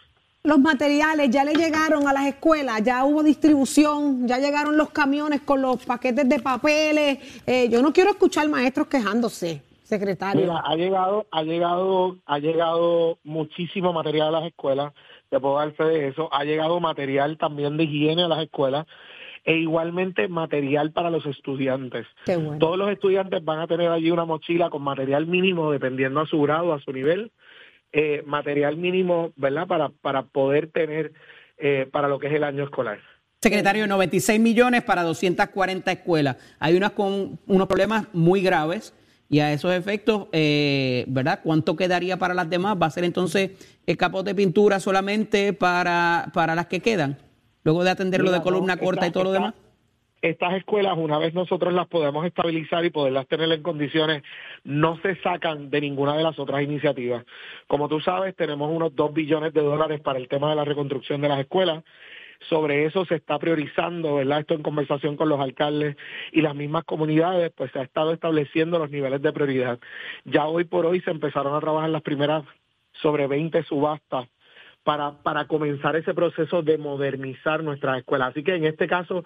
los 0.42 0.58
materiales 0.58 1.30
ya 1.30 1.44
le 1.44 1.52
llegaron 1.52 2.08
a 2.08 2.12
las 2.12 2.26
escuelas, 2.26 2.82
ya 2.82 3.04
hubo 3.04 3.22
distribución, 3.22 4.26
ya 4.26 4.38
llegaron 4.38 4.76
los 4.76 4.90
camiones 4.90 5.42
con 5.42 5.60
los 5.60 5.84
paquetes 5.84 6.28
de 6.28 6.40
papeles. 6.40 7.42
Eh, 7.46 7.68
yo 7.68 7.82
no 7.82 7.92
quiero 7.92 8.10
escuchar 8.10 8.48
maestros 8.48 8.86
quejándose, 8.86 9.62
secretario. 9.82 10.40
Mira, 10.40 10.62
ha 10.64 10.74
llegado, 10.76 11.26
ha 11.30 11.42
llegado, 11.42 12.16
ha 12.24 12.38
llegado 12.38 13.18
muchísimo 13.22 13.92
material 13.92 14.28
a 14.28 14.40
las 14.40 14.46
escuelas. 14.46 14.94
Te 15.28 15.38
puedo 15.38 15.58
dar 15.58 15.72
fe 15.72 15.84
de 15.84 16.08
eso. 16.08 16.32
Ha 16.32 16.44
llegado 16.44 16.80
material 16.80 17.36
también 17.36 17.76
de 17.76 17.84
higiene 17.84 18.24
a 18.24 18.28
las 18.28 18.42
escuelas 18.42 18.86
e 19.44 19.56
igualmente 19.56 20.26
material 20.28 20.92
para 20.92 21.10
los 21.10 21.24
estudiantes. 21.26 22.06
Todos 22.58 22.78
los 22.78 22.90
estudiantes 22.90 23.44
van 23.44 23.60
a 23.60 23.66
tener 23.66 23.90
allí 23.90 24.10
una 24.10 24.24
mochila 24.24 24.70
con 24.70 24.82
material 24.82 25.26
mínimo 25.26 25.70
dependiendo 25.70 26.20
a 26.20 26.26
su 26.26 26.40
grado, 26.40 26.72
a 26.72 26.80
su 26.80 26.92
nivel 26.92 27.30
eh, 27.92 28.22
material 28.26 28.76
mínimo, 28.76 29.32
¿verdad? 29.36 29.66
Para, 29.66 29.88
para 29.88 30.22
poder 30.22 30.70
tener 30.70 31.12
eh, 31.58 31.88
para 31.90 32.08
lo 32.08 32.18
que 32.18 32.28
es 32.28 32.34
el 32.34 32.44
año 32.44 32.64
escolar. 32.64 32.98
Secretario, 33.40 33.86
96 33.86 34.38
millones 34.38 34.82
para 34.82 35.02
240 35.02 35.90
escuelas. 35.92 36.36
Hay 36.58 36.76
unas 36.76 36.92
con 36.92 37.38
unos 37.46 37.68
problemas 37.68 38.06
muy 38.12 38.42
graves 38.42 38.94
y 39.28 39.40
a 39.40 39.52
esos 39.52 39.72
efectos, 39.72 40.26
eh, 40.32 41.04
¿verdad? 41.08 41.40
¿Cuánto 41.42 41.76
quedaría 41.76 42.18
para 42.18 42.34
las 42.34 42.50
demás? 42.50 42.76
¿Va 42.80 42.86
a 42.86 42.90
ser 42.90 43.04
entonces 43.04 43.50
el 43.86 43.96
capote 43.96 44.30
de 44.30 44.34
pintura 44.34 44.78
solamente 44.78 45.52
para, 45.52 46.30
para 46.34 46.54
las 46.54 46.66
que 46.66 46.80
quedan? 46.80 47.16
Luego 47.62 47.84
de 47.84 47.90
atender 47.90 48.22
lo 48.22 48.30
de 48.30 48.42
columna 48.42 48.76
corta 48.76 49.06
y 49.06 49.10
todo 49.10 49.24
lo 49.24 49.32
demás 49.32 49.54
estas 50.22 50.54
escuelas, 50.54 50.94
una 50.96 51.18
vez 51.18 51.34
nosotros 51.34 51.72
las 51.72 51.86
podemos 51.86 52.26
estabilizar 52.26 52.84
y 52.84 52.90
poderlas 52.90 53.26
tener 53.26 53.50
en 53.50 53.62
condiciones, 53.62 54.22
no 54.64 54.98
se 55.00 55.16
sacan 55.16 55.70
de 55.70 55.80
ninguna 55.80 56.16
de 56.16 56.22
las 56.22 56.38
otras 56.38 56.62
iniciativas. 56.62 57.24
Como 57.66 57.88
tú 57.88 58.00
sabes, 58.00 58.36
tenemos 58.36 58.70
unos 58.70 58.94
dos 58.94 59.12
billones 59.14 59.52
de 59.54 59.62
dólares 59.62 60.00
para 60.00 60.18
el 60.18 60.28
tema 60.28 60.50
de 60.50 60.56
la 60.56 60.64
reconstrucción 60.64 61.20
de 61.20 61.28
las 61.28 61.40
escuelas. 61.40 61.84
Sobre 62.48 62.86
eso 62.86 63.04
se 63.04 63.16
está 63.16 63.38
priorizando, 63.38 64.14
¿verdad? 64.16 64.40
Esto 64.40 64.54
en 64.54 64.62
conversación 64.62 65.16
con 65.16 65.28
los 65.28 65.40
alcaldes 65.40 65.96
y 66.32 66.40
las 66.40 66.54
mismas 66.54 66.84
comunidades, 66.84 67.52
pues 67.54 67.70
se 67.72 67.78
ha 67.78 67.82
estado 67.82 68.12
estableciendo 68.12 68.78
los 68.78 68.90
niveles 68.90 69.20
de 69.20 69.32
prioridad. 69.32 69.78
Ya 70.24 70.46
hoy 70.46 70.64
por 70.64 70.86
hoy 70.86 71.00
se 71.02 71.10
empezaron 71.10 71.54
a 71.54 71.60
trabajar 71.60 71.90
las 71.90 72.02
primeras 72.02 72.44
sobre 72.92 73.26
20 73.26 73.62
subastas 73.64 74.28
para, 74.84 75.22
para 75.22 75.46
comenzar 75.46 75.96
ese 75.96 76.14
proceso 76.14 76.62
de 76.62 76.78
modernizar 76.78 77.62
nuestras 77.62 77.98
escuelas. 77.98 78.30
Así 78.30 78.42
que 78.42 78.54
en 78.54 78.64
este 78.64 78.86
caso 78.86 79.24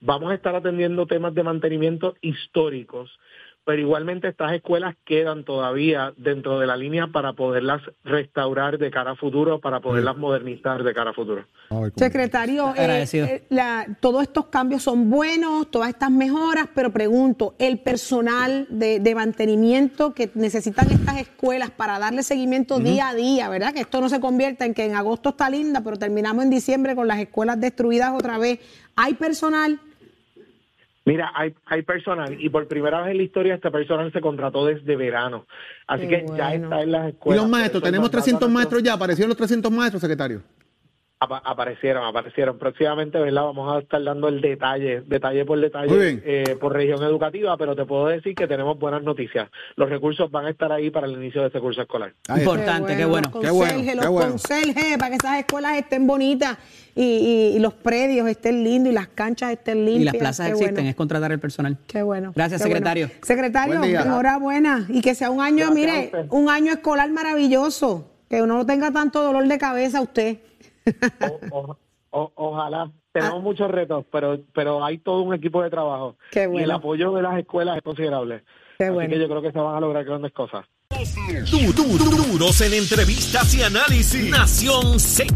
vamos 0.00 0.30
a 0.30 0.34
estar 0.34 0.54
atendiendo 0.54 1.06
temas 1.06 1.34
de 1.34 1.42
mantenimiento 1.42 2.16
históricos 2.20 3.18
pero 3.66 3.82
igualmente 3.82 4.28
estas 4.28 4.52
escuelas 4.52 4.94
quedan 5.04 5.42
todavía 5.42 6.14
dentro 6.16 6.60
de 6.60 6.68
la 6.68 6.76
línea 6.76 7.08
para 7.08 7.32
poderlas 7.32 7.82
restaurar 8.04 8.78
de 8.78 8.92
cara 8.92 9.10
a 9.10 9.16
futuro, 9.16 9.60
para 9.60 9.80
poderlas 9.80 10.16
modernizar 10.16 10.84
de 10.84 10.94
cara 10.94 11.10
a 11.10 11.12
futuro. 11.12 11.44
Secretario, 11.96 12.72
eh, 12.76 13.04
eh, 13.12 13.86
todos 13.98 14.22
estos 14.22 14.46
cambios 14.46 14.84
son 14.84 15.10
buenos, 15.10 15.68
todas 15.68 15.88
estas 15.88 16.12
mejoras, 16.12 16.68
pero 16.76 16.92
pregunto, 16.92 17.56
el 17.58 17.80
personal 17.80 18.68
de, 18.70 19.14
mantenimiento 19.16 20.14
que 20.14 20.30
necesitan 20.34 20.88
estas 20.92 21.18
escuelas 21.18 21.72
para 21.72 21.98
darle 21.98 22.22
seguimiento 22.22 22.78
día 22.78 23.08
a 23.08 23.14
día, 23.14 23.48
¿verdad? 23.48 23.74
Que 23.74 23.80
esto 23.80 24.00
no 24.00 24.08
se 24.08 24.20
convierta 24.20 24.64
en 24.64 24.74
que 24.74 24.84
en 24.84 24.94
agosto 24.94 25.30
está 25.30 25.50
linda, 25.50 25.80
pero 25.82 25.96
terminamos 25.96 26.44
en 26.44 26.50
diciembre 26.50 26.94
con 26.94 27.08
las 27.08 27.18
escuelas 27.18 27.58
destruidas 27.58 28.12
otra 28.12 28.38
vez. 28.38 28.60
¿Hay 28.94 29.14
personal? 29.14 29.80
Mira, 31.06 31.30
hay, 31.36 31.54
hay 31.66 31.82
personal 31.82 32.36
y 32.36 32.48
por 32.50 32.66
primera 32.66 33.00
vez 33.02 33.12
en 33.12 33.18
la 33.18 33.22
historia 33.22 33.54
este 33.54 33.70
personal 33.70 34.12
se 34.12 34.20
contrató 34.20 34.66
desde 34.66 34.96
verano. 34.96 35.46
Así 35.86 36.08
que 36.08 36.26
ya 36.36 36.52
está 36.52 36.82
en 36.82 36.90
las 36.90 37.10
escuelas. 37.10 37.38
¿Y 37.38 37.42
los 37.42 37.48
maestros? 37.48 37.82
¿Tenemos 37.84 38.10
300 38.10 38.50
maestros 38.50 38.82
ya? 38.82 38.94
¿Aparecieron 38.94 39.28
los 39.28 39.36
300 39.38 39.70
maestros, 39.70 40.00
secretario? 40.00 40.42
Aparecieron, 41.18 42.04
aparecieron. 42.04 42.58
Próximamente, 42.58 43.18
¿verdad? 43.18 43.44
Vamos 43.44 43.74
a 43.74 43.80
estar 43.80 44.02
dando 44.02 44.28
el 44.28 44.40
detalle, 44.40 45.02
detalle 45.06 45.44
por 45.44 45.60
detalle, 45.60 46.22
eh, 46.24 46.56
por 46.60 46.72
región 46.72 47.02
educativa, 47.02 47.56
pero 47.56 47.74
te 47.74 47.84
puedo 47.84 48.06
decir 48.08 48.34
que 48.34 48.46
tenemos 48.46 48.78
buenas 48.78 49.02
noticias. 49.02 49.48
Los 49.76 49.88
recursos 49.88 50.30
van 50.30 50.46
a 50.46 50.50
estar 50.50 50.70
ahí 50.72 50.90
para 50.90 51.06
el 51.06 51.14
inicio 51.14 51.40
de 51.40 51.48
este 51.48 51.60
curso 51.60 51.82
escolar. 51.82 52.12
Importante, 52.28 52.96
qué 52.96 53.04
bueno. 53.04 53.30
Qué 53.40 53.50
bueno, 53.50 53.94
los 53.94 54.06
conserjes, 54.06 54.98
para 54.98 55.10
que 55.10 55.16
esas 55.16 55.38
escuelas 55.38 55.78
estén 55.78 56.06
bonitas 56.06 56.58
y, 56.94 57.56
los 57.60 57.74
predios 57.74 58.28
estén 58.28 58.62
lindos 58.62 58.92
y 58.92 58.94
las 58.94 59.08
canchas 59.08 59.52
estén 59.52 59.84
limpias. 59.84 60.00
Y 60.00 60.04
las 60.04 60.16
plazas 60.16 60.50
existen, 60.50 60.86
es 60.86 60.94
contratar 60.94 61.32
el 61.32 61.40
personal. 61.40 61.78
Qué 61.86 62.02
bueno. 62.02 62.32
Gracias, 62.34 62.62
secretario. 62.62 63.10
Secretario, 63.22 63.82
enhorabuena. 63.82 64.86
Y 64.88 65.00
que 65.00 65.14
sea 65.14 65.30
un 65.30 65.40
año, 65.40 65.70
mire, 65.70 66.10
un 66.30 66.50
año 66.50 66.72
escolar 66.72 67.10
maravilloso. 67.10 68.12
Que 68.28 68.42
uno 68.42 68.56
no 68.56 68.66
tenga 68.66 68.90
tanto 68.90 69.22
dolor 69.22 69.46
de 69.46 69.56
cabeza 69.56 70.00
usted 70.00 70.38
ojalá. 72.10 72.90
Tenemos 73.12 73.38
ah. 73.38 73.42
muchos 73.42 73.70
retos, 73.70 74.04
pero, 74.12 74.38
pero 74.54 74.84
hay 74.84 74.98
todo 74.98 75.22
un 75.22 75.34
equipo 75.34 75.62
de 75.62 75.70
trabajo. 75.70 76.16
Y 76.34 76.58
el 76.58 76.70
apoyo 76.70 77.12
de 77.12 77.22
las 77.22 77.38
escuelas 77.38 77.78
es 77.78 77.82
considerable. 77.82 78.44
Así 78.78 79.08
que 79.08 79.18
yo 79.18 79.28
creo 79.28 79.42
que 79.42 79.52
se 79.52 79.58
van 79.58 79.76
a 79.76 79.80
lograr 79.80 80.04
grandes 80.04 80.32
cosas. 80.32 80.66
Duros 81.50 82.60
en 82.60 82.74
entrevistas 82.74 83.54
y 83.54 83.62
análisis. 83.62 84.30
Nación 84.30 85.00
Z. 85.00 85.34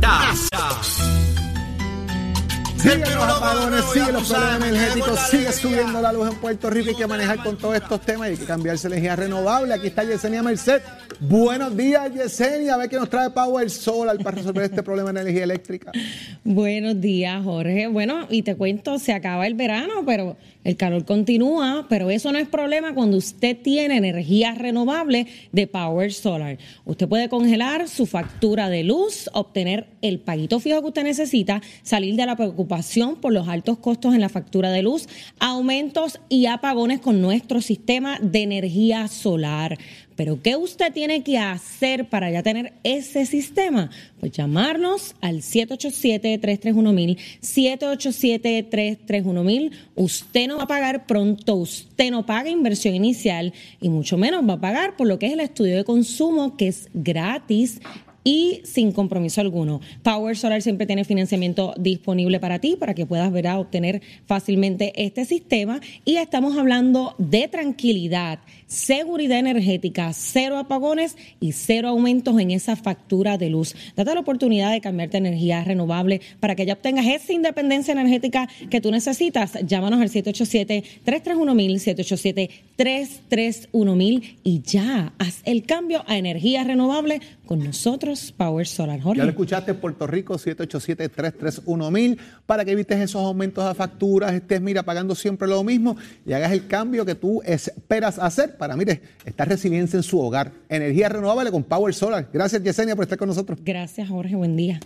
Sigue 2.82 2.96
los 2.96 3.24
apagones, 3.24 3.84
sigue 3.92 4.12
los 4.12 4.26
problemas 4.26 4.68
energéticos, 4.68 5.20
sigue 5.30 5.52
subiendo 5.52 6.00
la 6.00 6.14
luz 6.14 6.30
en 6.30 6.38
Puerto 6.38 6.70
Rico. 6.70 6.88
Hay 6.88 6.96
que 6.96 7.06
manejar 7.06 7.42
con 7.42 7.58
todos 7.58 7.74
estos 7.76 8.00
temas 8.00 8.28
y 8.28 8.30
hay 8.32 8.36
que 8.38 8.46
cambiarse 8.46 8.86
energía 8.86 9.16
renovable. 9.16 9.74
Aquí 9.74 9.88
está 9.88 10.02
Yesenia 10.02 10.42
Merced. 10.42 10.80
Buenos 11.20 11.76
días, 11.76 12.10
Yesenia. 12.14 12.74
A 12.74 12.76
ver 12.78 12.88
qué 12.88 12.96
nos 12.96 13.10
trae 13.10 13.28
Power 13.28 13.68
Solar 13.68 14.16
para 14.22 14.38
resolver 14.38 14.64
este 14.64 14.82
problema 14.82 15.12
de 15.12 15.20
energía 15.20 15.44
eléctrica. 15.44 15.92
Buenos 16.44 16.98
días, 16.98 17.44
Jorge. 17.44 17.86
Bueno, 17.88 18.26
y 18.30 18.42
te 18.42 18.56
cuento, 18.56 18.98
se 18.98 19.12
acaba 19.12 19.46
el 19.46 19.54
verano, 19.54 20.02
pero 20.06 20.38
el 20.64 20.76
calor 20.76 21.04
continúa, 21.04 21.86
pero 21.88 22.10
eso 22.10 22.32
no 22.32 22.38
es 22.38 22.48
problema 22.48 22.94
cuando 22.94 23.16
usted 23.16 23.56
tiene 23.56 23.96
energía 23.96 24.54
renovable 24.54 25.26
de 25.52 25.66
Power 25.66 26.12
Solar. 26.12 26.58
Usted 26.84 27.08
puede 27.08 27.28
congelar 27.28 27.88
su 27.88 28.06
factura 28.06 28.68
de 28.68 28.84
luz, 28.84 29.30
obtener 29.32 29.88
el 30.02 30.20
paguito 30.20 30.60
fijo 30.60 30.80
que 30.80 30.88
usted 30.88 31.04
necesita, 31.04 31.62
salir 31.82 32.16
de 32.16 32.26
la 32.26 32.36
preocupación 32.36 33.16
por 33.16 33.32
los 33.32 33.48
altos 33.48 33.78
costos 33.78 34.14
en 34.14 34.20
la 34.20 34.28
factura 34.28 34.70
de 34.70 34.82
luz, 34.82 35.08
aumentos 35.38 36.20
y 36.28 36.46
apagones 36.46 37.00
con 37.00 37.22
nuestro 37.22 37.60
sistema 37.60 38.18
de 38.20 38.42
energía 38.42 39.08
solar. 39.08 39.78
Pero 40.20 40.36
¿qué 40.42 40.54
usted 40.54 40.92
tiene 40.92 41.22
que 41.22 41.38
hacer 41.38 42.10
para 42.10 42.30
ya 42.30 42.42
tener 42.42 42.74
ese 42.84 43.24
sistema? 43.24 43.88
Pues 44.20 44.32
llamarnos 44.32 45.14
al 45.22 45.36
787-331-1000, 45.36 47.16
787-331-1000. 47.40 49.70
Usted 49.94 50.46
no 50.46 50.58
va 50.58 50.64
a 50.64 50.66
pagar 50.66 51.06
pronto, 51.06 51.54
usted 51.54 52.10
no 52.10 52.26
paga 52.26 52.50
inversión 52.50 52.94
inicial 52.94 53.54
y 53.80 53.88
mucho 53.88 54.18
menos 54.18 54.46
va 54.46 54.52
a 54.52 54.60
pagar 54.60 54.98
por 54.98 55.06
lo 55.06 55.18
que 55.18 55.28
es 55.28 55.32
el 55.32 55.40
estudio 55.40 55.74
de 55.74 55.84
consumo, 55.84 56.54
que 56.58 56.68
es 56.68 56.90
gratis 56.92 57.80
y 58.24 58.60
sin 58.64 58.92
compromiso 58.92 59.40
alguno. 59.40 59.80
Power 60.02 60.36
Solar 60.36 60.62
siempre 60.62 60.86
tiene 60.86 61.04
financiamiento 61.04 61.74
disponible 61.78 62.40
para 62.40 62.58
ti, 62.58 62.76
para 62.76 62.94
que 62.94 63.06
puedas 63.06 63.32
ver 63.32 63.46
a 63.46 63.58
obtener 63.58 64.02
fácilmente 64.26 64.92
este 64.96 65.24
sistema. 65.24 65.80
Y 66.04 66.16
estamos 66.16 66.58
hablando 66.58 67.14
de 67.18 67.48
tranquilidad, 67.48 68.40
seguridad 68.70 69.38
energética, 69.38 70.10
cero 70.14 70.56
apagones 70.56 71.18
y 71.40 71.52
cero 71.52 71.88
aumentos 71.88 72.38
en 72.38 72.52
esa 72.52 72.76
factura 72.76 73.36
de 73.36 73.50
luz. 73.50 73.74
Date 73.96 74.14
la 74.14 74.20
oportunidad 74.20 74.70
de 74.70 74.80
cambiarte 74.80 75.16
a 75.16 75.20
energía 75.20 75.64
renovable 75.64 76.20
para 76.38 76.54
que 76.54 76.64
ya 76.64 76.74
obtengas 76.74 77.06
esa 77.06 77.32
independencia 77.32 77.90
energética 77.92 78.48
que 78.70 78.80
tú 78.80 78.92
necesitas. 78.92 79.54
Llámanos 79.66 80.00
al 80.00 80.08
787-331-1000, 80.08 82.50
787-331-1000 82.78 84.36
y 84.44 84.62
ya 84.62 85.14
haz 85.18 85.42
el 85.44 85.64
cambio 85.64 86.04
a 86.06 86.16
energía 86.16 86.62
renovable 86.62 87.20
con 87.46 87.64
nosotros, 87.64 88.32
Power 88.36 88.68
Solar. 88.68 89.00
Jorge. 89.00 89.18
Ya 89.18 89.24
lo 89.24 89.30
escuchaste, 89.30 89.74
Puerto 89.74 90.06
Rico, 90.06 90.34
787-331-1000, 90.34 92.18
para 92.46 92.64
que 92.64 92.70
evites 92.70 92.98
esos 92.98 93.22
aumentos 93.22 93.64
a 93.64 93.74
facturas, 93.74 94.32
estés, 94.32 94.60
mira, 94.60 94.84
pagando 94.84 95.16
siempre 95.16 95.48
lo 95.48 95.64
mismo 95.64 95.96
y 96.24 96.32
hagas 96.32 96.52
el 96.52 96.68
cambio 96.68 97.04
que 97.04 97.16
tú 97.16 97.42
esperas 97.44 98.20
hacer 98.20 98.59
para, 98.60 98.76
mire, 98.76 99.00
estar 99.24 99.48
residencia 99.48 99.96
en 99.96 100.02
su 100.02 100.20
hogar. 100.20 100.52
Energía 100.68 101.08
renovable 101.08 101.50
con 101.50 101.64
Power 101.64 101.94
Solar. 101.94 102.28
Gracias, 102.30 102.62
Yesenia, 102.62 102.94
por 102.94 103.04
estar 103.04 103.16
con 103.16 103.26
nosotros. 103.26 103.58
Gracias, 103.64 104.06
Jorge. 104.06 104.36
Buen 104.36 104.54
día. 104.54 104.78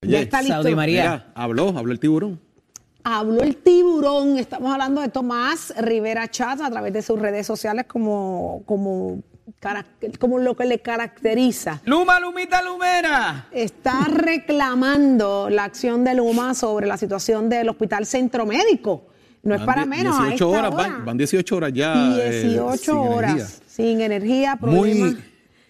Ya 0.00 0.20
está 0.20 0.40
listo. 0.40 0.54
Saudi 0.54 0.74
María. 0.74 1.30
habló, 1.34 1.68
habló 1.76 1.92
el 1.92 2.00
tiburón. 2.00 2.40
Habló 3.04 3.42
el 3.42 3.56
tiburón. 3.56 4.38
Estamos 4.38 4.72
hablando 4.72 5.02
de 5.02 5.08
Tomás 5.08 5.74
Rivera 5.76 6.26
Chat 6.28 6.62
a 6.62 6.70
través 6.70 6.94
de 6.94 7.02
sus 7.02 7.20
redes 7.20 7.46
sociales 7.46 7.84
como, 7.86 8.62
como 8.64 9.22
como 10.18 10.38
lo 10.38 10.56
que 10.56 10.64
le 10.64 10.78
caracteriza. 10.78 11.82
Luma, 11.84 12.18
Lumita, 12.18 12.62
Lumera. 12.62 13.48
Está 13.52 14.04
reclamando 14.04 15.50
la 15.50 15.64
acción 15.64 16.02
de 16.02 16.14
Luma 16.14 16.54
sobre 16.54 16.86
la 16.86 16.96
situación 16.96 17.48
del 17.50 17.68
Hospital 17.68 18.06
Centro 18.06 18.46
Médico. 18.46 19.11
No 19.42 19.54
es 19.54 19.62
para 19.62 19.84
menos. 19.84 20.18
18 20.18 20.48
horas, 20.48 20.70
Van, 21.04 21.16
18 21.16 21.56
horas 21.56 21.72
ya. 21.72 22.14
18 22.14 22.90
eh, 22.90 22.94
horas 22.94 23.62
sin 23.66 24.00
energía. 24.00 24.56
Muy, 24.60 25.18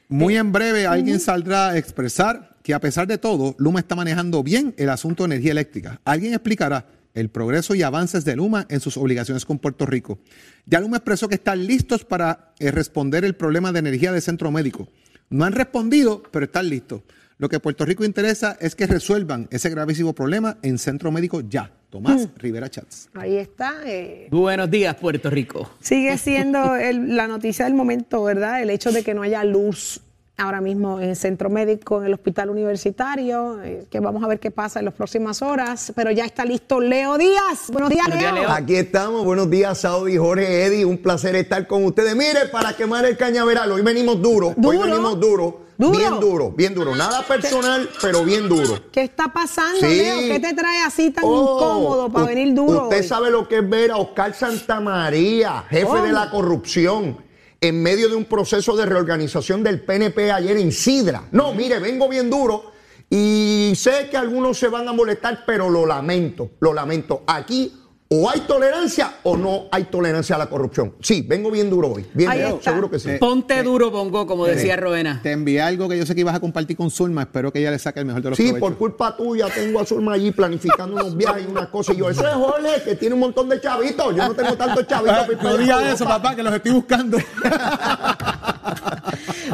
muy 0.08 0.36
en 0.36 0.52
breve 0.52 0.86
alguien 0.86 1.20
saldrá 1.20 1.70
a 1.70 1.78
expresar 1.78 2.56
que 2.62 2.74
a 2.74 2.80
pesar 2.80 3.06
de 3.06 3.18
todo, 3.18 3.54
Luma 3.58 3.80
está 3.80 3.96
manejando 3.96 4.42
bien 4.42 4.74
el 4.76 4.88
asunto 4.88 5.22
de 5.22 5.34
energía 5.34 5.52
eléctrica. 5.52 6.00
Alguien 6.04 6.34
explicará 6.34 6.86
el 7.14 7.28
progreso 7.28 7.74
y 7.74 7.82
avances 7.82 8.24
de 8.24 8.36
Luma 8.36 8.66
en 8.68 8.80
sus 8.80 8.96
obligaciones 8.96 9.44
con 9.44 9.58
Puerto 9.58 9.86
Rico. 9.86 10.18
Ya 10.66 10.80
Luma 10.80 10.98
expresó 10.98 11.28
que 11.28 11.34
están 11.34 11.66
listos 11.66 12.04
para 12.04 12.52
eh, 12.58 12.70
responder 12.70 13.24
el 13.24 13.34
problema 13.34 13.72
de 13.72 13.80
energía 13.80 14.12
del 14.12 14.22
centro 14.22 14.50
médico. 14.50 14.88
No 15.28 15.44
han 15.44 15.52
respondido, 15.52 16.22
pero 16.30 16.44
están 16.44 16.68
listos. 16.68 17.02
Lo 17.38 17.48
que 17.48 17.58
Puerto 17.58 17.84
Rico 17.84 18.04
interesa 18.04 18.56
es 18.60 18.74
que 18.74 18.86
resuelvan 18.86 19.48
ese 19.50 19.70
gravísimo 19.70 20.14
problema 20.14 20.58
en 20.62 20.78
centro 20.78 21.10
médico 21.10 21.40
ya. 21.40 21.72
Tomás 21.92 22.22
mm. 22.22 22.38
Rivera 22.38 22.70
Chats. 22.70 23.10
Ahí 23.12 23.36
está. 23.36 23.74
Eh. 23.84 24.28
Buenos 24.30 24.70
días, 24.70 24.94
Puerto 24.94 25.28
Rico. 25.28 25.68
Sigue 25.78 26.16
siendo 26.18 26.58
la 26.74 27.28
noticia 27.28 27.66
del 27.66 27.74
momento, 27.74 28.24
¿verdad? 28.24 28.62
El 28.62 28.70
hecho 28.70 28.92
de 28.92 29.04
que 29.04 29.12
no 29.12 29.20
haya 29.20 29.44
luz 29.44 30.00
ahora 30.38 30.62
mismo 30.62 30.98
en 31.00 31.10
el 31.10 31.16
centro 31.16 31.50
médico, 31.50 32.00
en 32.00 32.06
el 32.06 32.14
hospital 32.14 32.48
universitario, 32.48 33.62
eh, 33.62 33.84
que 33.90 34.00
vamos 34.00 34.24
a 34.24 34.26
ver 34.26 34.40
qué 34.40 34.50
pasa 34.50 34.78
en 34.78 34.86
las 34.86 34.94
próximas 34.94 35.42
horas, 35.42 35.92
pero 35.94 36.10
ya 36.10 36.24
está 36.24 36.46
listo 36.46 36.80
Leo 36.80 37.18
Díaz. 37.18 37.68
Buenos 37.70 37.90
días, 37.90 38.08
Leo. 38.08 38.50
Aquí 38.50 38.76
estamos, 38.76 39.22
buenos 39.26 39.50
días, 39.50 39.76
Saudi, 39.76 40.16
Jorge, 40.16 40.64
Eddie, 40.64 40.86
un 40.86 40.96
placer 40.96 41.36
estar 41.36 41.66
con 41.66 41.84
ustedes. 41.84 42.16
Mire, 42.16 42.46
para 42.50 42.74
quemar 42.74 43.04
el 43.04 43.18
cañaveral, 43.18 43.70
hoy 43.70 43.82
venimos 43.82 44.20
duro, 44.22 44.54
hoy 44.64 44.78
venimos 44.78 45.20
duro. 45.20 45.60
Bien 45.90 46.20
duro, 46.20 46.50
bien 46.50 46.74
duro. 46.74 46.94
Nada 46.94 47.22
personal, 47.26 47.88
pero 48.00 48.24
bien 48.24 48.48
duro. 48.48 48.90
¿Qué 48.92 49.02
está 49.02 49.32
pasando, 49.32 49.80
Leo? 49.80 50.18
¿Qué 50.18 50.40
te 50.40 50.54
trae 50.54 50.82
así 50.82 51.10
tan 51.10 51.24
oh, 51.26 51.42
incómodo 51.42 52.12
para 52.12 52.26
venir 52.26 52.54
duro? 52.54 52.84
Usted 52.84 53.04
sabe 53.04 53.30
lo 53.30 53.48
que 53.48 53.58
es 53.58 53.68
ver 53.68 53.90
a 53.90 53.96
Oscar 53.96 54.34
Santamaría, 54.34 55.64
jefe 55.68 56.02
de 56.02 56.12
la 56.12 56.30
corrupción 56.30 57.16
en 57.60 57.82
medio 57.82 58.08
de 58.08 58.16
un 58.16 58.24
proceso 58.24 58.76
de 58.76 58.86
reorganización 58.86 59.62
del 59.62 59.80
PNP 59.82 60.32
ayer 60.32 60.56
en 60.56 60.72
Sidra. 60.72 61.24
No, 61.30 61.54
mire, 61.54 61.78
vengo 61.78 62.08
bien 62.08 62.28
duro 62.28 62.72
y 63.08 63.72
sé 63.76 64.08
que 64.10 64.16
algunos 64.16 64.58
se 64.58 64.68
van 64.68 64.88
a 64.88 64.92
molestar, 64.92 65.44
pero 65.46 65.70
lo 65.70 65.86
lamento, 65.86 66.50
lo 66.60 66.72
lamento. 66.72 67.22
Aquí 67.26 67.81
o 68.14 68.28
hay 68.28 68.40
tolerancia 68.40 69.14
o 69.22 69.38
no 69.38 69.68
hay 69.70 69.84
tolerancia 69.84 70.36
a 70.36 70.38
la 70.38 70.46
corrupción. 70.46 70.94
Sí, 71.00 71.24
vengo 71.26 71.50
bien 71.50 71.70
duro 71.70 71.92
hoy. 71.92 72.04
Bien 72.12 72.30
duro, 72.30 72.60
seguro 72.62 72.90
que 72.90 72.98
sí. 72.98 73.08
Eh, 73.08 73.18
Ponte 73.18 73.60
eh, 73.60 73.62
duro, 73.62 73.90
Bongo, 73.90 74.26
como 74.26 74.46
eh, 74.46 74.54
decía 74.54 74.76
Roena. 74.76 75.20
Te 75.22 75.32
envié 75.32 75.62
algo 75.62 75.88
que 75.88 75.96
yo 75.96 76.04
sé 76.04 76.14
que 76.14 76.20
ibas 76.20 76.34
a 76.34 76.40
compartir 76.40 76.76
con 76.76 76.90
Zulma. 76.90 77.22
Espero 77.22 77.50
que 77.50 77.60
ella 77.60 77.70
le 77.70 77.78
saque 77.78 78.00
el 78.00 78.06
mejor 78.06 78.20
de 78.20 78.28
los 78.30 78.36
Sí, 78.36 78.52
por 78.52 78.76
culpa 78.76 79.16
tuya 79.16 79.48
tengo 79.48 79.80
a 79.80 79.86
Zulma 79.86 80.12
allí 80.12 80.30
planificando 80.30 80.94
unos 80.94 81.16
viajes 81.16 81.44
y 81.48 81.50
unas 81.50 81.68
cosas. 81.68 81.94
Y 81.96 82.00
yo, 82.00 82.10
eso 82.10 82.28
es 82.28 82.34
Jorge, 82.34 82.82
que 82.84 82.96
tiene 82.96 83.14
un 83.14 83.20
montón 83.20 83.48
de 83.48 83.58
chavitos. 83.58 84.14
Yo 84.14 84.28
no 84.28 84.34
tengo 84.34 84.56
tantos 84.56 84.86
chavitos. 84.86 85.42
no 85.42 85.56
digas 85.56 85.94
eso, 85.94 86.04
papá, 86.04 86.36
que 86.36 86.42
los 86.42 86.54
estoy 86.54 86.72
buscando. 86.72 87.16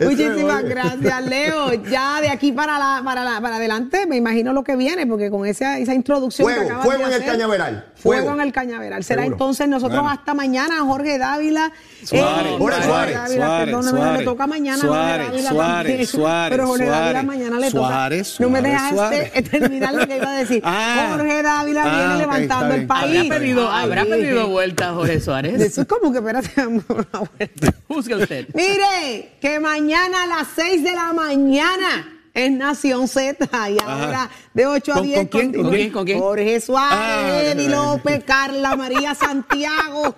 Muchísimas 0.03 0.65
gracias, 0.65 1.27
Leo. 1.27 1.75
Ya 1.85 2.21
de 2.21 2.29
aquí 2.29 2.53
para 2.53 2.79
la, 2.79 3.03
para 3.05 3.41
para 3.41 3.57
adelante, 3.57 4.07
me 4.07 4.17
imagino 4.17 4.53
lo 4.53 4.63
que 4.65 4.77
viene, 4.77 5.07
porque 5.07 5.31
con 5.31 5.47
esa, 5.47 5.79
esa 5.79 5.95
introducción 5.95 6.47
fuego, 6.47 6.61
que 6.61 6.67
acabas 6.67 6.85
fuego 6.85 7.07
en 7.07 7.13
el 7.13 7.25
cañaveral. 7.25 7.87
Fuego. 7.97 8.33
en 8.33 8.41
el 8.41 8.53
cañaveral. 8.53 9.05
Será 9.05 9.25
entonces 9.25 9.69
nosotros 9.69 10.05
hasta 10.09 10.35
mañana, 10.35 10.81
Jorge 10.81 11.19
Dávila. 11.19 11.73
Suárez, 12.05 12.53
eh, 12.53 12.57
Suárez, 12.59 12.85
Suárez, 12.85 13.15
Suárez, 13.35 13.87
Suárez, 13.87 14.19
me 14.19 14.25
toca 14.25 14.47
mañana. 14.47 14.79
Suárez, 14.79 15.47
Suárez, 15.47 16.09
Suárez, 16.09 16.51
Pero 16.51 16.67
Jorge 16.67 16.87
Dávila 16.87 17.23
mañana 17.23 17.59
le 17.59 17.71
toca. 17.71 18.11
no 18.39 18.51
me 18.51 18.63
dejaste 18.63 19.43
terminar 19.51 19.95
lo 19.95 20.07
que 20.07 20.17
iba 20.17 20.31
a 20.31 20.37
decir. 20.37 20.63
Ah, 20.81 21.15
Jorge 21.17 21.43
Dávila 21.43 21.83
viene 21.83 22.05
ah, 22.05 22.17
levantando 22.19 22.75
el 22.75 22.87
país. 22.87 23.19
Habrá 23.19 23.39
pedido, 23.39 23.69
habrá 23.69 24.05
pedido 24.05 24.49
vuelta 24.49 24.93
Jorge 24.93 25.21
Suárez. 25.21 25.61
Eso 25.61 25.83
es 25.83 25.89
como 25.89 26.13
que 26.13 26.19
espérate, 26.19 26.67
una 26.67 26.85
vuelta. 27.39 27.75
Juzgue 27.89 28.15
usted. 28.15 28.49
Mire, 28.55 29.33
que 29.41 29.59
mañana 29.59 29.78
a 29.79 30.27
las 30.27 30.49
6 30.57 30.83
de 30.83 30.93
la 30.93 31.13
mañana 31.13 32.21
es 32.35 32.51
Nación 32.51 33.07
Z 33.07 33.49
y 33.71 33.79
ahora 33.81 34.29
de 34.53 34.67
8 34.67 34.93
a 34.93 35.01
10 35.01 35.19
¿con, 35.19 35.27
quién, 35.29 35.53
¿con, 35.53 35.71
quién, 35.71 35.91
¿con 35.93 36.05
quién? 36.05 36.19
Jorge 36.19 36.61
Suárez, 36.61 36.99
ah, 37.01 37.43
Eddie 37.45 37.69
López, 37.69 38.25
Carla 38.25 38.75
María 38.75 39.15
Santiago. 39.15 40.17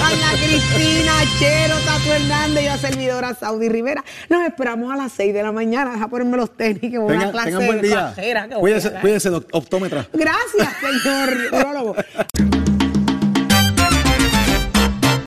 Ana 0.00 0.32
Cristina, 0.34 1.12
Chero, 1.40 1.74
Tato 1.84 2.14
Hernández 2.14 2.62
y 2.62 2.66
la 2.66 2.78
servidora 2.78 3.34
Saudi 3.34 3.68
Rivera. 3.68 4.04
Nos 4.28 4.46
esperamos 4.46 4.92
a 4.92 4.96
las 4.96 5.10
6 5.12 5.34
de 5.34 5.42
la 5.42 5.50
mañana. 5.50 5.94
Deja 5.94 6.06
ponerme 6.06 6.36
los 6.36 6.56
tenis 6.56 6.80
que 6.80 6.98
voy 6.98 7.16
a 7.16 7.32
clase 7.32 7.50
tengan 7.50 7.66
buen 7.66 7.82
día. 7.82 8.14
Cuídese, 8.60 8.92
cuídese, 9.00 9.30
optómetra. 9.30 10.06
Gracias, 10.12 10.68
señor. 10.80 12.61